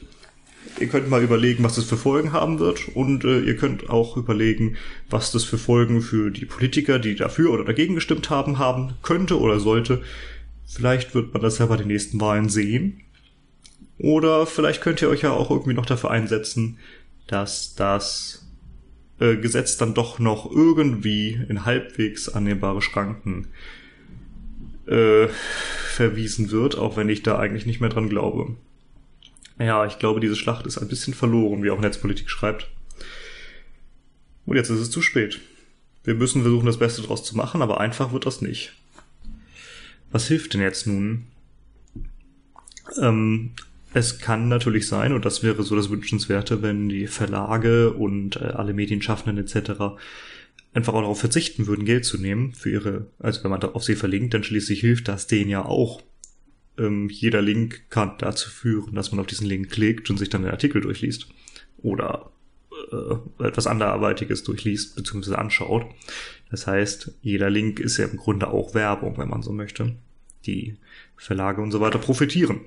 Ihr 0.78 0.88
könnt 0.88 1.08
mal 1.08 1.22
überlegen, 1.22 1.64
was 1.64 1.76
das 1.76 1.84
für 1.84 1.96
Folgen 1.96 2.32
haben 2.32 2.58
wird 2.58 2.88
und 2.94 3.24
äh, 3.24 3.40
ihr 3.40 3.56
könnt 3.56 3.90
auch 3.90 4.16
überlegen, 4.16 4.76
was 5.10 5.32
das 5.32 5.44
für 5.44 5.58
Folgen 5.58 6.00
für 6.00 6.30
die 6.30 6.46
Politiker, 6.46 6.98
die 6.98 7.14
dafür 7.14 7.50
oder 7.50 7.64
dagegen 7.64 7.94
gestimmt 7.94 8.30
haben, 8.30 8.58
haben 8.58 8.94
könnte 9.02 9.38
oder 9.38 9.60
sollte. 9.60 10.02
Vielleicht 10.72 11.14
wird 11.14 11.34
man 11.34 11.42
das 11.42 11.58
ja 11.58 11.66
bei 11.66 11.76
den 11.76 11.88
nächsten 11.88 12.18
Wahlen 12.20 12.48
sehen. 12.48 13.02
Oder 13.98 14.46
vielleicht 14.46 14.80
könnt 14.80 15.02
ihr 15.02 15.10
euch 15.10 15.20
ja 15.20 15.30
auch 15.30 15.50
irgendwie 15.50 15.74
noch 15.74 15.84
dafür 15.84 16.10
einsetzen, 16.10 16.78
dass 17.26 17.74
das 17.74 18.48
äh, 19.20 19.36
Gesetz 19.36 19.76
dann 19.76 19.92
doch 19.92 20.18
noch 20.18 20.50
irgendwie 20.50 21.40
in 21.48 21.66
halbwegs 21.66 22.30
annehmbare 22.30 22.80
Schranken 22.80 23.48
äh, 24.86 25.28
verwiesen 25.28 26.50
wird, 26.50 26.78
auch 26.78 26.96
wenn 26.96 27.10
ich 27.10 27.22
da 27.22 27.38
eigentlich 27.38 27.66
nicht 27.66 27.80
mehr 27.80 27.90
dran 27.90 28.08
glaube. 28.08 28.56
Ja, 29.58 29.84
ich 29.84 29.98
glaube, 29.98 30.20
diese 30.20 30.36
Schlacht 30.36 30.66
ist 30.66 30.78
ein 30.78 30.88
bisschen 30.88 31.12
verloren, 31.12 31.62
wie 31.62 31.70
auch 31.70 31.80
Netzpolitik 31.80 32.30
schreibt. 32.30 32.70
Und 34.46 34.56
jetzt 34.56 34.70
ist 34.70 34.80
es 34.80 34.90
zu 34.90 35.02
spät. 35.02 35.38
Wir 36.02 36.14
müssen 36.14 36.42
versuchen, 36.42 36.66
das 36.66 36.78
Beste 36.78 37.02
draus 37.02 37.22
zu 37.22 37.36
machen, 37.36 37.60
aber 37.60 37.78
einfach 37.78 38.12
wird 38.12 38.24
das 38.24 38.40
nicht. 38.40 38.72
Was 40.12 40.28
hilft 40.28 40.54
denn 40.54 40.60
jetzt 40.60 40.86
nun? 40.86 41.24
Ähm, 43.00 43.52
es 43.94 44.18
kann 44.18 44.48
natürlich 44.48 44.86
sein, 44.86 45.12
und 45.12 45.24
das 45.24 45.42
wäre 45.42 45.62
so 45.62 45.74
das 45.74 45.90
Wünschenswerte, 45.90 46.62
wenn 46.62 46.88
die 46.88 47.06
Verlage 47.06 47.92
und 47.92 48.36
äh, 48.36 48.44
alle 48.44 48.74
Medienschaffenden 48.74 49.44
etc. 49.44 49.96
einfach 50.72 50.94
auch 50.94 51.00
darauf 51.00 51.20
verzichten 51.20 51.66
würden, 51.66 51.84
Geld 51.84 52.04
zu 52.04 52.18
nehmen 52.18 52.54
für 52.54 52.70
ihre, 52.70 53.06
also 53.18 53.42
wenn 53.42 53.50
man 53.50 53.62
auf 53.62 53.84
sie 53.84 53.96
verlinkt, 53.96 54.34
dann 54.34 54.44
schließlich 54.44 54.80
hilft 54.80 55.08
das 55.08 55.26
denen 55.26 55.50
ja 55.50 55.64
auch. 55.64 56.02
Ähm, 56.78 57.08
jeder 57.10 57.42
Link 57.42 57.90
kann 57.90 58.16
dazu 58.18 58.48
führen, 58.50 58.94
dass 58.94 59.12
man 59.12 59.20
auf 59.20 59.26
diesen 59.26 59.46
Link 59.46 59.70
klickt 59.70 60.08
und 60.10 60.18
sich 60.18 60.28
dann 60.28 60.42
den 60.42 60.52
Artikel 60.52 60.80
durchliest. 60.80 61.28
Oder 61.78 62.30
äh, 62.92 63.44
etwas 63.44 63.66
anderweitiges 63.66 64.44
durchliest 64.44 64.96
bzw. 64.96 65.34
anschaut. 65.34 65.86
Das 66.50 66.66
heißt, 66.66 67.12
jeder 67.22 67.50
Link 67.50 67.80
ist 67.80 67.96
ja 67.96 68.06
im 68.06 68.16
Grunde 68.16 68.48
auch 68.48 68.74
Werbung, 68.74 69.16
wenn 69.18 69.28
man 69.28 69.42
so 69.42 69.52
möchte. 69.52 69.94
Die 70.46 70.76
Verlage 71.16 71.62
und 71.62 71.70
so 71.70 71.80
weiter 71.80 71.98
profitieren. 71.98 72.60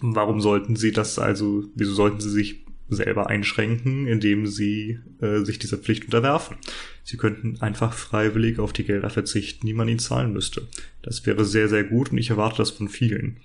Warum 0.00 0.40
sollten 0.40 0.76
sie 0.76 0.92
das 0.92 1.18
also, 1.18 1.64
wieso 1.74 1.94
sollten 1.94 2.20
sie 2.20 2.30
sich 2.30 2.66
selber 2.88 3.28
einschränken, 3.28 4.06
indem 4.06 4.46
sie 4.46 5.00
äh, 5.20 5.40
sich 5.40 5.58
dieser 5.58 5.78
Pflicht 5.78 6.04
unterwerfen? 6.04 6.56
Sie 7.04 7.16
könnten 7.16 7.60
einfach 7.60 7.92
freiwillig 7.92 8.58
auf 8.58 8.72
die 8.72 8.84
Gelder 8.84 9.10
verzichten, 9.10 9.66
die 9.66 9.74
man 9.74 9.88
ihnen 9.88 9.98
zahlen 9.98 10.32
müsste. 10.32 10.66
Das 11.02 11.26
wäre 11.26 11.44
sehr, 11.44 11.68
sehr 11.68 11.84
gut 11.84 12.12
und 12.12 12.18
ich 12.18 12.30
erwarte 12.30 12.58
das 12.58 12.70
von 12.70 12.88
vielen. 12.88 13.38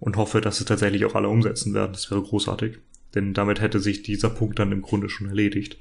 Und 0.00 0.16
hoffe, 0.16 0.40
dass 0.40 0.58
es 0.58 0.66
tatsächlich 0.66 1.04
auch 1.04 1.14
alle 1.14 1.28
umsetzen 1.28 1.74
werden. 1.74 1.92
Das 1.92 2.10
wäre 2.10 2.22
großartig. 2.22 2.78
Denn 3.14 3.34
damit 3.34 3.60
hätte 3.60 3.80
sich 3.80 4.02
dieser 4.02 4.30
Punkt 4.30 4.58
dann 4.58 4.72
im 4.72 4.82
Grunde 4.82 5.08
schon 5.08 5.28
erledigt. 5.28 5.78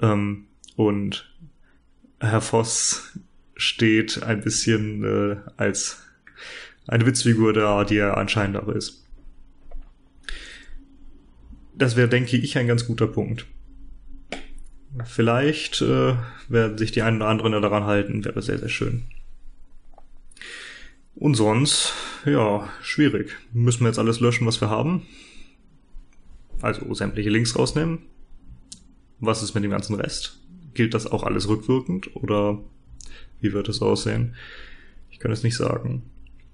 Ähm, 0.00 0.46
und 0.76 1.30
Herr 2.20 2.40
Voss 2.40 3.18
steht 3.56 4.22
ein 4.22 4.40
bisschen 4.40 5.04
äh, 5.04 5.36
als 5.56 6.02
eine 6.86 7.06
Witzfigur 7.06 7.52
da, 7.52 7.84
die 7.84 7.98
er 7.98 8.16
anscheinend 8.16 8.56
aber 8.56 8.74
ist. 8.74 9.04
Das 11.74 11.96
wäre, 11.96 12.08
denke 12.08 12.36
ich, 12.36 12.58
ein 12.58 12.66
ganz 12.66 12.86
guter 12.86 13.06
Punkt. 13.06 13.46
Vielleicht 15.04 15.80
äh, 15.82 16.14
werden 16.48 16.76
sich 16.76 16.90
die 16.90 17.02
einen 17.02 17.18
oder 17.18 17.28
anderen 17.28 17.52
daran 17.62 17.84
halten, 17.84 18.24
wäre 18.24 18.42
sehr, 18.42 18.58
sehr 18.58 18.68
schön. 18.68 19.04
Und 21.14 21.34
sonst, 21.34 21.92
ja, 22.24 22.68
schwierig. 22.82 23.36
Müssen 23.52 23.80
wir 23.80 23.88
jetzt 23.88 23.98
alles 23.98 24.20
löschen, 24.20 24.46
was 24.46 24.60
wir 24.60 24.70
haben? 24.70 25.06
Also 26.62 26.92
sämtliche 26.94 27.30
Links 27.30 27.56
rausnehmen. 27.56 27.98
Was 29.18 29.42
ist 29.42 29.54
mit 29.54 29.64
dem 29.64 29.70
ganzen 29.70 29.94
Rest? 29.94 30.38
Gilt 30.74 30.94
das 30.94 31.06
auch 31.06 31.24
alles 31.24 31.48
rückwirkend 31.48 32.14
oder 32.16 32.58
wie 33.40 33.52
wird 33.52 33.68
es 33.68 33.82
aussehen? 33.82 34.34
Ich 35.10 35.18
kann 35.18 35.32
es 35.32 35.42
nicht 35.42 35.56
sagen. 35.56 36.02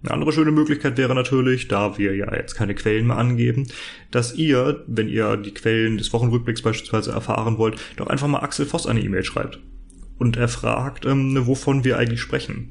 Eine 0.02 0.12
andere 0.12 0.32
schöne 0.32 0.50
Möglichkeit 0.50 0.96
wäre 0.98 1.14
natürlich, 1.14 1.68
da 1.68 1.98
wir 1.98 2.14
ja 2.14 2.32
jetzt 2.34 2.54
keine 2.54 2.74
Quellen 2.74 3.06
mehr 3.06 3.16
angeben, 3.16 3.66
dass 4.10 4.34
ihr, 4.34 4.84
wenn 4.86 5.08
ihr 5.08 5.36
die 5.36 5.54
Quellen 5.54 5.98
des 5.98 6.12
Wochenrückblicks 6.12 6.62
beispielsweise 6.62 7.12
erfahren 7.12 7.58
wollt, 7.58 7.80
doch 7.96 8.06
einfach 8.06 8.28
mal 8.28 8.40
Axel 8.40 8.66
Voss 8.66 8.86
eine 8.86 9.00
E-Mail 9.00 9.24
schreibt. 9.24 9.58
Und 10.18 10.36
er 10.36 10.48
fragt, 10.48 11.06
ähm, 11.06 11.46
wovon 11.46 11.84
wir 11.84 11.98
eigentlich 11.98 12.20
sprechen. 12.20 12.70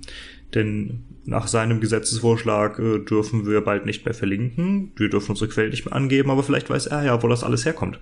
Denn 0.54 1.04
nach 1.26 1.48
seinem 1.48 1.82
Gesetzesvorschlag 1.82 2.80
äh, 2.80 3.00
dürfen 3.00 3.46
wir 3.48 3.62
bald 3.62 3.86
nicht 3.86 4.06
mehr 4.06 4.14
verlinken. 4.14 4.92
Wir 4.96 5.10
dürfen 5.10 5.32
unsere 5.32 5.50
Quellen 5.50 5.72
nicht 5.72 5.86
mehr 5.86 5.96
angeben, 5.96 6.30
aber 6.30 6.44
vielleicht 6.44 6.70
weiß 6.70 6.88
er 6.88 7.04
ja, 7.04 7.24
wo 7.24 7.28
das 7.28 7.44
alles 7.44 7.66
herkommt. 7.66 8.00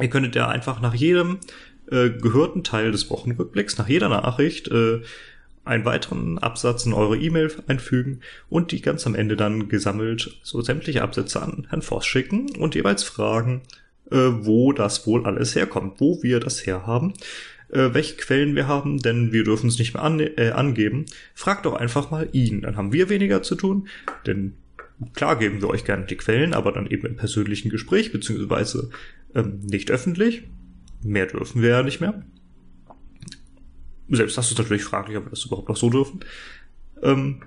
Ihr 0.00 0.10
könntet 0.10 0.36
ja 0.36 0.48
einfach 0.48 0.80
nach 0.80 0.94
jedem 0.94 1.38
äh, 1.90 2.10
gehörten 2.10 2.64
Teil 2.64 2.92
des 2.92 3.10
Wochenrückblicks, 3.10 3.78
nach 3.78 3.88
jeder 3.88 4.08
Nachricht, 4.08 4.68
äh, 4.68 5.00
einen 5.64 5.84
weiteren 5.84 6.38
Absatz 6.38 6.86
in 6.86 6.94
eure 6.94 7.18
E-Mail 7.18 7.52
einfügen 7.66 8.20
und 8.48 8.72
die 8.72 8.80
ganz 8.80 9.06
am 9.06 9.14
Ende 9.14 9.36
dann 9.36 9.68
gesammelt 9.68 10.38
so 10.42 10.62
sämtliche 10.62 11.02
Absätze 11.02 11.42
an 11.42 11.66
Herrn 11.68 11.82
Voss 11.82 12.06
schicken 12.06 12.56
und 12.56 12.74
jeweils 12.74 13.02
fragen, 13.02 13.62
äh, 14.10 14.16
wo 14.16 14.72
das 14.72 15.06
wohl 15.06 15.26
alles 15.26 15.54
herkommt, 15.54 16.00
wo 16.00 16.22
wir 16.22 16.40
das 16.40 16.64
herhaben 16.66 17.12
äh, 17.70 17.92
welche 17.92 18.16
Quellen 18.16 18.54
wir 18.54 18.66
haben, 18.66 18.98
denn 18.98 19.32
wir 19.32 19.44
dürfen 19.44 19.68
es 19.68 19.78
nicht 19.78 19.94
mehr 19.94 20.02
an, 20.02 20.20
äh, 20.20 20.50
angeben. 20.54 21.06
Fragt 21.34 21.66
doch 21.66 21.74
einfach 21.74 22.10
mal 22.10 22.28
ihn, 22.32 22.62
dann 22.62 22.76
haben 22.76 22.92
wir 22.92 23.08
weniger 23.08 23.42
zu 23.42 23.54
tun, 23.54 23.88
denn 24.26 24.54
klar 25.14 25.38
geben 25.38 25.60
wir 25.60 25.68
euch 25.68 25.84
gerne 25.84 26.06
die 26.06 26.16
Quellen, 26.16 26.54
aber 26.54 26.72
dann 26.72 26.86
eben 26.86 27.06
im 27.06 27.16
persönlichen 27.16 27.70
Gespräch, 27.70 28.12
beziehungsweise 28.12 28.90
ähm, 29.34 29.60
nicht 29.60 29.90
öffentlich. 29.90 30.44
Mehr 31.02 31.26
dürfen 31.26 31.62
wir 31.62 31.70
ja 31.70 31.82
nicht 31.82 32.00
mehr. 32.00 32.24
Selbst 34.08 34.38
das 34.38 34.50
ist 34.50 34.58
natürlich 34.58 34.84
fraglich, 34.84 35.16
ob 35.16 35.26
wir 35.26 35.30
das 35.30 35.44
überhaupt 35.44 35.68
noch 35.68 35.76
so 35.76 35.90
dürfen. 35.90 36.20
Ähm, 37.02 37.42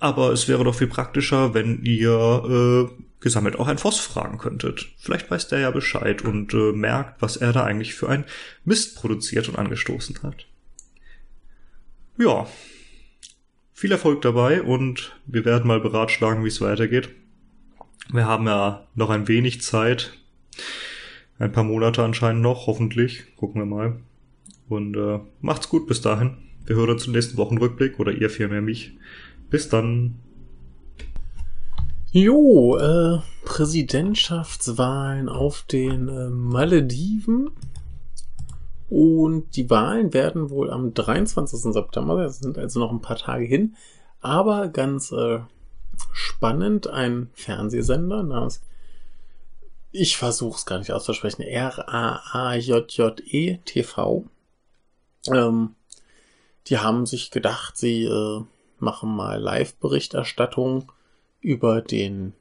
aber 0.00 0.32
es 0.32 0.48
wäre 0.48 0.64
doch 0.64 0.74
viel 0.74 0.86
praktischer, 0.86 1.54
wenn 1.54 1.84
ihr 1.84 2.90
äh, 2.90 3.04
gesammelt 3.24 3.58
auch 3.58 3.66
ein 3.66 3.78
Voss 3.78 3.98
fragen 3.98 4.38
könntet. 4.38 4.86
Vielleicht 4.98 5.30
weiß 5.30 5.48
der 5.48 5.58
ja 5.58 5.70
Bescheid 5.70 6.22
und 6.22 6.54
äh, 6.54 6.72
merkt, 6.72 7.20
was 7.22 7.36
er 7.36 7.52
da 7.52 7.64
eigentlich 7.64 7.94
für 7.94 8.08
ein 8.08 8.26
Mist 8.64 8.96
produziert 8.96 9.48
und 9.48 9.56
angestoßen 9.58 10.22
hat. 10.22 10.46
Ja, 12.18 12.46
viel 13.72 13.90
Erfolg 13.90 14.20
dabei 14.22 14.62
und 14.62 15.18
wir 15.26 15.44
werden 15.44 15.66
mal 15.66 15.80
beratschlagen, 15.80 16.44
wie 16.44 16.48
es 16.48 16.60
weitergeht. 16.60 17.08
Wir 18.12 18.26
haben 18.26 18.46
ja 18.46 18.86
noch 18.94 19.08
ein 19.08 19.26
wenig 19.26 19.62
Zeit. 19.62 20.12
Ein 21.38 21.50
paar 21.50 21.64
Monate 21.64 22.04
anscheinend 22.04 22.42
noch, 22.42 22.66
hoffentlich. 22.66 23.24
Gucken 23.36 23.62
wir 23.62 23.66
mal. 23.66 24.00
Und 24.68 24.96
äh, 24.96 25.18
macht's 25.40 25.70
gut 25.70 25.86
bis 25.86 26.02
dahin. 26.02 26.36
Wir 26.66 26.76
hören 26.76 26.98
zum 26.98 27.14
nächsten 27.14 27.38
Wochenrückblick 27.38 27.98
oder 27.98 28.12
ihr 28.12 28.28
vielmehr 28.28 28.62
mich. 28.62 28.96
Bis 29.48 29.70
dann. 29.70 30.16
Jo, 32.16 32.76
äh, 32.76 33.18
Präsidentschaftswahlen 33.44 35.28
auf 35.28 35.62
den 35.62 36.08
äh, 36.08 36.28
Malediven. 36.28 37.50
Und 38.88 39.56
die 39.56 39.68
Wahlen 39.68 40.14
werden 40.14 40.48
wohl 40.48 40.70
am 40.70 40.94
23. 40.94 41.72
September, 41.72 42.22
das 42.22 42.38
sind 42.38 42.56
also 42.56 42.78
noch 42.78 42.92
ein 42.92 43.00
paar 43.00 43.16
Tage 43.16 43.44
hin. 43.44 43.74
Aber 44.20 44.68
ganz 44.68 45.10
äh, 45.10 45.40
spannend, 46.12 46.86
ein 46.86 47.30
Fernsehsender 47.32 48.22
namens, 48.22 48.62
ich 49.90 50.16
versuche 50.16 50.58
es 50.58 50.66
gar 50.66 50.78
nicht 50.78 50.92
auszusprechen, 50.92 51.42
R-A-A-J-J-E 51.42 51.98
TV. 53.64 54.24
Ähm, 55.32 55.74
die 56.68 56.78
haben 56.78 57.06
sich 57.06 57.32
gedacht, 57.32 57.76
sie 57.76 58.04
äh, 58.04 58.44
machen 58.78 59.16
mal 59.16 59.40
Live-Berichterstattung 59.40 60.92
über 61.44 61.82
den 61.82 62.32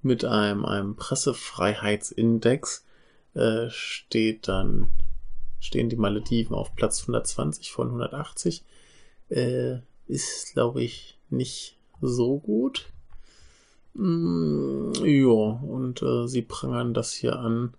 mit 0.05 0.23
einem, 0.23 0.65
einem 0.65 0.95
Pressefreiheitsindex 0.95 2.85
äh, 3.33 3.69
steht 3.69 4.47
dann 4.47 4.87
stehen 5.65 5.89
die 5.89 5.95
Malediven 5.95 6.55
auf 6.55 6.75
Platz 6.75 7.01
120 7.01 7.71
von 7.71 7.87
180. 7.87 8.63
Äh, 9.29 9.79
ist, 10.07 10.53
glaube 10.53 10.83
ich, 10.83 11.17
nicht 11.29 11.77
so 12.01 12.37
gut. 12.37 12.91
Mm, 13.95 14.91
ja, 15.03 15.25
und 15.25 16.01
äh, 16.03 16.27
sie 16.27 16.43
prangern 16.43 16.93
das 16.93 17.13
hier 17.13 17.39
an, 17.39 17.73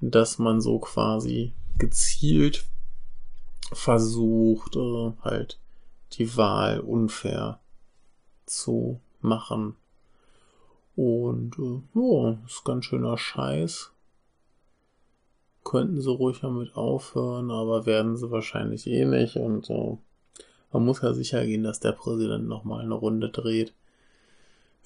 dass 0.00 0.38
man 0.38 0.60
so 0.60 0.78
quasi 0.78 1.52
gezielt 1.78 2.64
versucht, 3.72 4.76
äh, 4.76 5.12
halt 5.22 5.58
die 6.12 6.36
Wahl 6.36 6.80
unfair 6.80 7.60
zu 8.44 9.00
machen. 9.22 9.76
Und 10.96 11.58
äh, 11.58 11.98
ja, 11.98 12.38
ist 12.46 12.64
ganz 12.64 12.84
schöner 12.84 13.16
Scheiß 13.16 13.92
könnten 15.64 16.00
sie 16.00 16.10
ruhig 16.10 16.40
damit 16.40 16.74
aufhören, 16.76 17.50
aber 17.50 17.86
werden 17.86 18.16
sie 18.16 18.30
wahrscheinlich 18.30 18.86
eh 18.86 19.04
nicht. 19.04 19.36
Und 19.36 19.66
so. 19.66 19.98
Man 20.72 20.84
muss 20.84 21.02
ja 21.02 21.12
sicher 21.12 21.44
gehen, 21.44 21.64
dass 21.64 21.80
der 21.80 21.92
Präsident 21.92 22.48
nochmal 22.48 22.82
eine 22.82 22.94
Runde 22.94 23.28
dreht. 23.28 23.74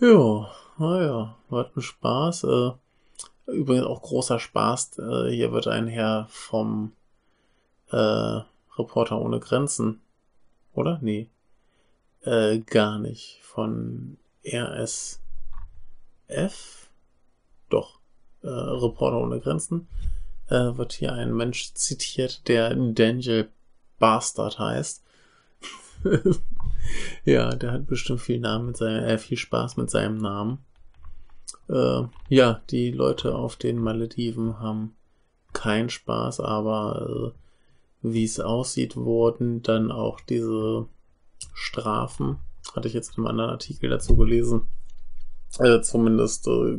Ja, 0.01 0.51
naja, 0.79 1.37
war 1.49 1.71
ein 1.75 1.81
Spaß. 1.81 2.45
Äh, 2.45 2.71
übrigens 3.47 3.87
auch 3.87 4.03
großer 4.03 4.39
Spaß. 4.39 4.99
Äh, 4.99 5.31
hier 5.31 5.53
wird 5.53 5.69
ein 5.69 5.87
Herr 5.87 6.27
vom 6.29 6.93
äh, 7.91 8.41
Reporter 8.77 9.21
ohne 9.21 9.41
Grenzen, 9.41 10.01
oder? 10.75 10.99
Nee. 11.01 11.29
Äh, 12.23 12.59
gar 12.59 12.99
nicht. 12.99 13.39
Von 13.43 14.19
RSF? 16.29 16.89
Doch. 17.69 18.01
Äh, 18.43 18.49
Reporter 18.49 19.19
ohne 19.19 19.41
Grenzen 19.41 19.89
äh, 20.49 20.77
wird 20.77 20.93
hier 20.93 21.13
ein 21.13 21.35
Mensch 21.35 21.73
zitiert, 21.75 22.47
der 22.49 22.75
Daniel 22.75 23.49
Bastard 23.99 24.59
heißt. 24.59 25.03
ja, 27.25 27.55
der 27.55 27.73
hat 27.73 27.87
bestimmt 27.87 28.21
viel 28.21 28.39
Namen 28.39 28.67
mit 28.67 28.77
seinem, 28.77 29.05
äh, 29.05 29.19
viel 29.19 29.39
Spaß 29.39 29.77
mit 29.77 29.91
seinem 29.91 30.19
Namen. 30.19 30.59
Äh, 31.69 32.03
ja, 32.29 32.61
die 32.71 32.93
Leute 32.93 33.35
auf 33.35 33.57
den 33.57 33.79
Malediven 33.79 34.61
haben 34.61 34.95
keinen 35.53 35.89
Spaß, 35.89 36.41
aber 36.41 37.33
äh, 37.33 37.39
wie 38.03 38.25
es 38.25 38.39
aussieht, 38.39 38.97
wurden 38.97 39.63
dann 39.63 39.91
auch 39.91 40.21
diese 40.21 40.87
Strafen, 41.55 42.39
hatte 42.75 42.89
ich 42.89 42.95
jetzt 42.95 43.17
in 43.17 43.25
einem 43.25 43.29
anderen 43.29 43.51
Artikel 43.51 43.91
dazu 43.91 44.17
gelesen, 44.17 44.69
äh, 45.59 45.81
zumindest 45.81 46.47
äh, 46.47 46.79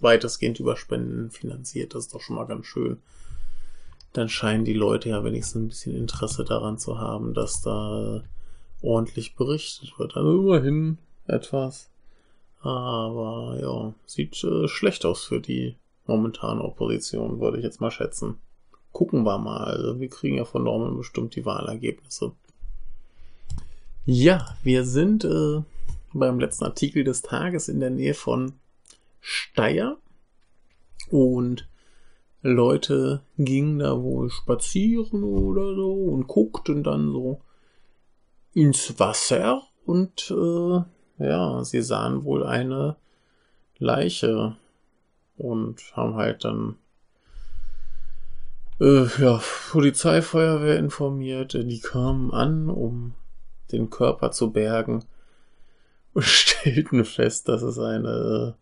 weitestgehend 0.00 0.60
über 0.60 0.76
Spenden 0.76 1.30
finanziert. 1.30 1.94
Das 1.94 2.04
ist 2.04 2.14
doch 2.14 2.20
schon 2.20 2.36
mal 2.36 2.46
ganz 2.46 2.66
schön. 2.66 2.98
Dann 4.12 4.28
scheinen 4.28 4.64
die 4.64 4.74
Leute 4.74 5.08
ja 5.08 5.24
wenigstens 5.24 5.62
ein 5.62 5.68
bisschen 5.68 5.96
Interesse 5.96 6.44
daran 6.44 6.78
zu 6.78 6.98
haben, 6.98 7.32
dass 7.34 7.62
da 7.62 8.22
ordentlich 8.82 9.36
berichtet 9.36 9.98
wird. 9.98 10.16
Also 10.16 10.38
immerhin 10.38 10.98
etwas. 11.26 11.88
Aber 12.60 13.58
ja, 13.60 13.94
sieht 14.06 14.42
äh, 14.44 14.68
schlecht 14.68 15.04
aus 15.04 15.24
für 15.24 15.40
die 15.40 15.76
momentane 16.06 16.62
Opposition, 16.62 17.40
würde 17.40 17.58
ich 17.58 17.64
jetzt 17.64 17.80
mal 17.80 17.90
schätzen. 17.90 18.38
Gucken 18.92 19.24
wir 19.24 19.38
mal. 19.38 19.64
Also 19.64 19.98
wir 19.98 20.08
kriegen 20.08 20.36
ja 20.36 20.44
von 20.44 20.64
Norman 20.64 20.96
bestimmt 20.96 21.34
die 21.34 21.46
Wahlergebnisse. 21.46 22.32
Ja, 24.04 24.56
wir 24.62 24.84
sind 24.84 25.24
äh, 25.24 25.62
beim 26.14 26.40
letzten 26.40 26.64
Artikel 26.64 27.04
des 27.04 27.22
Tages 27.22 27.68
in 27.68 27.80
der 27.80 27.90
Nähe 27.90 28.14
von 28.14 28.54
Steyr. 29.20 29.96
Und 31.10 31.68
Leute 32.42 33.22
gingen 33.38 33.78
da 33.78 34.00
wohl 34.02 34.30
spazieren 34.30 35.22
oder 35.22 35.74
so 35.74 35.92
und 35.92 36.26
guckten 36.26 36.82
dann 36.82 37.12
so 37.12 37.40
ins 38.52 38.98
Wasser. 38.98 39.62
Und 39.84 40.30
äh, 40.30 41.24
ja, 41.24 41.64
sie 41.64 41.82
sahen 41.82 42.24
wohl 42.24 42.44
eine 42.44 42.96
Leiche 43.78 44.56
und 45.36 45.80
haben 45.94 46.14
halt 46.14 46.44
dann 46.44 46.76
äh, 48.80 49.06
ja, 49.20 49.40
Polizeifeuerwehr 49.70 50.78
informiert. 50.78 51.54
Die 51.54 51.80
kamen 51.80 52.32
an, 52.32 52.68
um 52.68 53.14
den 53.70 53.90
Körper 53.90 54.32
zu 54.32 54.50
bergen 54.52 55.04
und 56.14 56.24
stellten 56.24 57.04
fest, 57.04 57.48
dass 57.48 57.62
es 57.62 57.78
eine 57.78 58.54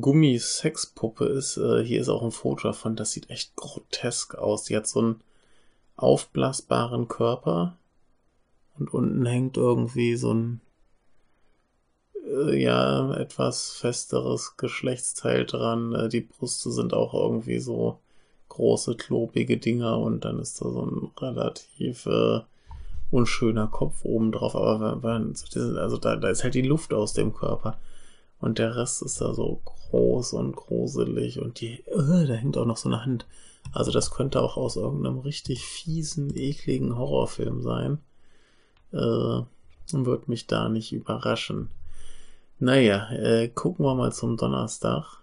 Gummi-Sexpuppe 0.00 1.26
ist. 1.26 1.56
Äh, 1.56 1.84
hier 1.84 2.00
ist 2.00 2.08
auch 2.08 2.22
ein 2.22 2.32
Foto 2.32 2.68
davon, 2.68 2.96
das 2.96 3.12
sieht 3.12 3.30
echt 3.30 3.56
grotesk 3.56 4.34
aus. 4.34 4.64
Die 4.64 4.76
hat 4.76 4.86
so 4.86 5.00
einen 5.00 5.20
aufblasbaren 5.96 7.08
Körper 7.08 7.76
und 8.78 8.92
unten 8.92 9.26
hängt 9.26 9.56
irgendwie 9.56 10.16
so 10.16 10.32
ein 10.32 10.60
äh, 12.26 12.62
ja, 12.62 13.14
etwas 13.14 13.72
festeres 13.72 14.56
Geschlechtsteil 14.56 15.46
dran. 15.46 15.94
Äh, 15.94 16.08
die 16.08 16.20
Brüste 16.22 16.70
sind 16.70 16.94
auch 16.94 17.14
irgendwie 17.14 17.58
so 17.58 17.98
große, 18.48 18.96
klobige 18.96 19.58
Dinger 19.58 19.98
und 19.98 20.24
dann 20.24 20.38
ist 20.38 20.60
da 20.60 20.70
so 20.70 20.86
ein 20.86 21.10
relativ 21.18 22.06
äh, 22.06 22.40
unschöner 23.10 23.66
Kopf 23.66 24.04
oben 24.04 24.32
drauf. 24.32 24.54
Aber 24.54 25.00
also 25.04 25.96
da, 25.98 26.16
da 26.16 26.28
ist 26.28 26.44
halt 26.44 26.54
die 26.54 26.62
Luft 26.62 26.92
aus 26.92 27.12
dem 27.12 27.34
Körper. 27.34 27.78
Und 28.38 28.58
der 28.58 28.76
Rest 28.76 29.02
ist 29.02 29.20
da 29.20 29.34
so 29.34 29.60
groß 29.64 30.32
und 30.32 30.56
gruselig 30.56 31.40
und 31.40 31.60
die, 31.60 31.80
äh, 31.86 32.26
da 32.26 32.34
hängt 32.34 32.56
auch 32.56 32.64
noch 32.64 32.78
so 32.78 32.88
eine 32.88 33.04
Hand. 33.04 33.26
Also 33.72 33.90
das 33.90 34.10
könnte 34.10 34.40
auch 34.42 34.56
aus 34.56 34.76
irgendeinem 34.76 35.18
richtig 35.18 35.64
fiesen, 35.64 36.34
ekligen 36.34 36.96
Horrorfilm 36.96 37.60
sein. 37.60 37.98
Äh, 38.92 39.42
wird 39.92 40.28
mich 40.28 40.46
da 40.46 40.68
nicht 40.68 40.92
überraschen. 40.92 41.68
Naja, 42.58 43.10
äh, 43.10 43.48
gucken 43.48 43.84
wir 43.84 43.94
mal 43.94 44.12
zum 44.12 44.36
Donnerstag. 44.36 45.18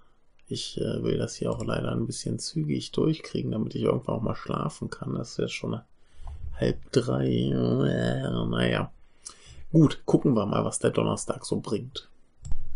Ich 0.47 0.79
äh, 0.79 1.03
will 1.03 1.17
das 1.17 1.35
hier 1.35 1.51
auch 1.51 1.63
leider 1.63 1.91
ein 1.91 2.05
bisschen 2.05 2.39
zügig 2.39 2.91
durchkriegen, 2.91 3.51
damit 3.51 3.75
ich 3.75 3.83
irgendwann 3.83 4.15
auch 4.15 4.21
mal 4.21 4.35
schlafen 4.35 4.89
kann. 4.89 5.15
Das 5.15 5.31
ist 5.31 5.37
jetzt 5.37 5.53
schon 5.53 5.79
halb 6.59 6.91
drei. 6.91 7.27
Äh, 7.27 8.45
naja. 8.49 8.91
Gut, 9.71 10.01
gucken 10.05 10.33
wir 10.33 10.45
mal, 10.45 10.63
was 10.63 10.79
der 10.79 10.91
Donnerstag 10.91 11.45
so 11.45 11.59
bringt. 11.59 12.09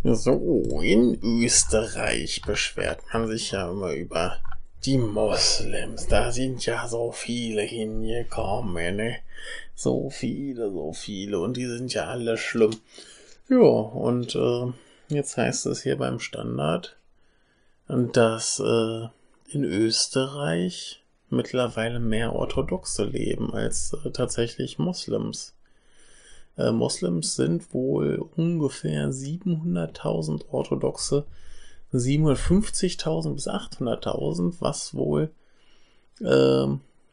So, 0.04 0.82
in 0.82 1.20
Österreich 1.22 2.42
beschwert 2.42 3.02
man 3.14 3.28
sich 3.28 3.52
ja 3.52 3.70
immer 3.70 3.94
über 3.94 4.38
die 4.84 4.98
Moslems. 4.98 6.08
Da 6.08 6.32
sind 6.32 6.66
ja 6.66 6.88
so 6.88 7.12
viele 7.12 7.62
hingekommen, 7.62 8.96
ne? 8.96 9.18
So 9.76 10.10
viele, 10.10 10.72
so 10.72 10.92
viele. 10.94 11.40
Und 11.40 11.56
die 11.56 11.66
sind 11.66 11.94
ja 11.94 12.06
alle 12.06 12.38
schlimm. 12.38 12.76
Ja, 13.48 13.58
und 13.58 14.36
äh, 14.36 14.74
jetzt 15.10 15.38
heißt 15.38 15.68
es 15.68 15.84
hier 15.84 15.98
beim 15.98 16.20
Standard, 16.20 16.98
dass 17.88 18.60
äh, 18.60 19.08
in 19.50 19.64
Österreich 19.64 21.01
mittlerweile 21.32 22.00
mehr 22.00 22.34
Orthodoxe 22.34 23.06
leben 23.06 23.54
als 23.54 23.94
äh, 24.06 24.12
tatsächlich 24.12 24.80
Moslems. 24.80 25.56
Äh, 26.58 26.72
Moslems 26.72 27.36
sind 27.36 27.74
wohl 27.74 28.24
ungefähr 28.36 29.12
700.000 29.12 30.46
Orthodoxe, 30.52 31.26
750.000 31.94 33.34
bis 33.34 33.48
800.000, 33.48 34.56
was 34.60 34.94
wohl 34.94 35.32
äh, 36.22 36.68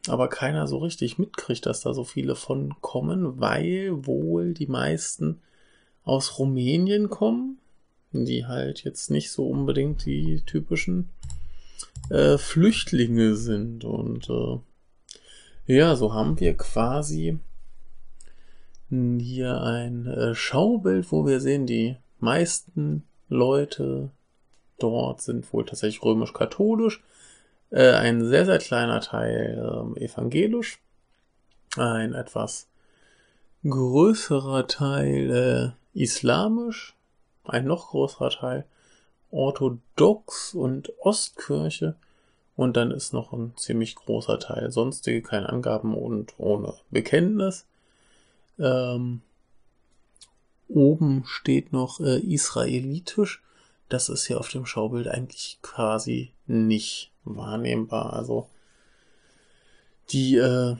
aber 0.07 0.27
keiner 0.29 0.67
so 0.67 0.77
richtig 0.77 1.17
mitkriegt, 1.17 1.65
dass 1.65 1.81
da 1.81 1.93
so 1.93 2.03
viele 2.03 2.35
von 2.35 2.75
kommen, 2.81 3.39
weil 3.39 4.05
wohl 4.05 4.53
die 4.53 4.67
meisten 4.67 5.41
aus 6.03 6.39
Rumänien 6.39 7.09
kommen, 7.09 7.59
die 8.11 8.45
halt 8.45 8.83
jetzt 8.83 9.11
nicht 9.11 9.31
so 9.31 9.47
unbedingt 9.47 10.05
die 10.05 10.41
typischen 10.45 11.09
äh, 12.09 12.37
Flüchtlinge 12.37 13.35
sind. 13.35 13.83
Und 13.85 14.29
äh, 14.29 14.59
ja, 15.65 15.95
so 15.95 16.13
haben 16.13 16.39
wir 16.39 16.55
quasi 16.55 17.39
hier 18.89 19.61
ein 19.61 20.07
äh, 20.07 20.33
Schaubild, 20.33 21.11
wo 21.11 21.27
wir 21.27 21.39
sehen, 21.39 21.67
die 21.67 21.97
meisten 22.19 23.03
Leute 23.27 24.09
dort 24.79 25.21
sind 25.21 25.51
wohl 25.53 25.65
tatsächlich 25.65 26.03
römisch-katholisch. 26.03 27.03
Äh, 27.69 27.91
ein 27.91 28.25
sehr, 28.25 28.45
sehr 28.45 28.57
kleiner 28.57 29.01
Teil 29.01 29.95
äh, 29.95 30.03
evangelisch. 30.05 30.79
Ein 31.77 32.13
etwas 32.13 32.67
größerer 33.63 34.67
Teil 34.67 35.75
äh, 35.95 35.99
islamisch. 35.99 36.95
Ein 37.43 37.65
noch 37.65 37.89
größerer 37.89 38.31
Teil 38.31 38.65
orthodox 39.31 40.53
und 40.53 40.91
Ostkirche. 40.99 41.95
Und 42.55 42.75
dann 42.75 42.91
ist 42.91 43.13
noch 43.13 43.31
ein 43.31 43.53
ziemlich 43.55 43.95
großer 43.95 44.39
Teil 44.39 44.71
sonstige, 44.71 45.21
keine 45.21 45.49
Angaben 45.49 45.95
und 45.95 46.33
ohne 46.37 46.73
Bekenntnis. 46.91 47.65
Ähm, 48.59 49.21
oben 50.67 51.23
steht 51.25 51.71
noch 51.71 51.99
äh, 52.01 52.19
israelitisch. 52.19 53.41
Das 53.87 54.09
ist 54.09 54.27
hier 54.27 54.39
auf 54.39 54.49
dem 54.49 54.65
Schaubild 54.65 55.07
eigentlich 55.07 55.59
quasi 55.61 56.33
nicht 56.47 57.11
wahrnehmbar. 57.23 58.13
Also 58.13 58.49
die 60.11 60.35
äh, 60.35 60.75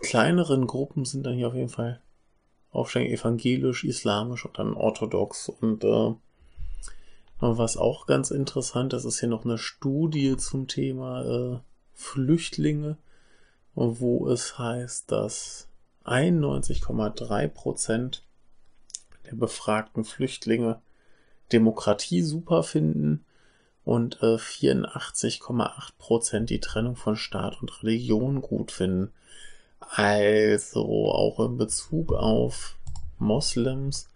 kleineren 0.00 0.66
Gruppen 0.66 1.04
sind 1.04 1.24
dann 1.24 1.34
hier 1.34 1.48
auf 1.48 1.54
jeden 1.54 1.68
Fall 1.68 2.00
Aufstellung 2.70 3.08
evangelisch, 3.08 3.84
islamisch 3.84 4.44
und 4.44 4.58
dann 4.58 4.74
orthodox. 4.74 5.48
Und 5.48 5.84
äh, 5.84 6.14
was 7.40 7.76
auch 7.76 8.06
ganz 8.06 8.30
interessant 8.30 8.92
ist, 8.92 9.04
ist 9.04 9.20
hier 9.20 9.28
noch 9.28 9.44
eine 9.44 9.58
Studie 9.58 10.36
zum 10.36 10.66
Thema 10.66 11.24
äh, 11.24 11.58
Flüchtlinge, 11.94 12.96
wo 13.74 14.28
es 14.28 14.58
heißt, 14.58 15.10
dass 15.12 15.68
91,3 16.04 17.48
Prozent 17.48 18.24
der 19.26 19.36
befragten 19.36 20.04
Flüchtlinge 20.04 20.80
Demokratie 21.52 22.22
super 22.22 22.62
finden 22.62 23.24
und 23.84 24.22
äh, 24.22 24.36
84,8 24.36 25.70
Prozent 25.98 26.50
die 26.50 26.60
Trennung 26.60 26.96
von 26.96 27.16
Staat 27.16 27.60
und 27.60 27.82
Religion 27.82 28.40
gut 28.42 28.72
finden. 28.72 29.12
Also 29.80 31.10
auch 31.10 31.40
in 31.40 31.56
Bezug 31.56 32.12
auf 32.12 32.76
Moslems 33.18 34.08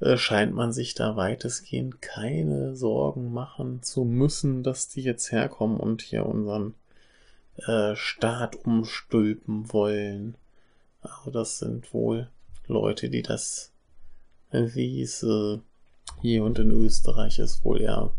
scheint 0.00 0.54
man 0.54 0.72
sich 0.72 0.94
da 0.94 1.16
weitestgehend 1.16 2.00
keine 2.00 2.76
Sorgen 2.76 3.32
machen 3.32 3.82
zu 3.82 4.04
müssen, 4.04 4.62
dass 4.62 4.88
die 4.88 5.02
jetzt 5.02 5.32
herkommen 5.32 5.78
und 5.78 6.02
hier 6.02 6.24
unseren 6.24 6.74
äh, 7.66 7.96
Staat 7.96 8.64
umstülpen 8.64 9.72
wollen. 9.72 10.36
Also 11.02 11.30
das 11.30 11.58
sind 11.58 11.92
wohl 11.92 12.28
Leute, 12.68 13.10
die 13.10 13.22
das, 13.22 13.72
wie 14.50 15.02
es 15.02 15.22
äh, 15.24 15.58
hier 16.20 16.44
und 16.44 16.58
in 16.58 16.70
Österreich 16.70 17.38
ist, 17.38 17.64
wohl 17.64 17.80
eher 17.80 18.12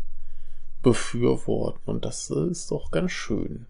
befürworten. 0.82 1.80
Und 1.86 2.04
das 2.04 2.30
ist 2.30 2.70
doch 2.70 2.90
ganz 2.90 3.12
schön. 3.12 3.66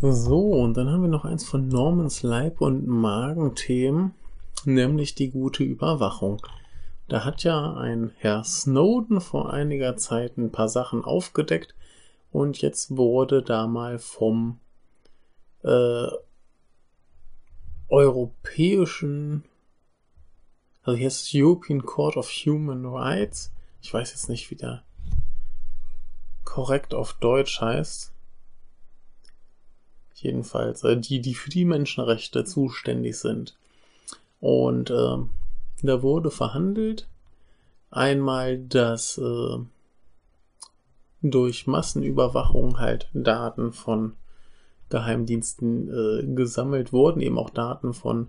So, 0.00 0.52
und 0.52 0.76
dann 0.76 0.90
haben 0.90 1.02
wir 1.02 1.08
noch 1.08 1.24
eins 1.24 1.44
von 1.44 1.68
Normans 1.68 2.22
Leib- 2.22 2.60
und 2.60 2.86
Magenthemen, 2.86 4.12
nämlich 4.64 5.14
die 5.14 5.30
gute 5.30 5.64
Überwachung. 5.64 6.40
Da 7.08 7.24
hat 7.24 7.44
ja 7.44 7.74
ein 7.74 8.12
Herr 8.16 8.42
Snowden 8.42 9.20
vor 9.20 9.52
einiger 9.52 9.96
Zeit 9.96 10.36
ein 10.36 10.50
paar 10.50 10.68
Sachen 10.68 11.04
aufgedeckt 11.04 11.74
und 12.32 12.60
jetzt 12.62 12.96
wurde 12.96 13.42
da 13.42 13.66
mal 13.66 13.98
vom 13.98 14.58
äh, 15.62 16.08
europäischen, 17.88 19.44
also 20.82 20.96
hier 20.98 21.08
ist 21.08 21.30
European 21.32 21.82
Court 21.82 22.16
of 22.16 22.28
Human 22.28 22.86
Rights, 22.86 23.52
ich 23.80 23.94
weiß 23.94 24.10
jetzt 24.10 24.28
nicht, 24.28 24.50
wie 24.50 24.56
der 24.56 24.82
korrekt 26.44 26.94
auf 26.94 27.12
Deutsch 27.14 27.60
heißt. 27.60 28.12
Jedenfalls 30.14 30.82
äh, 30.84 30.96
die, 30.96 31.20
die 31.20 31.34
für 31.34 31.50
die 31.50 31.66
Menschenrechte 31.66 32.44
zuständig 32.44 33.18
sind. 33.18 33.56
Und 34.40 34.90
äh, 34.90 35.16
da 35.82 36.02
wurde 36.02 36.30
verhandelt 36.30 37.08
einmal, 37.90 38.58
dass 38.58 39.18
äh, 39.18 39.58
durch 41.22 41.66
Massenüberwachung 41.66 42.78
halt 42.78 43.08
Daten 43.14 43.72
von 43.72 44.14
Geheimdiensten 44.88 45.88
äh, 45.88 46.34
gesammelt 46.34 46.92
wurden, 46.92 47.20
eben 47.20 47.38
auch 47.38 47.50
Daten 47.50 47.92
von 47.92 48.28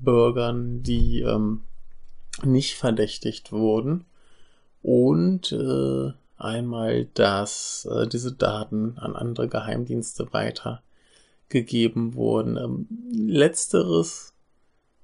Bürgern, 0.00 0.82
die 0.82 1.20
ähm, 1.20 1.62
nicht 2.42 2.74
verdächtigt 2.74 3.52
wurden. 3.52 4.04
Und 4.82 5.52
äh, 5.52 6.12
einmal, 6.38 7.04
dass 7.14 7.88
äh, 7.90 8.08
diese 8.08 8.32
Daten 8.32 8.98
an 8.98 9.14
andere 9.14 9.46
Geheimdienste 9.48 10.32
weitergegeben 10.32 12.14
wurden. 12.14 12.56
Ähm, 12.56 12.88
letzteres 13.12 14.31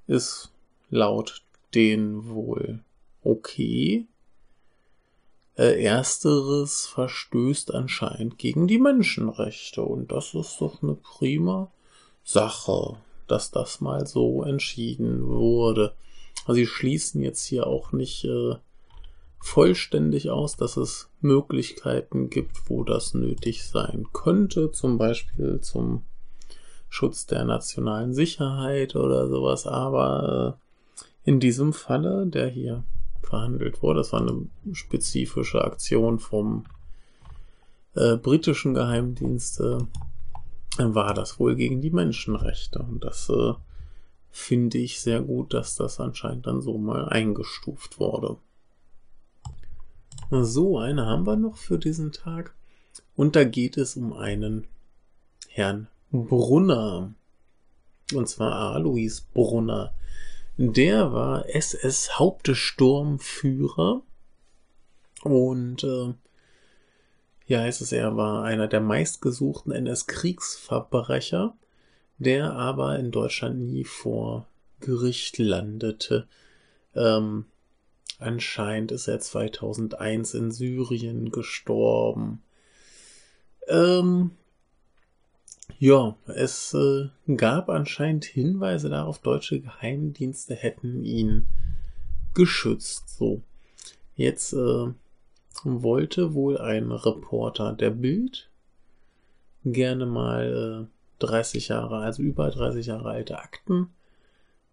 ist 0.09 0.51
laut 0.91 1.43
denen 1.75 2.29
wohl 2.31 2.81
okay. 3.23 4.07
Äh, 5.57 5.83
ersteres 5.83 6.87
verstößt 6.87 7.75
anscheinend 7.75 8.39
gegen 8.39 8.69
die 8.69 8.79
Menschenrechte 8.79 9.83
und 9.83 10.13
das 10.13 10.35
ist 10.35 10.61
doch 10.61 10.83
eine 10.83 10.95
prima 10.95 11.71
Sache, 12.25 12.97
dass 13.27 13.51
das 13.51 13.81
mal 13.81 14.07
so 14.07 14.45
entschieden 14.45 15.27
wurde. 15.27 15.95
Also 16.47 16.55
sie 16.55 16.67
schließen 16.67 17.23
jetzt 17.23 17.45
hier 17.45 17.67
auch 17.67 17.93
nicht 17.93 18.25
äh, 18.25 18.55
vollständig 19.41 20.31
aus, 20.31 20.57
dass 20.57 20.77
es 20.77 21.11
Möglichkeiten 21.21 22.31
gibt, 22.31 22.71
wo 22.71 22.85
das 22.85 23.15
nötig 23.15 23.65
sein 23.65 24.07
könnte, 24.13 24.71
zum 24.71 24.97
Beispiel 24.97 25.61
zum 25.61 26.05
Schutz 26.89 27.27
der 27.27 27.45
nationalen 27.45 28.15
Sicherheit 28.15 28.97
oder 28.97 29.29
sowas, 29.29 29.67
aber 29.67 30.57
äh, 30.57 31.29
in 31.29 31.41
diesem 31.41 31.73
Falle, 31.73 32.27
der 32.27 32.49
hier 32.49 32.85
verhandelt 33.23 33.83
wurde, 33.83 34.01
das 34.01 34.13
war 34.13 34.23
eine 34.23 34.47
spezifische 34.73 35.63
Aktion 35.63 36.19
vom 36.19 36.65
äh, 37.95 38.17
britischen 38.17 38.75
Geheimdienst, 38.75 39.61
äh, 39.61 39.79
war 40.79 41.13
das 41.13 41.39
wohl 41.39 41.57
gegen 41.57 41.81
die 41.81 41.91
Menschenrechte 41.91 42.79
und 42.79 43.05
das 43.05 43.29
äh, 43.29 43.53
finde 44.31 44.79
ich 44.79 45.01
sehr 45.01 45.21
gut, 45.21 45.53
dass 45.53 45.75
das 45.77 46.01
anscheinend 46.01 46.47
dann 46.47 46.61
so 46.61 46.79
mal 46.79 47.09
eingestuft 47.09 47.99
wurde. 47.99 48.37
So, 50.31 50.79
eine 50.79 51.07
haben 51.07 51.27
wir 51.27 51.37
noch 51.37 51.57
für 51.57 51.79
diesen 51.79 52.13
Tag. 52.13 52.55
Und 53.17 53.35
da 53.35 53.45
geht 53.45 53.77
es 53.79 53.97
um 53.97 54.13
einen 54.13 54.67
Herrn 55.49 55.89
Brunner. 56.11 57.15
Und 58.15 58.29
zwar 58.29 58.75
Alois 58.75 59.23
Brunner. 59.33 59.95
Der 60.57 61.13
war 61.13 61.49
SS-Hauptsturmführer. 61.49 64.03
Und 65.23 65.85
äh, 65.85 66.15
ja, 67.47 67.61
heißt 67.61 67.83
es, 67.83 67.93
er 67.93 68.17
war 68.17 68.43
einer 68.45 68.69
der 68.69 68.81
meistgesuchten 68.81 69.73
NS-Kriegsverbrecher, 69.73 71.55
der 72.19 72.53
aber 72.53 72.99
in 72.99 73.11
Deutschland 73.11 73.59
nie 73.61 73.85
vor 73.85 74.47
Gericht 74.81 75.39
landete. 75.39 76.27
Ähm, 76.95 77.47
Anscheinend 78.19 78.91
ist 78.91 79.07
er 79.07 79.21
2001 79.21 80.35
in 80.35 80.51
Syrien 80.51 81.31
gestorben. 81.31 82.43
Ähm, 83.69 84.33
ja, 85.79 86.17
es 86.27 86.75
äh, 86.75 87.09
gab 87.37 87.69
anscheinend 87.69 88.25
Hinweise 88.25 88.89
darauf, 88.89 89.19
deutsche 89.21 89.61
Geheimdienste 89.61 90.55
hätten 90.55 91.05
ihn 91.05 91.47
geschützt. 92.35 93.17
So, 93.17 93.43
jetzt 94.17 94.53
äh, 94.53 94.87
wollte 95.65 96.35
wohl 96.35 96.59
ein 96.59 96.91
Reporter 96.91 97.73
der 97.73 97.91
Bild 97.91 98.49
gerne 99.65 100.07
mal 100.07 100.89
äh, 101.21 101.25
30 101.25 101.69
Jahre, 101.69 101.99
also 101.99 102.23
über 102.23 102.51
30 102.51 102.87
Jahre 102.87 103.11
alte 103.11 103.39
Akten 103.39 103.91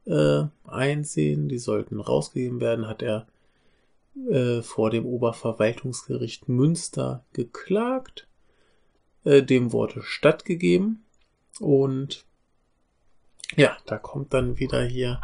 äh, 0.05 0.43
einsehen. 0.65 1.49
Die 1.49 1.57
sollten 1.57 1.99
rausgegeben 1.99 2.61
werden, 2.61 2.87
hat 2.87 3.01
er 3.01 3.27
äh, 4.29 4.61
vor 4.61 4.89
dem 4.89 5.05
Oberverwaltungsgericht 5.05 6.47
Münster 6.49 7.23
geklagt. 7.33 8.27
Äh, 9.26 9.43
dem 9.43 9.73
wurde 9.73 10.01
stattgegeben. 10.03 11.03
Und 11.59 12.26
ja, 13.55 13.78
da 13.86 13.97
kommt 13.97 14.34
dann 14.34 14.57
wieder 14.59 14.84
hier 14.84 15.19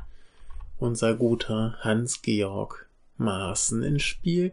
unser 0.78 1.16
guter 1.16 1.78
Hans-Georg 1.80 2.90
Maaßen 3.18 3.84
ins 3.84 4.04
Spiel, 4.04 4.52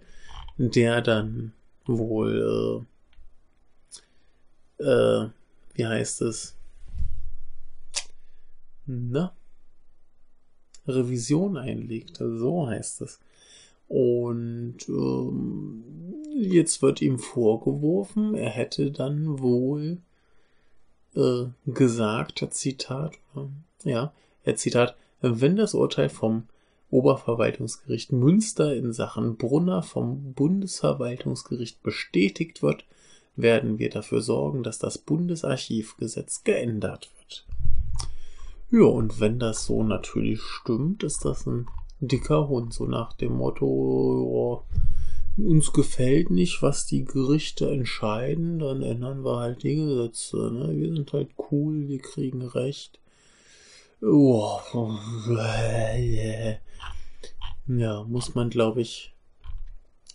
der 0.59 1.01
dann 1.01 1.53
wohl, 1.87 2.87
äh, 4.79 4.85
äh, 4.85 5.31
wie 5.75 5.87
heißt 5.87 6.23
es? 6.23 6.55
Na? 8.85 9.33
Revision 10.87 11.57
einlegt, 11.57 12.17
so 12.19 12.67
heißt 12.67 13.03
es. 13.03 13.21
Und 13.89 14.89
ähm, 14.89 16.08
jetzt 16.39 16.83
wird 16.83 17.03
ihm 17.03 17.19
vorgeworfen, 17.19 18.35
er 18.35 18.51
hätte 18.51 18.91
dann 18.91 19.41
wohl 19.41 19.99
äh, 21.15 21.47
gesagt, 21.67 22.47
Zitat, 22.51 23.15
äh, 23.37 23.91
ja, 23.91 24.13
er 24.45 24.57
Zitat, 24.57 24.97
wenn 25.21 25.57
das 25.57 25.75
Urteil 25.75 26.09
vom 26.09 26.45
Oberverwaltungsgericht 26.91 28.13
Münster 28.13 28.75
in 28.75 28.93
Sachen 28.93 29.37
Brunner 29.37 29.83
vom 29.83 30.33
Bundesverwaltungsgericht 30.33 31.83
bestätigt 31.83 32.63
wird, 32.63 32.85
werden 33.37 33.79
wir 33.79 33.91
dafür 33.91 34.21
sorgen, 34.21 34.63
dass 34.63 34.79
das 34.79 34.99
Bundesarchivgesetz 34.99 36.45
geändert 36.45 37.11
wird. 37.19 37.47
Ja, 38.71 38.87
und 38.87 39.21
wenn 39.21 39.39
das 39.39 39.65
so 39.65 39.83
natürlich 39.83 40.41
stimmt, 40.41 41.03
ist 41.03 41.25
das 41.25 41.47
ein 41.47 41.69
dicker 42.01 42.49
Hund, 42.49 42.73
so 42.73 42.87
nach 42.87 43.13
dem 43.13 43.35
Motto, 43.35 44.65
uns 45.39 45.73
gefällt 45.73 46.31
nicht, 46.31 46.63
was 46.63 46.87
die 46.87 47.05
Gerichte 47.05 47.71
entscheiden, 47.71 48.59
dann 48.59 48.83
ändern 48.83 49.25
wir 49.25 49.37
halt 49.37 49.63
die 49.63 49.77
Gesetze. 49.77 50.37
Ne? 50.53 50.77
Wir 50.77 50.93
sind 50.93 51.13
halt 51.13 51.31
cool, 51.51 51.89
wir 51.89 52.01
kriegen 52.01 52.43
Recht. 52.43 52.99
Oh, 54.01 54.61
ja, 57.67 58.05
muss 58.05 58.35
man, 58.35 58.51
glaube 58.51 58.81
ich, 58.81 59.15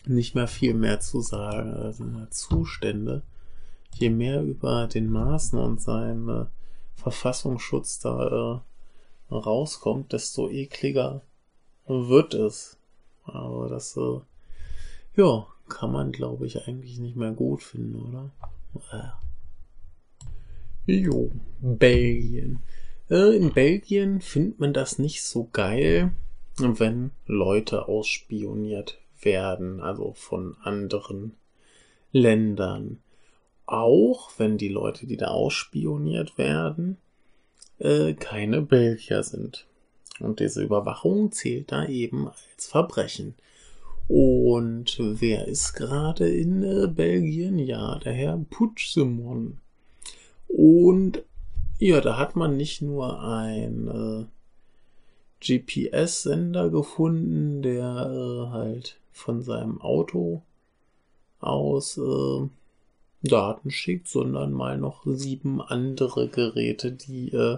nicht 0.05 0.35
mehr 0.35 0.47
viel 0.47 0.73
mehr 0.73 0.99
zu 0.99 1.21
sagen. 1.21 1.73
Also 1.73 2.05
Zustände. 2.29 3.23
Je 3.95 4.09
mehr 4.09 4.41
über 4.41 4.87
den 4.87 5.09
Maßen 5.09 5.59
und 5.59 5.81
seinen 5.81 6.27
äh, 6.27 6.45
Verfassungsschutz 6.95 7.99
da 7.99 8.61
äh, 9.29 9.33
rauskommt, 9.33 10.13
desto 10.13 10.49
ekliger 10.49 11.21
wird 11.87 12.33
es. 12.33 12.77
Aber 13.25 13.69
das, 13.69 13.95
äh, 13.97 14.19
ja, 15.15 15.47
kann 15.69 15.91
man, 15.91 16.11
glaube 16.11 16.45
ich, 16.45 16.67
eigentlich 16.67 16.99
nicht 16.99 17.15
mehr 17.15 17.31
gut 17.31 17.63
finden, 17.63 17.95
oder? 17.95 18.31
Äh. 18.91 20.91
Jo, 20.91 21.31
Belgien. 21.61 22.59
Äh, 23.09 23.35
in 23.35 23.53
Belgien 23.53 24.21
findet 24.21 24.59
man 24.59 24.73
das 24.73 24.99
nicht 24.99 25.23
so 25.23 25.49
geil, 25.51 26.11
wenn 26.57 27.11
Leute 27.25 27.87
ausspioniert 27.87 28.99
werden, 29.21 29.79
also 29.79 30.13
von 30.13 30.57
anderen 30.61 31.33
Ländern. 32.11 32.99
Auch 33.65 34.31
wenn 34.37 34.57
die 34.57 34.69
Leute, 34.69 35.07
die 35.07 35.17
da 35.17 35.27
ausspioniert 35.27 36.37
werden, 36.37 36.97
äh, 37.79 38.13
keine 38.13 38.61
Belgier 38.61 39.23
sind. 39.23 39.67
Und 40.19 40.39
diese 40.39 40.61
Überwachung 40.61 41.31
zählt 41.31 41.71
da 41.71 41.85
eben 41.85 42.27
als 42.27 42.67
Verbrechen. 42.67 43.35
Und 44.07 44.97
wer 44.99 45.47
ist 45.47 45.73
gerade 45.73 46.27
in 46.27 46.63
äh, 46.63 46.87
Belgien? 46.87 47.57
Ja, 47.57 47.99
der 47.99 48.13
Herr 48.13 48.37
Puigdemont. 48.49 49.57
Und 50.47 51.23
ja, 51.79 52.01
da 52.01 52.17
hat 52.17 52.35
man 52.35 52.57
nicht 52.57 52.81
nur 52.81 53.21
ein 53.23 53.87
äh, 53.87 54.25
GPS-Sender 55.43 56.69
gefunden, 56.69 57.61
der 57.61 58.09
äh, 58.11 58.51
halt 58.51 58.99
von 59.11 59.41
seinem 59.41 59.81
Auto 59.81 60.43
aus 61.39 61.97
äh, 61.97 62.47
Daten 63.21 63.71
schickt, 63.71 64.07
sondern 64.07 64.51
mal 64.51 64.77
noch 64.77 65.03
sieben 65.05 65.61
andere 65.61 66.27
Geräte, 66.27 66.91
die 66.91 67.31
äh, 67.31 67.57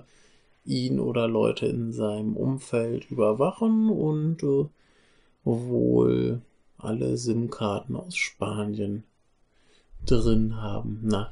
ihn 0.63 0.99
oder 0.99 1.27
Leute 1.27 1.67
in 1.67 1.91
seinem 1.91 2.35
Umfeld 2.35 3.09
überwachen 3.11 3.89
und 3.89 4.41
äh, 4.43 4.65
wohl 5.45 6.41
alle 6.77 7.17
SIM-Karten 7.17 7.95
aus 7.95 8.15
Spanien 8.15 9.03
drin 10.05 10.57
haben. 10.57 10.99
Na, 11.03 11.31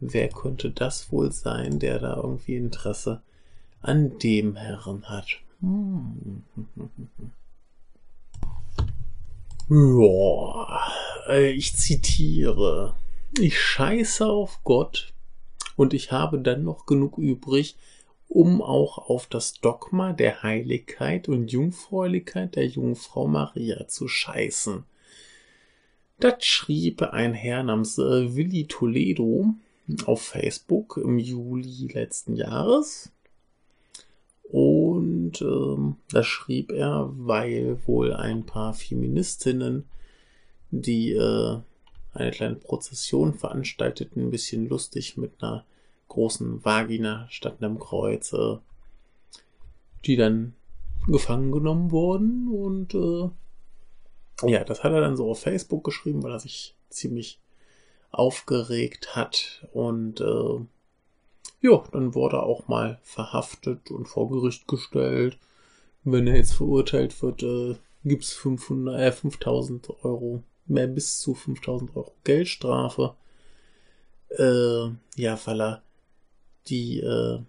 wer 0.00 0.28
könnte 0.28 0.70
das 0.70 1.12
wohl 1.12 1.32
sein, 1.32 1.78
der 1.78 1.98
da 1.98 2.16
irgendwie 2.16 2.56
Interesse 2.56 3.22
an 3.80 4.18
dem 4.18 4.56
Herren 4.56 5.08
hat? 5.08 5.28
Hm. 5.60 6.42
Ja, 9.68 10.92
ich 11.28 11.74
zitiere. 11.74 12.94
Ich 13.36 13.60
scheiße 13.60 14.24
auf 14.24 14.60
Gott 14.62 15.12
und 15.74 15.92
ich 15.92 16.12
habe 16.12 16.38
dann 16.38 16.62
noch 16.62 16.86
genug 16.86 17.18
übrig, 17.18 17.74
um 18.28 18.60
auch 18.62 18.98
auf 18.98 19.26
das 19.26 19.54
Dogma 19.54 20.12
der 20.12 20.42
Heiligkeit 20.42 21.28
und 21.28 21.52
Jungfräulichkeit 21.52 22.56
der 22.56 22.66
Jungfrau 22.66 23.26
Maria 23.26 23.86
zu 23.88 24.08
scheißen. 24.08 24.84
Das 26.18 26.44
schrieb 26.44 27.02
ein 27.02 27.34
Herr 27.34 27.62
namens 27.62 27.98
äh, 27.98 28.34
Willi 28.34 28.66
Toledo 28.66 29.54
auf 30.06 30.22
Facebook 30.22 30.96
im 30.96 31.18
Juli 31.18 31.88
letzten 31.92 32.36
Jahres. 32.36 33.12
Und 34.42 35.42
ähm, 35.42 35.96
das 36.10 36.26
schrieb 36.26 36.72
er, 36.72 37.10
weil 37.16 37.78
wohl 37.86 38.12
ein 38.12 38.46
paar 38.46 38.74
Feministinnen, 38.74 39.84
die 40.70 41.12
äh, 41.12 41.58
eine 42.12 42.30
kleine 42.30 42.56
Prozession 42.56 43.34
veranstalteten, 43.34 44.22
ein 44.22 44.30
bisschen 44.30 44.68
lustig 44.68 45.16
mit 45.16 45.32
einer 45.42 45.64
großen 46.16 46.64
Vagina 46.64 47.26
statt 47.28 47.58
einem 47.60 47.78
Kreuz, 47.78 48.32
äh, 48.32 48.56
die 50.06 50.16
dann 50.16 50.54
gefangen 51.06 51.52
genommen 51.52 51.90
wurden. 51.90 52.48
Und 52.48 52.94
äh, 52.94 54.50
ja, 54.50 54.64
das 54.64 54.82
hat 54.82 54.92
er 54.92 55.02
dann 55.02 55.16
so 55.16 55.30
auf 55.30 55.40
Facebook 55.40 55.84
geschrieben, 55.84 56.22
weil 56.22 56.32
er 56.32 56.40
sich 56.40 56.74
ziemlich 56.88 57.38
aufgeregt 58.10 59.14
hat. 59.14 59.68
Und 59.72 60.20
äh, 60.20 60.60
ja, 61.60 61.84
dann 61.92 62.14
wurde 62.14 62.36
er 62.36 62.44
auch 62.44 62.66
mal 62.66 62.98
verhaftet 63.02 63.90
und 63.90 64.06
vor 64.08 64.30
Gericht 64.30 64.66
gestellt. 64.66 65.38
Wenn 66.02 66.26
er 66.26 66.36
jetzt 66.36 66.54
verurteilt 66.54 67.20
wird, 67.22 67.42
äh, 67.42 67.76
gibt 68.04 68.24
es 68.24 68.32
500, 68.32 69.00
äh, 69.00 69.12
5000 69.12 69.90
Euro, 70.02 70.42
mehr 70.66 70.86
bis 70.86 71.18
zu 71.18 71.34
5000 71.34 71.94
Euro 71.94 72.12
Geldstrafe. 72.24 73.14
Äh, 74.30 74.88
ja, 75.16 75.38
weil 75.44 75.60
er 75.60 75.82
die, 76.68 77.00
äh, 77.00 77.40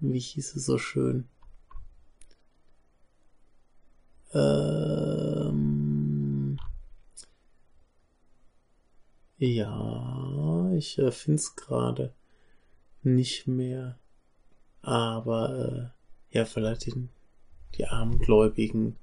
wie 0.00 0.18
hieß 0.18 0.56
es 0.56 0.66
so 0.66 0.78
schön? 0.78 1.28
Ähm, 4.32 5.76
ja, 9.38 10.70
ich 10.74 10.98
äh, 10.98 11.10
finde 11.10 11.36
es 11.36 11.56
gerade 11.56 12.12
nicht 13.02 13.46
mehr. 13.46 13.98
Aber 14.82 15.92
äh, 16.30 16.36
ja, 16.36 16.44
vielleicht 16.44 16.86
den, 16.86 17.08
die 17.76 17.86
armen 17.86 18.18
Gläubigen 18.18 18.96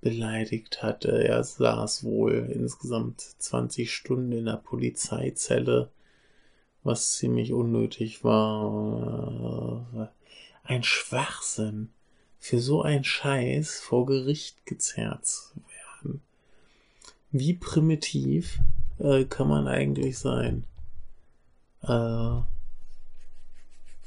beleidigt 0.00 0.82
hatte. 0.82 1.24
Er 1.24 1.44
saß 1.44 2.04
wohl 2.04 2.50
insgesamt 2.52 3.20
20 3.20 3.92
Stunden 3.92 4.32
in 4.32 4.46
der 4.46 4.56
Polizeizelle, 4.56 5.90
was 6.82 7.12
ziemlich 7.12 7.52
unnötig 7.52 8.24
war. 8.24 10.12
Ein 10.64 10.82
Schwachsinn. 10.82 11.90
Für 12.40 12.60
so 12.60 12.82
ein 12.82 13.02
Scheiß 13.02 13.80
vor 13.80 14.06
Gericht 14.06 14.64
gezerrt 14.64 15.26
zu 15.26 15.56
werden. 15.56 16.22
Wie 17.32 17.54
primitiv 17.54 18.60
äh, 18.98 19.24
kann 19.24 19.48
man 19.48 19.66
eigentlich 19.66 20.18
sein? 20.18 20.64
Äh, 21.82 22.38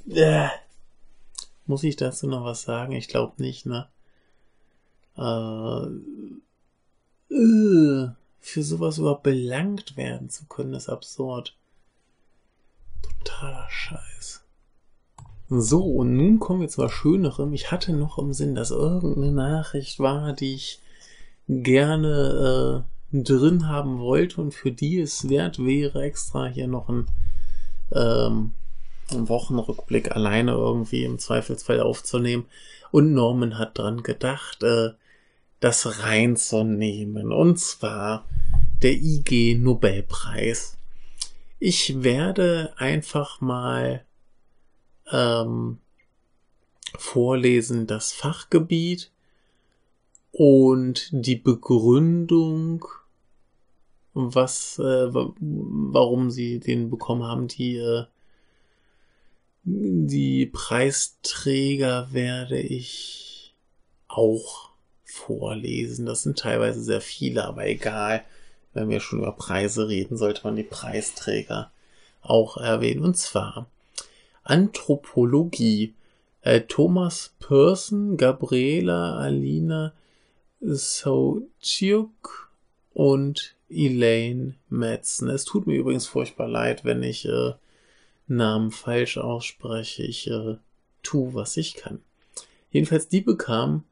äh, 0.09 0.49
muss 1.65 1.83
ich 1.83 1.95
dazu 1.97 2.27
noch 2.27 2.43
was 2.43 2.63
sagen? 2.63 2.93
Ich 2.93 3.07
glaube 3.07 3.41
nicht, 3.41 3.65
ne? 3.65 3.87
Äh, 5.17 5.85
äh, 7.33 8.09
für 8.39 8.63
sowas 8.63 8.97
überhaupt 8.97 9.23
belangt 9.23 9.97
werden 9.97 10.29
zu 10.29 10.45
können, 10.45 10.73
ist 10.73 10.89
absurd. 10.89 11.55
Totaler 13.01 13.67
Scheiß. 13.69 14.43
So, 15.49 15.83
und 15.83 16.15
nun 16.15 16.39
kommen 16.39 16.61
wir 16.61 16.69
zu 16.69 16.81
was 16.81 16.91
Schönerem. 16.91 17.53
Ich 17.53 17.71
hatte 17.71 17.93
noch 17.93 18.17
im 18.17 18.33
Sinn, 18.33 18.55
dass 18.55 18.71
irgendeine 18.71 19.31
Nachricht 19.31 19.99
war, 19.99 20.33
die 20.33 20.55
ich 20.55 20.79
gerne 21.47 22.85
äh, 23.11 23.23
drin 23.23 23.67
haben 23.67 23.99
wollte 23.99 24.39
und 24.39 24.53
für 24.53 24.71
die 24.71 24.99
es 24.99 25.27
wert 25.27 25.59
wäre, 25.59 26.03
extra 26.03 26.45
hier 26.45 26.67
noch 26.67 26.87
ein 26.87 27.07
ähm, 27.91 28.53
einen 29.11 29.29
Wochenrückblick 29.29 30.15
alleine 30.15 30.51
irgendwie 30.51 31.03
im 31.03 31.19
Zweifelsfall 31.19 31.81
aufzunehmen. 31.81 32.45
Und 32.91 33.13
Norman 33.13 33.57
hat 33.57 33.77
dran 33.77 34.03
gedacht, 34.03 34.63
äh, 34.63 34.91
das 35.59 36.03
reinzunehmen. 36.03 37.31
Und 37.31 37.59
zwar 37.59 38.25
der 38.81 38.93
IG 38.93 39.55
Nobelpreis. 39.55 40.77
Ich 41.63 42.01
werde 42.01 42.73
einfach 42.77 43.39
mal 43.39 44.03
ähm, 45.11 45.77
vorlesen 46.97 47.85
das 47.85 48.11
Fachgebiet 48.13 49.11
und 50.31 51.07
die 51.11 51.35
Begründung 51.35 52.85
was, 54.15 54.79
äh, 54.79 55.09
warum 55.13 56.31
sie 56.31 56.59
den 56.59 56.89
bekommen 56.89 57.25
haben. 57.25 57.47
Die, 57.47 57.75
äh, 57.75 58.05
die 59.63 60.47
Preisträger 60.47 62.11
werde 62.11 62.59
ich 62.59 63.53
auch 64.07 64.71
vorlesen. 65.03 66.07
Das 66.07 66.23
sind 66.23 66.39
teilweise 66.39 66.81
sehr 66.81 67.01
viele, 67.01 67.45
aber 67.45 67.67
egal. 67.67 68.25
Wenn 68.73 68.89
wir 68.89 68.99
schon 68.99 69.19
über 69.19 69.33
Preise 69.33 69.87
reden, 69.87 70.17
sollte 70.17 70.43
man 70.43 70.55
die 70.55 70.63
Preisträger 70.63 71.71
auch 72.21 72.57
erwähnen. 72.57 73.03
Und 73.03 73.17
zwar 73.17 73.67
Anthropologie. 74.43 75.93
Äh, 76.43 76.61
Thomas 76.61 77.35
Persson, 77.39 78.17
Gabriela 78.17 79.17
Alina 79.17 79.93
Sauciuk 80.59 82.51
und 82.93 83.55
Elaine 83.69 84.55
Madsen. 84.69 85.29
Es 85.29 85.45
tut 85.45 85.67
mir 85.67 85.75
übrigens 85.75 86.07
furchtbar 86.07 86.47
leid, 86.47 86.83
wenn 86.83 87.03
ich 87.03 87.25
äh, 87.25 87.53
Namen 88.27 88.71
falsch 88.71 89.17
ausspreche. 89.17 90.03
Ich 90.03 90.29
äh, 90.29 90.57
tu, 91.03 91.33
was 91.33 91.57
ich 91.57 91.75
kann. 91.75 92.01
Jedenfalls, 92.71 93.07
die 93.07 93.21
bekam 93.21 93.83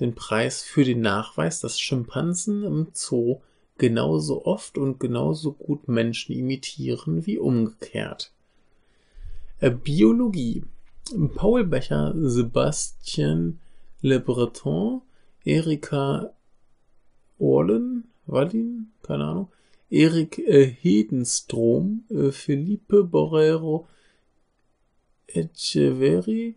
den 0.00 0.14
Preis 0.14 0.62
für 0.62 0.84
den 0.84 1.00
Nachweis, 1.00 1.60
dass 1.60 1.80
Schimpansen 1.80 2.64
im 2.64 2.88
Zoo 2.92 3.40
genauso 3.78 4.44
oft 4.44 4.78
und 4.78 5.00
genauso 5.00 5.52
gut 5.52 5.88
Menschen 5.88 6.34
imitieren 6.34 7.26
wie 7.26 7.38
umgekehrt. 7.38 8.32
Äh, 9.60 9.70
Biologie. 9.70 10.64
Paul 11.34 11.64
Becher, 11.64 12.14
Sebastian 12.16 13.60
Le 14.00 14.20
Breton, 14.20 15.02
Erika 15.44 16.32
Orlen, 17.38 18.04
Wallin, 18.26 18.92
keine 19.02 19.24
Ahnung, 19.24 19.48
Erik 19.90 20.38
äh, 20.38 20.66
Hedenstrom, 20.66 22.04
äh, 22.08 22.32
Felipe 22.32 23.04
Borrero 23.04 23.86
Echeverri, 25.26 26.56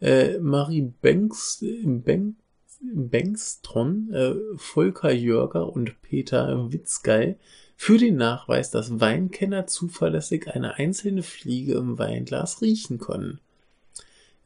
äh, 0.00 0.38
Marie 0.38 0.92
Banks, 1.02 1.62
Bank, 1.84 2.36
Bengstron, 2.82 4.12
äh, 4.12 4.34
Volker 4.56 5.12
Jörger 5.12 5.72
und 5.72 6.00
Peter 6.02 6.72
Witzgei 6.72 7.36
für 7.76 7.98
den 7.98 8.16
Nachweis, 8.16 8.70
dass 8.70 9.00
Weinkenner 9.00 9.66
zuverlässig 9.66 10.48
eine 10.48 10.74
einzelne 10.74 11.22
Fliege 11.22 11.74
im 11.74 11.98
Weinglas 11.98 12.60
riechen 12.60 12.98
können. 12.98 13.40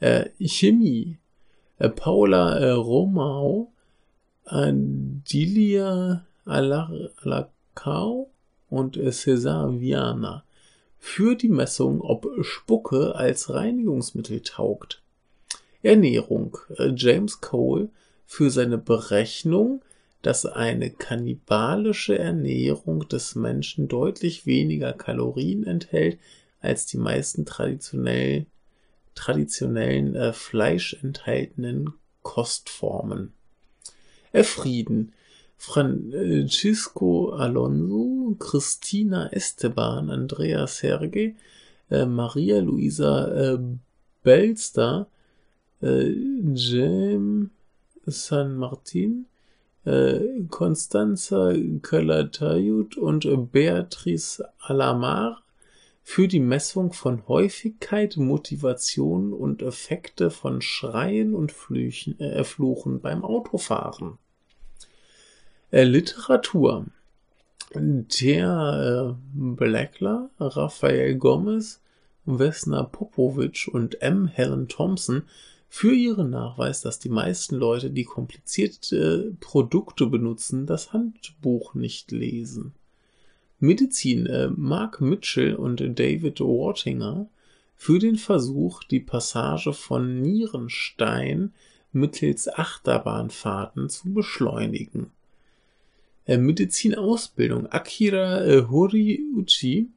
Äh, 0.00 0.30
Chemie. 0.40 1.18
Äh, 1.78 1.88
Paula 1.90 2.58
äh, 2.58 2.70
Romau, 2.70 3.72
Dilia 4.50 6.24
Alacao 6.44 8.30
und 8.70 8.96
äh, 8.96 9.10
Cesar 9.10 9.80
Viana 9.80 10.44
für 10.98 11.34
die 11.34 11.48
Messung, 11.48 12.00
ob 12.00 12.26
Spucke 12.42 13.14
als 13.14 13.52
Reinigungsmittel 13.52 14.40
taugt. 14.40 15.02
Ernährung. 15.82 16.58
Äh, 16.76 16.92
James 16.96 17.40
Cole 17.40 17.90
für 18.26 18.50
seine 18.50 18.78
Berechnung, 18.78 19.82
dass 20.22 20.44
eine 20.44 20.90
kannibalische 20.90 22.18
Ernährung 22.18 23.08
des 23.08 23.36
Menschen 23.36 23.86
deutlich 23.86 24.44
weniger 24.44 24.92
Kalorien 24.92 25.64
enthält 25.64 26.18
als 26.60 26.86
die 26.86 26.98
meisten 26.98 27.46
traditionell, 27.46 28.46
traditionellen 29.14 30.16
äh, 30.16 30.32
fleischenthaltenen 30.32 31.92
Kostformen. 32.22 33.32
Äh, 34.32 34.42
Frieden. 34.42 35.12
Francisco 35.58 37.30
Alonso, 37.30 38.36
Christina 38.38 39.32
Esteban, 39.32 40.10
Andrea 40.10 40.66
Serge, 40.66 41.34
äh, 41.88 42.04
Maria 42.04 42.58
Luisa 42.58 43.54
äh, 43.54 43.58
Belster, 44.22 45.06
äh, 45.80 46.10
Jem 46.54 47.50
San 48.06 48.56
Martin, 48.56 49.26
äh, 49.84 50.20
Constanza 50.48 51.52
Calatayud 51.82 52.96
und 52.96 53.52
Beatrice 53.52 54.44
Alamar 54.58 55.42
für 56.02 56.28
die 56.28 56.40
Messung 56.40 56.92
von 56.92 57.26
Häufigkeit, 57.26 58.16
Motivation 58.16 59.32
und 59.32 59.60
Effekte 59.60 60.30
von 60.30 60.62
Schreien 60.62 61.34
und 61.34 61.50
Flüchen, 61.50 62.18
äh, 62.20 62.44
Fluchen 62.44 63.00
beim 63.00 63.24
Autofahren. 63.24 64.18
Äh, 65.72 65.82
Literatur. 65.84 66.86
Der 67.74 69.16
äh, 69.16 69.20
Blackler, 69.34 70.30
Raphael 70.38 71.16
Gomez, 71.16 71.80
Vesna 72.24 72.84
Popovic 72.84 73.68
und 73.72 74.00
M. 74.00 74.28
Helen 74.28 74.68
Thompson 74.68 75.24
für 75.76 75.92
ihren 75.92 76.30
Nachweis, 76.30 76.80
dass 76.80 77.00
die 77.00 77.10
meisten 77.10 77.54
Leute, 77.54 77.90
die 77.90 78.04
komplizierte 78.04 79.36
Produkte 79.40 80.06
benutzen, 80.06 80.64
das 80.64 80.94
Handbuch 80.94 81.74
nicht 81.74 82.12
lesen. 82.12 82.72
Medizin 83.58 84.24
äh, 84.24 84.48
Mark 84.48 85.02
Mitchell 85.02 85.54
und 85.54 85.82
David 85.98 86.40
Wortinger 86.40 87.28
für 87.74 87.98
den 87.98 88.16
Versuch, 88.16 88.84
die 88.84 89.00
Passage 89.00 89.74
von 89.74 90.22
Nierenstein 90.22 91.52
mittels 91.92 92.48
Achterbahnfahrten 92.48 93.90
zu 93.90 94.14
beschleunigen. 94.14 95.10
Äh, 96.24 96.38
Medizinausbildung 96.38 97.66
Akira 97.66 98.42
äh, 98.46 98.66
Horiuchi 98.70 99.90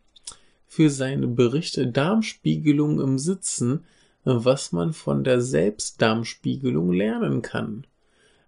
für 0.68 0.90
seine 0.90 1.28
Berichte 1.28 1.88
Darmspiegelung 1.88 3.00
im 3.00 3.18
Sitzen 3.18 3.86
was 4.24 4.72
man 4.72 4.94
von 4.94 5.24
der 5.24 5.42
Selbstdarmspiegelung 5.42 6.92
lernen 6.92 7.42
kann. 7.42 7.86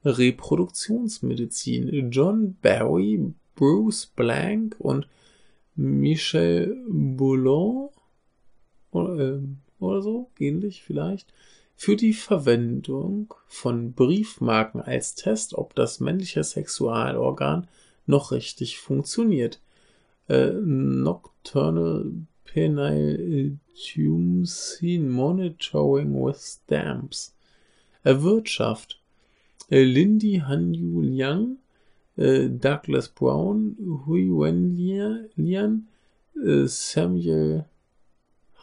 Reproduktionsmedizin 0.04 2.12
John 2.12 2.58
Barry, 2.62 3.34
Bruce 3.56 4.08
Blank 4.08 4.76
und 4.80 5.08
Michel 5.76 6.84
Boulon 6.88 7.90
oder, 8.92 9.20
äh, 9.20 9.40
oder 9.80 10.02
so, 10.02 10.30
ähnlich 10.40 10.84
vielleicht, 10.84 11.32
für 11.76 11.96
die 11.96 12.14
Verwendung 12.14 13.34
von 13.48 13.94
Briefmarken 13.94 14.82
als 14.82 15.16
Test, 15.16 15.56
ob 15.56 15.74
das 15.76 16.00
männliche 16.00 16.44
Sexualorgan 16.44 17.68
noch 18.06 18.32
richtig 18.32 18.80
funktioniert. 18.80 19.60
Äh, 20.28 20.52
Nocturnal 20.52 22.12
Penile 22.54 23.58
Tumsin 23.74 25.08
Monitoring 25.08 26.20
with 26.20 26.38
Stamps. 26.38 27.34
Wirtschaft. 28.04 28.98
Lindy 29.70 30.42
Hanyu 30.42 31.02
Liang, 31.02 31.58
Douglas 32.18 33.08
Brown, 33.08 33.78
Hui 34.06 34.30
Wenlian, 34.30 35.88
Samuel 36.66 37.66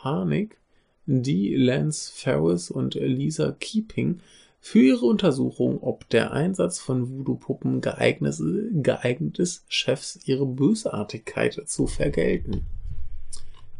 Harnick, 0.05 0.59
die 1.07 1.55
Lance 1.57 2.13
Ferris 2.15 2.71
und 2.71 2.95
Lisa 2.95 3.53
Keeping 3.59 4.21
für 4.61 4.81
ihre 4.81 5.07
Untersuchung, 5.07 5.83
ob 5.83 6.07
der 6.11 6.35
Einsatz 6.35 6.79
von 6.79 7.09
Voodoo-Puppen 7.09 7.81
geeignet 7.81 9.39
ist, 9.39 9.65
Chefs 9.69 10.21
ihre 10.27 10.45
Bösartigkeit 10.45 11.63
zu 11.65 11.87
vergelten. 11.87 12.67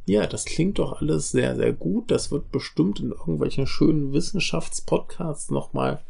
Ja, 0.09 0.27
das 0.27 0.47
klingt 0.47 0.79
doch 0.79 1.03
alles 1.03 1.33
sehr, 1.33 1.55
sehr 1.55 1.75
gut. 1.75 2.11
Das 2.11 2.31
wird 2.31 2.51
bestimmt 2.51 2.99
in 2.99 3.11
irgendwelchen 3.11 3.67
schönen 3.67 4.15
Wissenschaftspodcasts 4.15 5.51
nochmal 5.51 6.01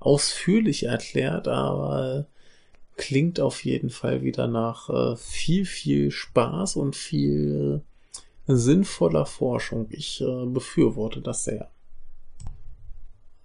ausführlich 0.00 0.82
erklärt, 0.82 1.46
aber 1.46 2.26
klingt 2.96 3.38
auf 3.38 3.64
jeden 3.64 3.90
Fall 3.90 4.22
wieder 4.22 4.48
nach 4.48 4.90
äh, 4.90 5.14
viel, 5.14 5.64
viel 5.64 6.10
Spaß 6.10 6.74
und 6.74 6.96
viel 6.96 7.82
sinnvoller 8.48 9.26
Forschung. 9.26 9.86
Ich 9.90 10.20
äh, 10.20 10.46
befürworte 10.46 11.20
das 11.20 11.44
sehr. 11.44 11.70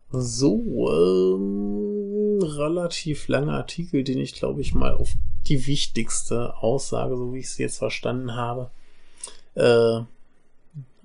So, 0.09 0.89
ähm, 0.91 2.39
relativ 2.41 3.27
langer 3.27 3.53
Artikel, 3.53 4.03
den 4.03 4.17
ich 4.17 4.33
glaube 4.33 4.61
ich 4.61 4.73
mal 4.73 4.95
auf 4.95 5.13
die 5.45 5.67
wichtigste 5.67 6.57
Aussage, 6.57 7.15
so 7.15 7.35
wie 7.35 7.39
ich 7.41 7.51
sie 7.51 7.61
jetzt 7.61 7.77
verstanden 7.77 8.33
habe, 8.33 8.71
äh, 9.55 10.01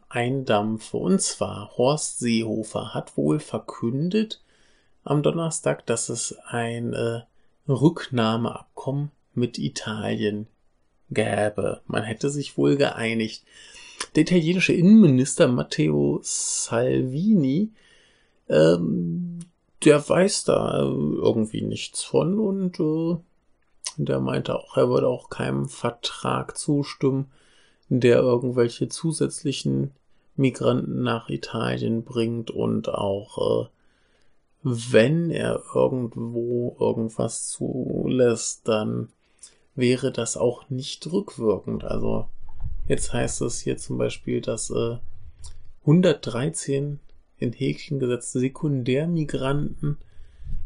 eindampfe. 0.08 0.96
Und 0.96 1.20
zwar, 1.20 1.76
Horst 1.76 2.18
Seehofer 2.18 2.94
hat 2.94 3.16
wohl 3.16 3.38
verkündet 3.38 4.42
am 5.04 5.22
Donnerstag, 5.22 5.86
dass 5.86 6.08
es 6.08 6.36
ein 6.46 6.92
äh, 6.92 7.22
Rücknahmeabkommen 7.68 9.10
mit 9.34 9.58
Italien 9.58 10.46
gäbe. 11.10 11.82
Man 11.86 12.02
hätte 12.02 12.30
sich 12.30 12.56
wohl 12.58 12.76
geeinigt. 12.76 13.44
Der 14.14 14.22
italienische 14.22 14.72
Innenminister 14.72 15.48
Matteo 15.48 16.20
Salvini, 16.22 17.70
ähm, 18.48 19.38
der 19.84 20.06
weiß 20.08 20.44
da 20.44 20.80
irgendwie 20.80 21.62
nichts 21.62 22.02
von 22.02 22.38
und 22.38 22.80
äh, 22.80 23.18
Der 23.98 24.20
meinte 24.20 24.56
auch, 24.56 24.76
er 24.76 24.88
würde 24.88 25.08
auch 25.08 25.30
keinem 25.30 25.68
Vertrag 25.68 26.58
zustimmen, 26.58 27.30
der 27.88 28.18
irgendwelche 28.18 28.88
zusätzlichen 28.88 29.92
Migranten 30.36 31.02
nach 31.02 31.28
Italien 31.28 32.02
bringt 32.02 32.50
und 32.50 32.88
auch 32.88 33.64
äh, 33.64 33.68
wenn 34.62 35.30
er 35.30 35.62
irgendwo 35.74 36.76
irgendwas 36.80 37.48
zulässt, 37.48 38.66
dann 38.66 39.08
wäre 39.76 40.10
das 40.10 40.36
auch 40.36 40.68
nicht 40.70 41.10
rückwirkend. 41.12 41.84
Also 41.84 42.28
jetzt 42.88 43.12
heißt 43.12 43.42
es 43.42 43.60
hier 43.60 43.76
zum 43.76 43.98
Beispiel, 43.98 44.40
dass 44.40 44.70
äh, 44.70 44.96
113 45.82 46.98
in 47.38 47.52
Häkchen 47.52 48.00
gesetzte 48.00 48.40
Sekundärmigranten, 48.40 49.98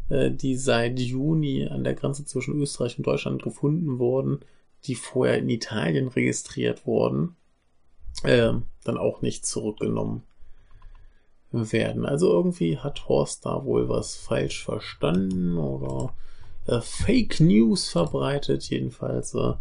äh, 0.09 0.31
die 0.31 0.55
seit 0.55 0.99
Juni 0.99 1.67
an 1.67 1.83
der 1.83 1.93
Grenze 1.93 2.25
zwischen 2.25 2.59
Österreich 2.59 2.97
und 2.97 3.05
Deutschland 3.05 3.43
gefunden 3.43 3.99
wurden, 3.99 4.39
die 4.85 4.95
vorher 4.95 5.37
in 5.37 5.49
Italien 5.49 6.07
registriert 6.07 6.85
wurden, 6.85 7.35
äh, 8.23 8.53
dann 8.83 8.97
auch 8.97 9.21
nicht 9.21 9.45
zurückgenommen 9.45 10.23
werden. 11.51 12.05
Also 12.05 12.31
irgendwie 12.31 12.77
hat 12.77 13.07
Horst 13.07 13.45
da 13.45 13.65
wohl 13.65 13.89
was 13.89 14.15
falsch 14.15 14.63
verstanden 14.63 15.57
oder 15.57 16.13
äh, 16.67 16.81
Fake 16.81 17.39
News 17.39 17.89
verbreitet. 17.89 18.69
Jedenfalls 18.69 19.35
äh, 19.35 19.53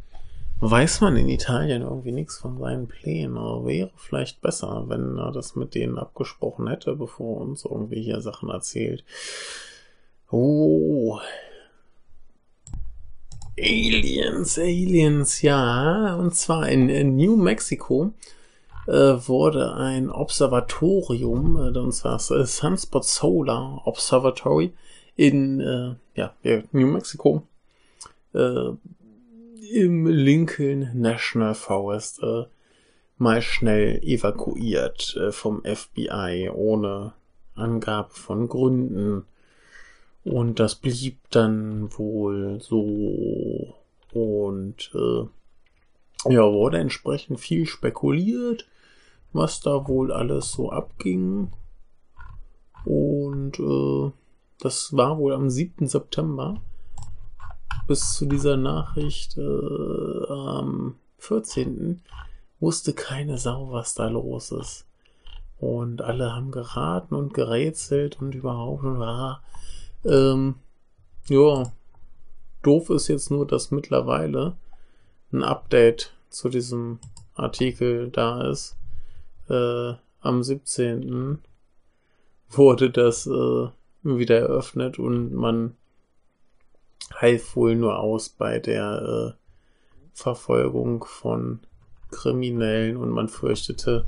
weiß 0.60 1.00
man 1.00 1.16
in 1.16 1.28
Italien 1.28 1.82
irgendwie 1.82 2.12
nichts 2.12 2.38
von 2.38 2.58
seinen 2.58 2.86
Plänen. 2.86 3.34
Wäre 3.34 3.90
vielleicht 3.96 4.40
besser, 4.40 4.84
wenn 4.88 5.18
er 5.18 5.32
das 5.32 5.56
mit 5.56 5.74
denen 5.74 5.98
abgesprochen 5.98 6.68
hätte, 6.68 6.94
bevor 6.94 7.38
er 7.38 7.42
uns 7.42 7.64
irgendwie 7.64 8.02
hier 8.02 8.20
Sachen 8.20 8.50
erzählt. 8.50 9.04
Oh. 10.30 11.18
Aliens, 13.60 14.58
Aliens, 14.58 15.42
ja. 15.42 16.14
Und 16.16 16.34
zwar 16.34 16.68
in, 16.68 16.88
in 16.88 17.16
New 17.16 17.36
Mexico 17.36 18.12
äh, 18.86 18.92
wurde 18.92 19.74
ein 19.74 20.10
Observatorium, 20.10 21.56
äh, 21.56 21.78
und 21.78 21.92
zwar 21.92 22.12
das 22.12 22.30
äh, 22.30 22.44
Sunspot 22.44 23.04
Solar 23.04 23.82
Observatory 23.86 24.72
in 25.16 25.60
äh, 25.60 25.94
ja, 26.14 26.34
New 26.72 26.86
Mexico 26.86 27.42
äh, 28.34 28.70
im 29.72 30.06
Lincoln 30.06 30.90
National 30.94 31.54
Forest 31.54 32.22
äh, 32.22 32.44
mal 33.18 33.42
schnell 33.42 34.02
evakuiert 34.02 35.16
äh, 35.16 35.30
vom 35.30 35.62
FBI 35.62 36.50
ohne 36.52 37.12
Angabe 37.54 38.10
von 38.10 38.48
Gründen. 38.48 39.26
Und 40.24 40.60
das 40.60 40.74
blieb 40.74 41.18
dann 41.30 41.96
wohl 41.96 42.60
so. 42.60 43.74
Und 44.12 44.90
äh, 44.94 46.32
ja, 46.32 46.52
wurde 46.52 46.78
entsprechend 46.78 47.40
viel 47.40 47.66
spekuliert 47.66 48.66
was 49.32 49.60
da 49.60 49.86
wohl 49.86 50.12
alles 50.12 50.52
so 50.52 50.70
abging. 50.70 51.52
Und 52.84 53.58
äh, 53.58 54.12
das 54.58 54.96
war 54.96 55.18
wohl 55.18 55.34
am 55.34 55.50
7. 55.50 55.86
September. 55.86 56.60
Bis 57.86 58.14
zu 58.14 58.26
dieser 58.26 58.56
Nachricht 58.56 59.36
äh, 59.36 60.26
am 60.28 60.96
14. 61.18 62.02
wusste 62.58 62.92
keine 62.92 63.38
Sau, 63.38 63.70
was 63.72 63.94
da 63.94 64.08
los 64.08 64.52
ist. 64.52 64.86
Und 65.58 66.00
alle 66.02 66.32
haben 66.32 66.50
geraten 66.50 67.14
und 67.14 67.34
gerätselt 67.34 68.20
und 68.20 68.34
überhaupt 68.34 68.84
und 68.84 68.98
war. 68.98 69.42
Ähm, 70.04 70.54
ja, 71.28 71.72
doof 72.62 72.90
ist 72.90 73.08
jetzt 73.08 73.30
nur, 73.30 73.46
dass 73.46 73.70
mittlerweile 73.70 74.56
ein 75.32 75.42
Update 75.42 76.14
zu 76.28 76.48
diesem 76.48 76.98
Artikel 77.34 78.10
da 78.10 78.48
ist 78.48 78.76
äh, 79.50 79.94
am 80.20 80.42
17. 80.42 81.38
wurde 82.48 82.90
das 82.90 83.26
äh, 83.26 83.68
wieder 84.02 84.38
eröffnet 84.38 84.98
und 84.98 85.34
man 85.34 85.76
half 87.14 87.56
wohl 87.56 87.74
nur 87.74 87.98
aus 87.98 88.28
bei 88.28 88.58
der 88.58 89.36
äh, 89.36 89.40
Verfolgung 90.12 91.04
von 91.04 91.60
Kriminellen 92.10 92.96
und 92.96 93.10
man 93.10 93.28
fürchtete, 93.28 94.04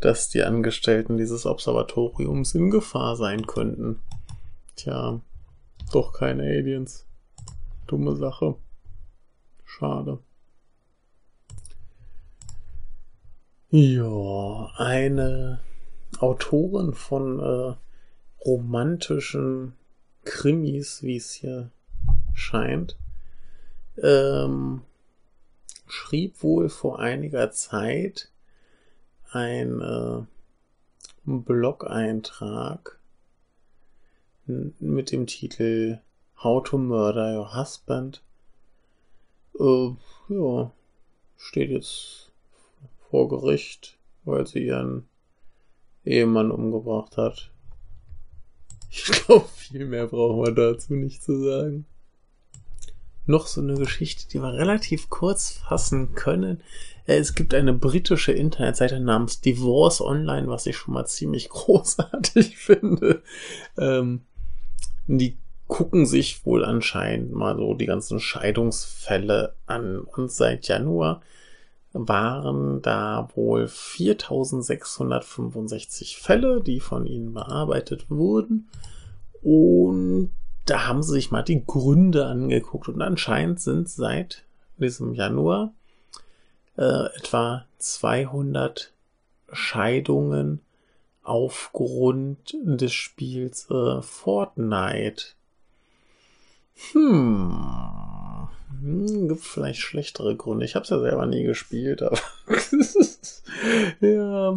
dass 0.00 0.28
die 0.28 0.42
Angestellten 0.42 1.16
dieses 1.16 1.46
Observatoriums 1.46 2.54
in 2.54 2.70
Gefahr 2.70 3.16
sein 3.16 3.46
könnten. 3.46 4.00
Tja, 4.76 5.20
doch 5.92 6.12
keine 6.12 6.42
Aliens. 6.42 7.06
Dumme 7.86 8.16
Sache. 8.16 8.56
Schade. 9.64 10.18
Ja, 13.70 14.70
eine 14.76 15.60
Autorin 16.20 16.94
von 16.94 17.40
äh, 17.40 17.74
romantischen 18.44 19.74
Krimis, 20.24 21.02
wie 21.02 21.16
es 21.16 21.32
hier 21.32 21.70
scheint, 22.34 22.96
ähm, 24.02 24.82
schrieb 25.86 26.42
wohl 26.42 26.68
vor 26.68 26.98
einiger 26.98 27.50
Zeit 27.50 28.30
ein 29.30 29.80
äh, 29.80 30.22
Blog-Eintrag 31.24 32.98
mit 34.46 35.12
dem 35.12 35.26
Titel 35.26 36.00
How 36.42 36.62
to 36.62 36.78
Murder 36.78 37.38
Your 37.38 37.54
Husband. 37.56 38.22
Äh, 39.58 39.90
ja, 40.28 40.72
steht 41.36 41.70
jetzt 41.70 42.32
vor 43.10 43.28
Gericht, 43.28 43.98
weil 44.24 44.46
sie 44.46 44.66
ihren 44.66 45.08
Ehemann 46.04 46.50
umgebracht 46.50 47.16
hat. 47.16 47.50
Ich 48.90 49.04
glaube, 49.26 49.46
viel 49.54 49.86
mehr 49.86 50.06
brauchen 50.06 50.44
wir 50.44 50.52
dazu 50.52 50.94
nicht 50.94 51.22
zu 51.22 51.42
sagen. 51.42 51.86
Noch 53.26 53.46
so 53.46 53.62
eine 53.62 53.74
Geschichte, 53.74 54.28
die 54.28 54.38
wir 54.38 54.52
relativ 54.52 55.08
kurz 55.08 55.52
fassen 55.52 56.14
können. 56.14 56.62
Äh, 57.06 57.16
es 57.16 57.34
gibt 57.34 57.54
eine 57.54 57.72
britische 57.72 58.32
Internetseite 58.32 59.00
namens 59.00 59.40
Divorce 59.40 60.02
Online, 60.02 60.48
was 60.48 60.66
ich 60.66 60.76
schon 60.76 60.94
mal 60.94 61.06
ziemlich 61.06 61.48
großartig 61.50 62.58
finde. 62.58 63.22
Ähm, 63.78 64.22
die 65.06 65.36
gucken 65.66 66.04
sich 66.06 66.46
wohl 66.46 66.64
anscheinend 66.64 67.32
mal 67.32 67.56
so 67.56 67.74
die 67.74 67.86
ganzen 67.86 68.20
Scheidungsfälle 68.20 69.56
an. 69.66 69.98
Und 70.00 70.30
seit 70.30 70.68
Januar 70.68 71.22
waren 71.92 72.80
da 72.82 73.28
wohl 73.34 73.66
4665 73.68 76.18
Fälle, 76.18 76.60
die 76.60 76.78
von 76.80 77.06
ihnen 77.06 77.32
bearbeitet 77.32 78.10
wurden. 78.10 78.68
Und 79.42 80.30
da 80.66 80.86
haben 80.86 81.02
sie 81.02 81.12
sich 81.12 81.30
mal 81.30 81.42
die 81.42 81.64
Gründe 81.64 82.26
angeguckt. 82.26 82.88
Und 82.88 83.00
anscheinend 83.02 83.60
sind 83.60 83.88
seit 83.88 84.44
diesem 84.76 85.14
Januar 85.14 85.72
äh, 86.76 87.06
etwa 87.16 87.64
200 87.78 88.92
Scheidungen 89.52 90.60
aufgrund 91.24 92.54
des 92.62 92.92
Spiels 92.92 93.68
äh, 93.70 94.02
Fortnite. 94.02 95.24
Hm. 96.92 98.48
Hm, 98.80 99.28
gibt 99.28 99.40
vielleicht 99.40 99.80
schlechtere 99.80 100.36
Gründe. 100.36 100.64
Ich 100.64 100.74
habe 100.74 100.84
es 100.84 100.90
ja 100.90 100.98
selber 100.98 101.26
nie 101.26 101.42
gespielt, 101.42 102.02
aber 102.02 102.18
ja, 104.00 104.56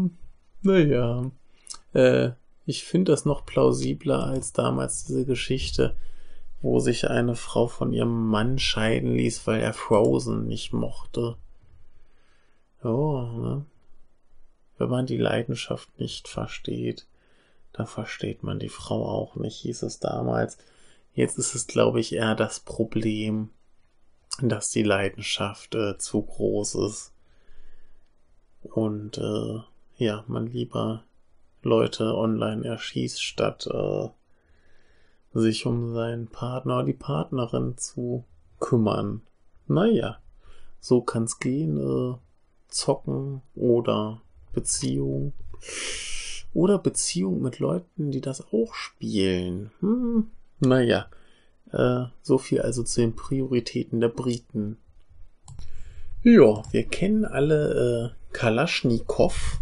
naja. 0.62 1.32
Äh, 1.94 2.32
ich 2.66 2.84
finde 2.84 3.14
das 3.14 3.24
noch 3.24 3.46
plausibler 3.46 4.26
als 4.26 4.52
damals 4.52 5.06
diese 5.06 5.26
Geschichte, 5.26 5.96
wo 6.62 6.80
sich 6.80 7.10
eine 7.10 7.36
Frau 7.36 7.68
von 7.68 7.94
ihrem 7.94 8.28
Mann 8.28 8.60
scheiden 8.60 9.16
ließ, 9.16 9.48
weil 9.48 9.62
er 9.62 9.74
Frozen 9.74 10.48
nicht 10.48 10.74
mochte. 10.74 11.38
Oh, 12.84 13.22
ne? 13.22 13.66
Wenn 14.78 14.90
man 14.90 15.06
die 15.06 15.18
Leidenschaft 15.18 16.00
nicht 16.00 16.28
versteht, 16.28 17.08
dann 17.74 17.88
versteht 17.88 18.44
man 18.44 18.60
die 18.60 18.70
Frau 18.70 19.08
auch 19.08 19.36
nicht, 19.36 19.58
hieß 19.58 19.84
es 19.84 20.00
damals. 20.00 20.58
Jetzt 21.14 21.38
ist 21.38 21.56
es, 21.56 21.68
glaube 21.68 22.00
ich, 22.00 22.14
eher 22.14 22.36
das 22.36 22.60
Problem, 22.60 23.50
dass 24.42 24.70
die 24.70 24.84
Leidenschaft 24.84 25.76
äh, 25.76 25.98
zu 25.98 26.22
groß 26.22 26.76
ist 26.76 27.12
und 28.62 29.18
äh, 29.18 29.60
ja, 29.98 30.24
man 30.28 30.48
lieber 30.48 31.04
Leute 31.64 32.16
online 32.16 32.66
erschießt, 32.66 33.22
statt 33.22 33.68
äh, 33.68 34.10
sich 35.34 35.66
um 35.66 35.94
seinen 35.94 36.28
Partner 36.28 36.78
oder 36.78 36.86
die 36.86 36.94
Partnerin 36.94 37.78
zu 37.78 38.26
kümmern. 38.60 39.22
Naja, 39.68 40.20
so 40.80 41.02
kann's 41.02 41.40
gehen. 41.40 41.78
Äh, 41.78 42.18
zocken 42.68 43.42
oder 43.56 44.22
Beziehung. 44.58 45.34
Oder 46.54 46.80
Beziehung 46.80 47.42
mit 47.44 47.60
Leuten, 47.60 48.10
die 48.10 48.22
das 48.22 48.42
auch 48.52 48.74
spielen. 48.74 49.70
Hm, 49.82 50.32
naja, 50.60 51.08
Äh, 51.74 52.06
so 52.22 52.38
viel 52.38 52.62
also 52.62 52.82
zu 52.84 53.02
den 53.02 53.14
Prioritäten 53.14 54.00
der 54.00 54.08
Briten. 54.08 54.78
Ja, 56.24 56.64
wir 56.72 56.84
kennen 56.86 57.26
alle 57.26 58.14
äh, 58.14 58.34
Kalaschnikow 58.34 59.60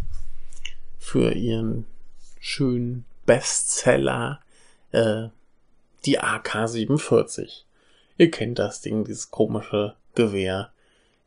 für 0.98 1.32
ihren 1.32 1.84
schönen 2.38 3.04
Bestseller, 3.26 4.40
äh, 4.92 5.28
die 6.04 6.20
AK-47. 6.20 7.64
Ihr 8.18 8.30
kennt 8.30 8.60
das 8.60 8.80
Ding, 8.82 9.04
dieses 9.04 9.32
komische 9.32 9.96
Gewehr, 10.14 10.70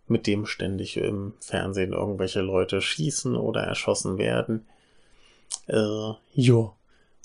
mit 0.09 0.27
dem 0.27 0.45
ständig 0.45 0.97
im 0.97 1.33
Fernsehen 1.39 1.93
irgendwelche 1.93 2.41
Leute 2.41 2.81
schießen 2.81 3.35
oder 3.35 3.61
erschossen 3.61 4.17
werden. 4.17 4.65
Äh, 5.67 6.13
ja. 6.33 6.73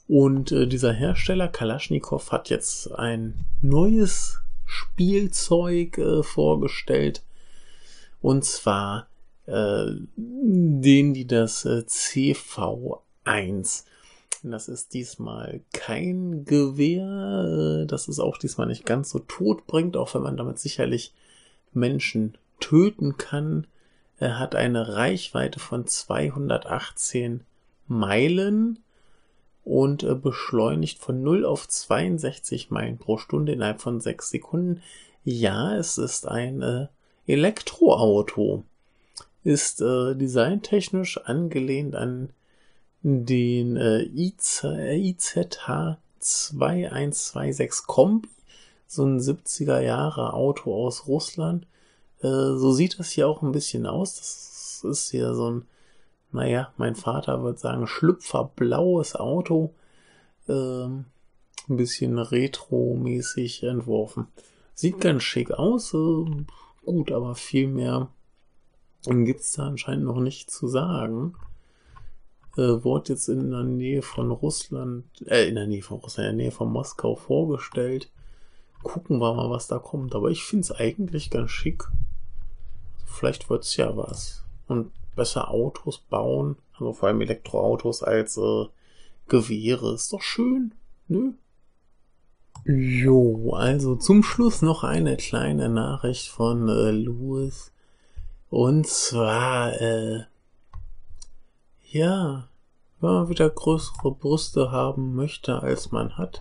Und 0.07 0.53
äh, 0.53 0.67
dieser 0.67 0.93
Hersteller 0.93 1.49
Kalaschnikow 1.49 2.31
hat 2.31 2.51
jetzt 2.51 2.93
ein 2.93 3.47
neues 3.63 4.41
Spielzeug 4.67 5.97
äh, 5.99 6.23
vorgestellt. 6.23 7.23
Und 8.21 8.45
zwar 8.45 9.09
äh, 9.47 9.87
den, 10.17 11.15
die 11.15 11.27
das 11.27 11.65
äh, 11.65 11.85
CV1. 11.87 13.85
Das 14.43 14.69
ist 14.69 14.93
diesmal 14.93 15.63
kein 15.73 16.45
Gewehr, 16.45 17.83
äh, 17.83 17.87
das 17.87 18.09
ist 18.09 18.19
auch 18.19 18.37
diesmal 18.37 18.67
nicht 18.67 18.85
ganz 18.85 19.09
so 19.11 19.21
tot 19.21 19.67
bringt, 19.67 19.97
auch 19.97 20.15
wenn 20.15 20.23
man 20.23 20.37
damit 20.37 20.59
sicherlich 20.59 21.15
Menschen 21.73 22.37
töten 22.65 23.19
kann. 23.19 23.67
Er 24.19 24.39
hat 24.39 24.55
eine 24.55 24.95
Reichweite 24.95 25.61
von 25.61 25.87
218 25.87 27.43
Meilen 27.89 28.79
und 29.65 30.03
äh, 30.03 30.15
beschleunigt 30.15 30.99
von 30.99 31.23
0 31.23 31.45
auf 31.45 31.69
62 31.69 32.71
Meilen 32.71 32.97
pro 32.97 33.19
Stunde 33.19 33.53
innerhalb 33.53 33.83
von 33.83 34.01
6 34.01 34.31
Sekunden. 34.31 34.83
Ja, 35.25 35.77
es 35.77 35.99
ist 35.99 36.27
ein 36.27 36.63
äh, 36.63 36.87
Elektroauto. 37.27 38.65
Ist 39.43 39.83
äh, 39.83 40.15
designtechnisch 40.15 41.19
angelehnt 41.19 41.95
an 41.95 42.31
den 43.03 43.77
äh, 43.77 44.05
IZ, 44.05 44.65
IZH 44.65 45.99
2126 46.19 47.87
Kombi, 47.87 48.29
so 48.87 49.05
ein 49.05 49.21
70er 49.21 49.81
Jahre 49.81 50.33
Auto 50.33 50.75
aus 50.75 51.07
Russland. 51.07 51.67
Äh, 52.25 52.57
so 52.57 52.73
sieht 52.73 52.99
das 52.99 53.11
hier 53.11 53.29
auch 53.29 53.43
ein 53.43 53.53
bisschen 53.53 53.87
aus. 53.87 54.17
Das 54.17 54.91
ist 54.91 55.11
hier 55.11 55.35
so 55.35 55.51
ein 55.51 55.67
naja, 56.35 56.73
mein 56.77 56.97
Vater 56.97 57.45
würde 57.45 57.61
sagen, 57.61 57.87
schlüpferblaues 57.87 59.15
Auto. 59.15 59.73
Ähm, 60.49 61.05
ein 61.69 61.77
bisschen 61.77 62.19
retro-mäßig 62.19 63.63
entworfen. 63.63 64.27
Sieht 64.75 65.01
ganz 65.01 65.23
schick 65.23 65.53
aus. 65.53 65.95
Äh, 65.95 66.25
gut, 66.85 67.13
aber 67.13 67.37
viel 67.37 67.69
mehr 67.69 68.09
gibt's 69.07 69.53
da 69.53 69.69
anscheinend 69.69 70.07
noch 70.07 70.19
nicht 70.19 70.51
zu 70.51 70.67
sagen. 70.67 71.37
Äh, 72.57 72.83
wurde 72.83 73.13
jetzt 73.13 73.29
in 73.29 73.53
der 73.53 73.63
Nähe 73.63 74.03
von 74.03 74.33
Russland, 74.33 75.05
äh, 75.27 75.49
in 75.49 75.55
der 75.55 75.69
Nähe 75.69 75.83
von 75.83 75.99
Russland, 75.99 76.31
in 76.31 76.37
der 76.37 76.47
Nähe 76.47 76.53
von 76.53 76.73
Moskau 76.73 77.15
vorgestellt. 77.15 78.11
Gucken 78.83 79.21
wir 79.21 79.35
mal, 79.35 79.51
was 79.51 79.69
da 79.69 79.79
kommt. 79.79 80.17
Aber 80.17 80.31
ich 80.31 80.43
find's 80.43 80.73
eigentlich 80.73 81.31
ganz 81.31 81.53
schick. 81.53 81.85
Vielleicht 83.05 83.49
wird's 83.51 83.77
ja 83.77 83.97
was. 83.97 84.45
Und 84.67 84.93
besser 85.15 85.51
Autos 85.51 85.99
bauen, 85.99 86.57
also 86.75 86.93
vor 86.93 87.09
allem 87.09 87.21
Elektroautos 87.21 88.03
als 88.03 88.37
äh, 88.37 88.67
Gewehre. 89.29 89.95
Ist 89.95 90.13
doch 90.13 90.23
schön, 90.23 90.75
ne? 91.09 91.35
Jo, 92.67 93.53
also 93.53 93.95
zum 93.97 94.23
Schluss 94.23 94.63
noch 94.63 94.85
eine 94.85 95.17
kleine 95.17 95.69
Nachricht 95.69 96.29
von 96.29 96.69
äh, 96.69 96.93
Louis. 96.93 97.73
Und 98.49 98.87
zwar, 98.87 99.81
äh, 99.81 100.25
ja, 101.91 102.49
wenn 103.01 103.11
man 103.11 103.29
wieder 103.29 103.51
größere 103.51 104.13
Brüste 104.13 104.71
haben 104.71 105.15
möchte, 105.15 105.63
als 105.63 105.93
man 105.93 106.17
hat, 106.17 106.41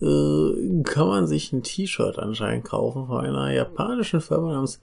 äh, 0.00 0.82
kann 0.82 1.06
man 1.06 1.26
sich 1.28 1.52
ein 1.52 1.62
T-Shirt 1.62 2.18
anscheinend 2.18 2.64
kaufen 2.64 3.06
von 3.06 3.24
einer 3.24 3.52
japanischen 3.52 4.20
Firma 4.20 4.52
namens 4.52 4.80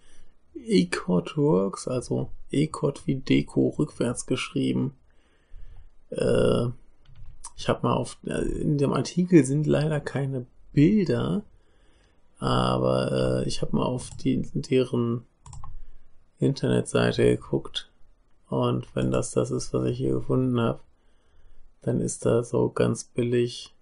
Ecot 0.65 1.37
Works, 1.37 1.87
also 1.87 2.29
Ecot 2.51 3.05
wie 3.07 3.15
Deko 3.15 3.75
rückwärts 3.77 4.25
geschrieben. 4.25 4.93
Äh, 6.09 6.67
ich 7.55 7.67
habe 7.67 7.79
mal 7.83 7.93
auf, 7.93 8.17
äh, 8.25 8.41
in 8.61 8.77
dem 8.77 8.93
Artikel 8.93 9.43
sind 9.43 9.67
leider 9.67 9.99
keine 9.99 10.45
Bilder, 10.73 11.43
aber 12.39 13.41
äh, 13.43 13.47
ich 13.47 13.61
habe 13.61 13.75
mal 13.75 13.85
auf 13.85 14.09
die, 14.21 14.41
deren 14.53 15.25
Internetseite 16.39 17.23
geguckt 17.23 17.89
und 18.49 18.95
wenn 18.95 19.11
das 19.11 19.31
das 19.31 19.51
ist, 19.51 19.73
was 19.73 19.85
ich 19.85 19.97
hier 19.97 20.13
gefunden 20.13 20.59
habe, 20.59 20.79
dann 21.81 21.99
ist 21.99 22.25
da 22.25 22.43
so 22.43 22.69
ganz 22.69 23.03
billig 23.03 23.75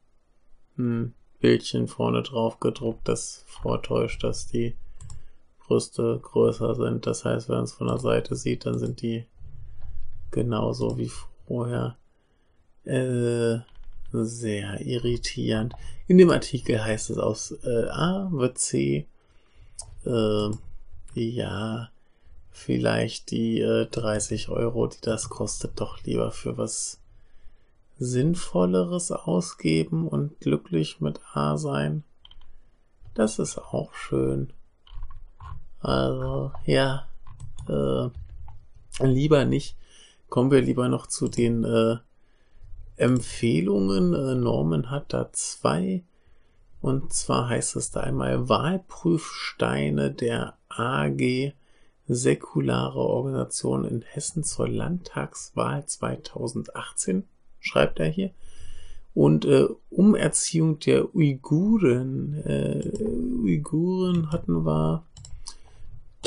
ein 0.77 1.13
Bildchen 1.39 1.87
vorne 1.87 2.23
drauf 2.23 2.59
gedruckt, 2.59 3.07
das 3.07 3.43
vortäuscht, 3.47 4.23
dass 4.23 4.47
die 4.47 4.75
Brüste 5.67 6.19
größer 6.21 6.75
sind. 6.75 7.05
Das 7.05 7.25
heißt, 7.25 7.49
wenn 7.49 7.57
man 7.57 7.65
es 7.65 7.73
von 7.73 7.87
der 7.87 7.99
Seite 7.99 8.35
sieht, 8.35 8.65
dann 8.65 8.79
sind 8.79 9.01
die 9.01 9.25
genauso 10.31 10.97
wie 10.97 11.11
vorher. 11.45 11.97
Äh, 12.85 13.59
sehr 14.11 14.79
irritierend. 14.81 15.73
In 16.07 16.17
dem 16.17 16.29
Artikel 16.29 16.83
heißt 16.83 17.09
es 17.09 17.17
aus 17.17 17.51
äh, 17.63 17.89
A 17.89 18.29
wird 18.31 18.57
C. 18.57 19.05
Äh, 20.05 20.49
ja, 21.13 21.89
vielleicht 22.51 23.31
die 23.31 23.59
äh, 23.59 23.87
30 23.87 24.49
Euro, 24.49 24.87
die 24.87 25.01
das 25.01 25.29
kostet, 25.29 25.79
doch 25.79 26.01
lieber 26.03 26.31
für 26.31 26.57
was 26.57 26.99
Sinnvolleres 27.99 29.11
ausgeben 29.11 30.07
und 30.07 30.39
glücklich 30.39 31.01
mit 31.01 31.19
A 31.33 31.57
sein. 31.57 32.03
Das 33.15 33.39
ist 33.39 33.57
auch 33.57 33.93
schön. 33.93 34.53
Also, 35.79 36.51
ja, 36.65 37.07
äh, 37.69 38.09
lieber 39.05 39.45
nicht. 39.45 39.75
Kommen 40.29 40.51
wir 40.51 40.61
lieber 40.61 40.89
noch 40.89 41.07
zu 41.07 41.27
den 41.27 41.63
äh, 41.63 41.97
Empfehlungen. 42.97 44.13
Äh, 44.13 44.35
Norman 44.35 44.89
hat 44.89 45.13
da 45.13 45.29
zwei. 45.31 46.03
Und 46.81 47.13
zwar 47.13 47.49
heißt 47.49 47.75
es 47.75 47.91
da 47.91 48.01
einmal 48.01 48.49
Wahlprüfsteine 48.49 50.11
der 50.11 50.55
AG 50.69 51.53
Säkulare 52.07 52.99
Organisation 52.99 53.83
in 53.83 54.01
Hessen 54.01 54.43
zur 54.43 54.69
Landtagswahl 54.69 55.85
2018, 55.85 57.25
schreibt 57.59 57.99
er 57.99 58.07
hier. 58.07 58.31
Und 59.13 59.45
äh, 59.45 59.65
Umerziehung 59.89 60.79
der 60.79 61.13
Uiguren. 61.13 62.35
Äh, 62.45 62.91
Uiguren 63.43 64.31
hatten 64.31 64.65
wir 64.65 65.03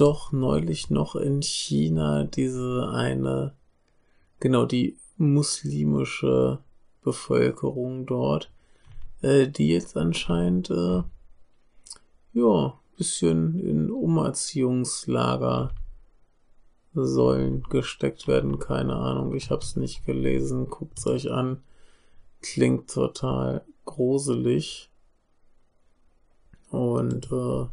doch 0.00 0.32
neulich 0.32 0.90
noch 0.90 1.14
in 1.14 1.42
China 1.42 2.24
diese 2.24 2.88
eine, 2.88 3.54
genau, 4.38 4.64
die 4.64 4.96
muslimische 5.18 6.58
Bevölkerung 7.02 8.06
dort, 8.06 8.50
äh, 9.20 9.46
die 9.46 9.68
jetzt 9.68 9.96
anscheinend, 9.96 10.70
äh, 10.70 11.02
ja, 12.32 12.78
bisschen 12.96 13.58
in 13.58 13.90
Umerziehungslager 13.90 15.72
sollen 16.92 17.62
gesteckt 17.70 18.28
werden. 18.28 18.58
Keine 18.58 18.96
Ahnung, 18.96 19.34
ich 19.34 19.50
hab's 19.50 19.76
nicht 19.76 20.04
gelesen. 20.04 20.68
Guckt's 20.68 21.06
euch 21.06 21.30
an. 21.30 21.62
Klingt 22.42 22.90
total 22.90 23.64
gruselig. 23.86 24.90
Und 26.70 27.32
äh, 27.32 27.66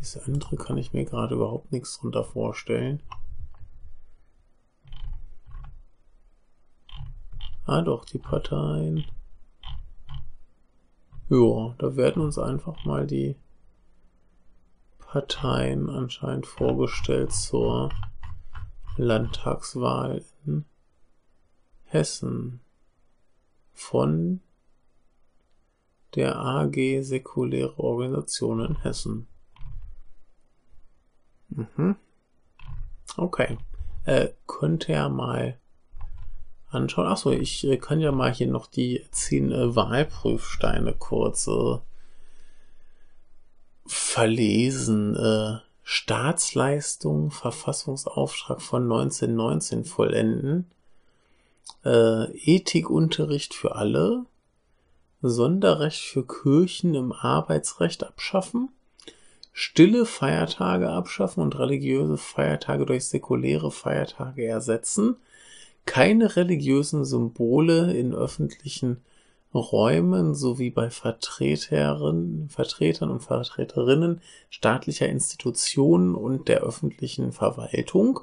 das 0.00 0.16
andere 0.26 0.56
kann 0.56 0.78
ich 0.78 0.92
mir 0.92 1.04
gerade 1.04 1.34
überhaupt 1.34 1.70
nichts 1.72 1.98
drunter 1.98 2.24
vorstellen. 2.24 3.02
Ah 7.66 7.82
doch, 7.82 8.04
die 8.04 8.18
Parteien. 8.18 9.04
Ja, 11.28 11.74
da 11.78 11.94
werden 11.94 12.22
uns 12.22 12.38
einfach 12.38 12.84
mal 12.84 13.06
die 13.06 13.36
Parteien 14.98 15.88
anscheinend 15.88 16.46
vorgestellt 16.46 17.32
zur 17.32 17.90
Landtagswahl 18.96 20.24
in 20.46 20.64
Hessen 21.84 22.60
von 23.72 24.40
der 26.14 26.36
AG 26.36 27.02
Säkuläre 27.02 27.78
Organisation 27.78 28.64
in 28.64 28.82
Hessen. 28.82 29.26
Mhm. 31.50 31.96
Okay. 33.16 33.58
Äh, 34.04 34.28
könnte 34.46 34.92
ja 34.92 35.08
mal 35.08 35.58
anschauen. 36.68 37.06
Achso, 37.06 37.30
ich 37.30 37.66
äh, 37.66 37.76
kann 37.76 38.00
ja 38.00 38.12
mal 38.12 38.32
hier 38.32 38.46
noch 38.46 38.66
die 38.66 39.04
zehn 39.10 39.52
äh, 39.52 39.74
Wahlprüfsteine 39.74 40.94
kurz 40.94 41.46
äh, 41.48 41.78
verlesen. 43.86 45.16
Äh, 45.16 45.58
Staatsleistung, 45.82 47.32
Verfassungsauftrag 47.32 48.62
von 48.62 48.84
1919 48.84 49.84
vollenden. 49.84 50.70
Äh, 51.84 52.26
Ethikunterricht 52.36 53.54
für 53.54 53.74
alle. 53.74 54.24
Sonderrecht 55.22 56.00
für 56.00 56.26
Kirchen 56.26 56.94
im 56.94 57.12
Arbeitsrecht 57.12 58.04
abschaffen. 58.04 58.70
Stille 59.62 60.06
Feiertage 60.06 60.88
abschaffen 60.88 61.42
und 61.42 61.58
religiöse 61.58 62.16
Feiertage 62.16 62.86
durch 62.86 63.04
säkuläre 63.04 63.70
Feiertage 63.70 64.46
ersetzen 64.46 65.16
keine 65.84 66.34
religiösen 66.34 67.04
Symbole 67.04 67.92
in 67.92 68.14
öffentlichen 68.14 69.02
Räumen 69.52 70.34
sowie 70.34 70.70
bei 70.70 70.88
Vertretern, 70.88 72.48
Vertretern 72.48 73.10
und 73.10 73.20
Vertreterinnen 73.20 74.22
staatlicher 74.48 75.10
Institutionen 75.10 76.14
und 76.14 76.48
der 76.48 76.62
öffentlichen 76.62 77.30
Verwaltung. 77.30 78.20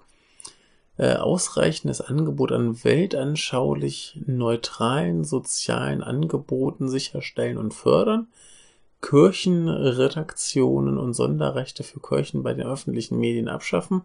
Äh, 0.98 1.18
ausreichendes 1.18 2.02
Angebot 2.02 2.52
an 2.52 2.84
weltanschaulich 2.84 4.20
neutralen 4.26 5.24
sozialen 5.24 6.02
Angeboten 6.02 6.90
sicherstellen 6.90 7.60
und 7.60 7.76
fördern. 7.76 8.28
Kirchenredaktionen 9.02 10.98
und 10.98 11.14
Sonderrechte 11.14 11.84
für 11.84 12.00
Kirchen 12.00 12.43
bei 12.43 12.54
den 12.54 12.66
öffentlichen 12.66 13.20
Medien 13.20 13.48
abschaffen 13.48 14.02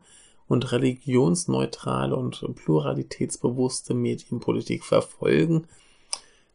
und 0.49 0.71
religionsneutrale 0.73 2.15
und 2.15 2.45
pluralitätsbewusste 2.55 3.95
Medienpolitik 3.95 4.85
verfolgen, 4.85 5.67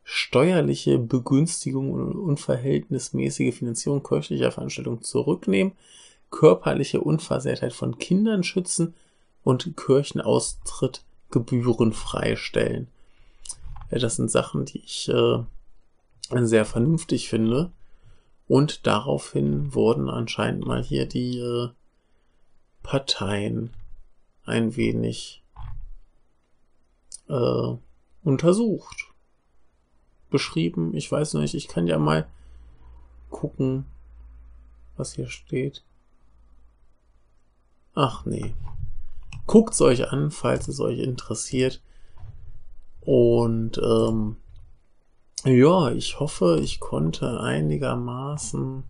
steuerliche 0.03 0.99
Begünstigung 0.99 1.91
und 1.91 2.15
unverhältnismäßige 2.15 3.55
Finanzierung 3.55 4.03
kirchlicher 4.03 4.51
Veranstaltungen 4.51 5.01
zurücknehmen, 5.01 5.73
körperliche 6.29 7.01
Unversehrtheit 7.01 7.73
von 7.73 7.97
Kindern 7.97 8.43
schützen 8.43 8.93
und 9.43 9.75
Kirchenaustritt 9.75 11.03
gebührenfrei 11.31 12.35
stellen. 12.35 12.87
Das 13.89 14.17
sind 14.17 14.29
Sachen, 14.29 14.65
die 14.65 14.79
ich 14.79 15.09
äh, 15.09 15.39
sehr 16.31 16.65
vernünftig 16.65 17.29
finde. 17.29 17.71
Und 18.47 18.87
daraufhin 18.87 19.73
wurden 19.73 20.09
anscheinend 20.09 20.65
mal 20.65 20.81
hier 20.81 21.05
die 21.05 21.39
äh, 21.39 21.69
Parteien 22.81 23.73
ein 24.45 24.77
wenig 24.77 25.43
äh, 27.27 27.75
untersucht. 28.23 29.13
Beschrieben. 30.29 30.93
Ich 30.95 31.11
weiß 31.11 31.35
nicht, 31.35 31.53
ich 31.55 31.67
kann 31.67 31.87
ja 31.87 31.97
mal 31.97 32.27
gucken, 33.29 33.85
was 34.95 35.13
hier 35.13 35.27
steht. 35.27 35.83
Ach 37.93 38.25
nee. 38.25 38.53
Guckt's 39.45 39.81
euch 39.81 40.11
an, 40.11 40.31
falls 40.31 40.67
es 40.67 40.79
euch 40.79 40.99
interessiert. 40.99 41.81
Und 43.01 43.77
ähm, 43.77 44.37
ja, 45.45 45.91
ich 45.91 46.19
hoffe, 46.19 46.59
ich 46.61 46.79
konnte 46.79 47.39
einigermaßen 47.39 48.83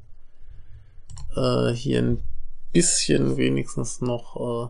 äh, 1.36 1.70
hier 1.72 2.00
ein 2.00 2.24
bisschen 2.72 3.38
wenigstens 3.38 4.02
noch 4.02 4.70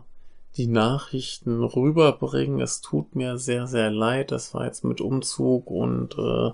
die 0.56 0.66
Nachrichten 0.66 1.62
rüberbringen. 1.62 2.60
Es 2.60 2.80
tut 2.80 3.14
mir 3.14 3.38
sehr, 3.38 3.66
sehr 3.66 3.90
leid. 3.90 4.32
Das 4.32 4.54
war 4.54 4.64
jetzt 4.64 4.84
mit 4.84 5.00
Umzug 5.00 5.70
und 5.70 6.16
äh, 6.18 6.50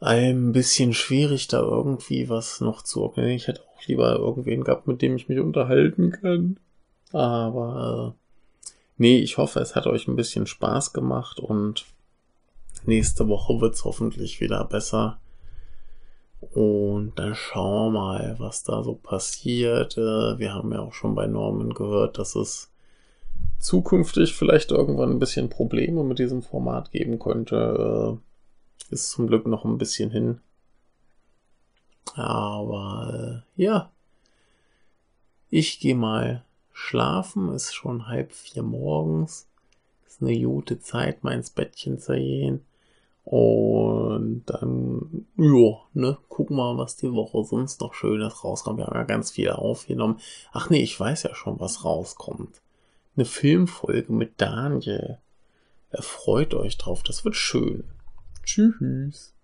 ein 0.00 0.52
bisschen 0.52 0.94
schwierig, 0.94 1.48
da 1.48 1.60
irgendwie 1.60 2.28
was 2.28 2.60
noch 2.60 2.82
zu 2.82 3.02
organisieren. 3.02 3.36
Ich 3.36 3.46
hätte 3.46 3.62
auch 3.62 3.86
lieber 3.86 4.16
irgendwen 4.16 4.64
gehabt, 4.64 4.86
mit 4.86 5.02
dem 5.02 5.16
ich 5.16 5.28
mich 5.28 5.38
unterhalten 5.38 6.10
kann. 6.10 6.58
Aber 7.12 8.14
äh, 8.14 8.42
nee, 8.96 9.18
ich 9.18 9.36
hoffe, 9.36 9.60
es 9.60 9.76
hat 9.76 9.86
euch 9.86 10.08
ein 10.08 10.16
bisschen 10.16 10.46
Spaß 10.46 10.92
gemacht 10.92 11.38
und 11.38 11.84
nächste 12.86 13.28
Woche 13.28 13.60
wird's 13.60 13.84
hoffentlich 13.84 14.40
wieder 14.40 14.64
besser. 14.64 15.18
Und 16.50 17.12
dann 17.16 17.34
schauen 17.34 17.92
wir 17.92 18.00
mal, 18.00 18.36
was 18.38 18.64
da 18.64 18.82
so 18.82 18.94
passiert. 18.94 19.96
Äh, 19.96 20.38
wir 20.38 20.52
haben 20.52 20.72
ja 20.72 20.80
auch 20.80 20.92
schon 20.92 21.14
bei 21.14 21.26
Norman 21.26 21.72
gehört, 21.72 22.18
dass 22.18 22.34
es 22.34 22.70
zukünftig 23.58 24.34
vielleicht 24.34 24.72
irgendwann 24.72 25.10
ein 25.10 25.18
bisschen 25.20 25.48
Probleme 25.48 26.02
mit 26.02 26.18
diesem 26.18 26.42
Format 26.42 26.90
geben 26.90 27.18
könnte. 27.18 28.18
Äh, 28.90 28.92
ist 28.92 29.10
zum 29.10 29.28
Glück 29.28 29.46
noch 29.46 29.64
ein 29.64 29.78
bisschen 29.78 30.10
hin. 30.10 30.40
Aber 32.14 33.44
äh, 33.56 33.62
ja, 33.62 33.90
ich 35.48 35.80
gehe 35.80 35.94
mal 35.94 36.44
schlafen. 36.72 37.52
Ist 37.52 37.72
schon 37.72 38.08
halb 38.08 38.32
vier 38.32 38.62
morgens. 38.62 39.48
Ist 40.06 40.22
eine 40.22 40.38
gute 40.42 40.80
Zeit, 40.80 41.22
mal 41.22 41.34
ins 41.34 41.50
Bettchen 41.50 41.98
zu 41.98 42.14
gehen. 42.14 42.64
Und 43.24 44.42
dann, 44.46 45.26
ja, 45.36 45.78
ne, 45.94 46.18
gucken 46.28 46.56
wir 46.56 46.74
mal, 46.74 46.82
was 46.82 46.96
die 46.96 47.12
Woche 47.12 47.44
sonst 47.44 47.80
noch 47.80 47.94
Schönes 47.94 48.42
rauskommt. 48.44 48.78
Wir 48.78 48.86
haben 48.86 48.96
ja 48.96 49.04
ganz 49.04 49.30
viel 49.30 49.50
aufgenommen. 49.50 50.18
Ach 50.52 50.70
nee, 50.70 50.82
ich 50.82 50.98
weiß 50.98 51.22
ja 51.22 51.34
schon, 51.34 51.60
was 51.60 51.84
rauskommt. 51.84 52.60
Eine 53.16 53.24
Filmfolge 53.24 54.12
mit 54.12 54.40
Daniel. 54.40 55.18
Erfreut 55.90 56.54
euch 56.54 56.78
drauf, 56.78 57.02
das 57.02 57.24
wird 57.24 57.36
schön. 57.36 57.84
Tschüss. 58.42 59.34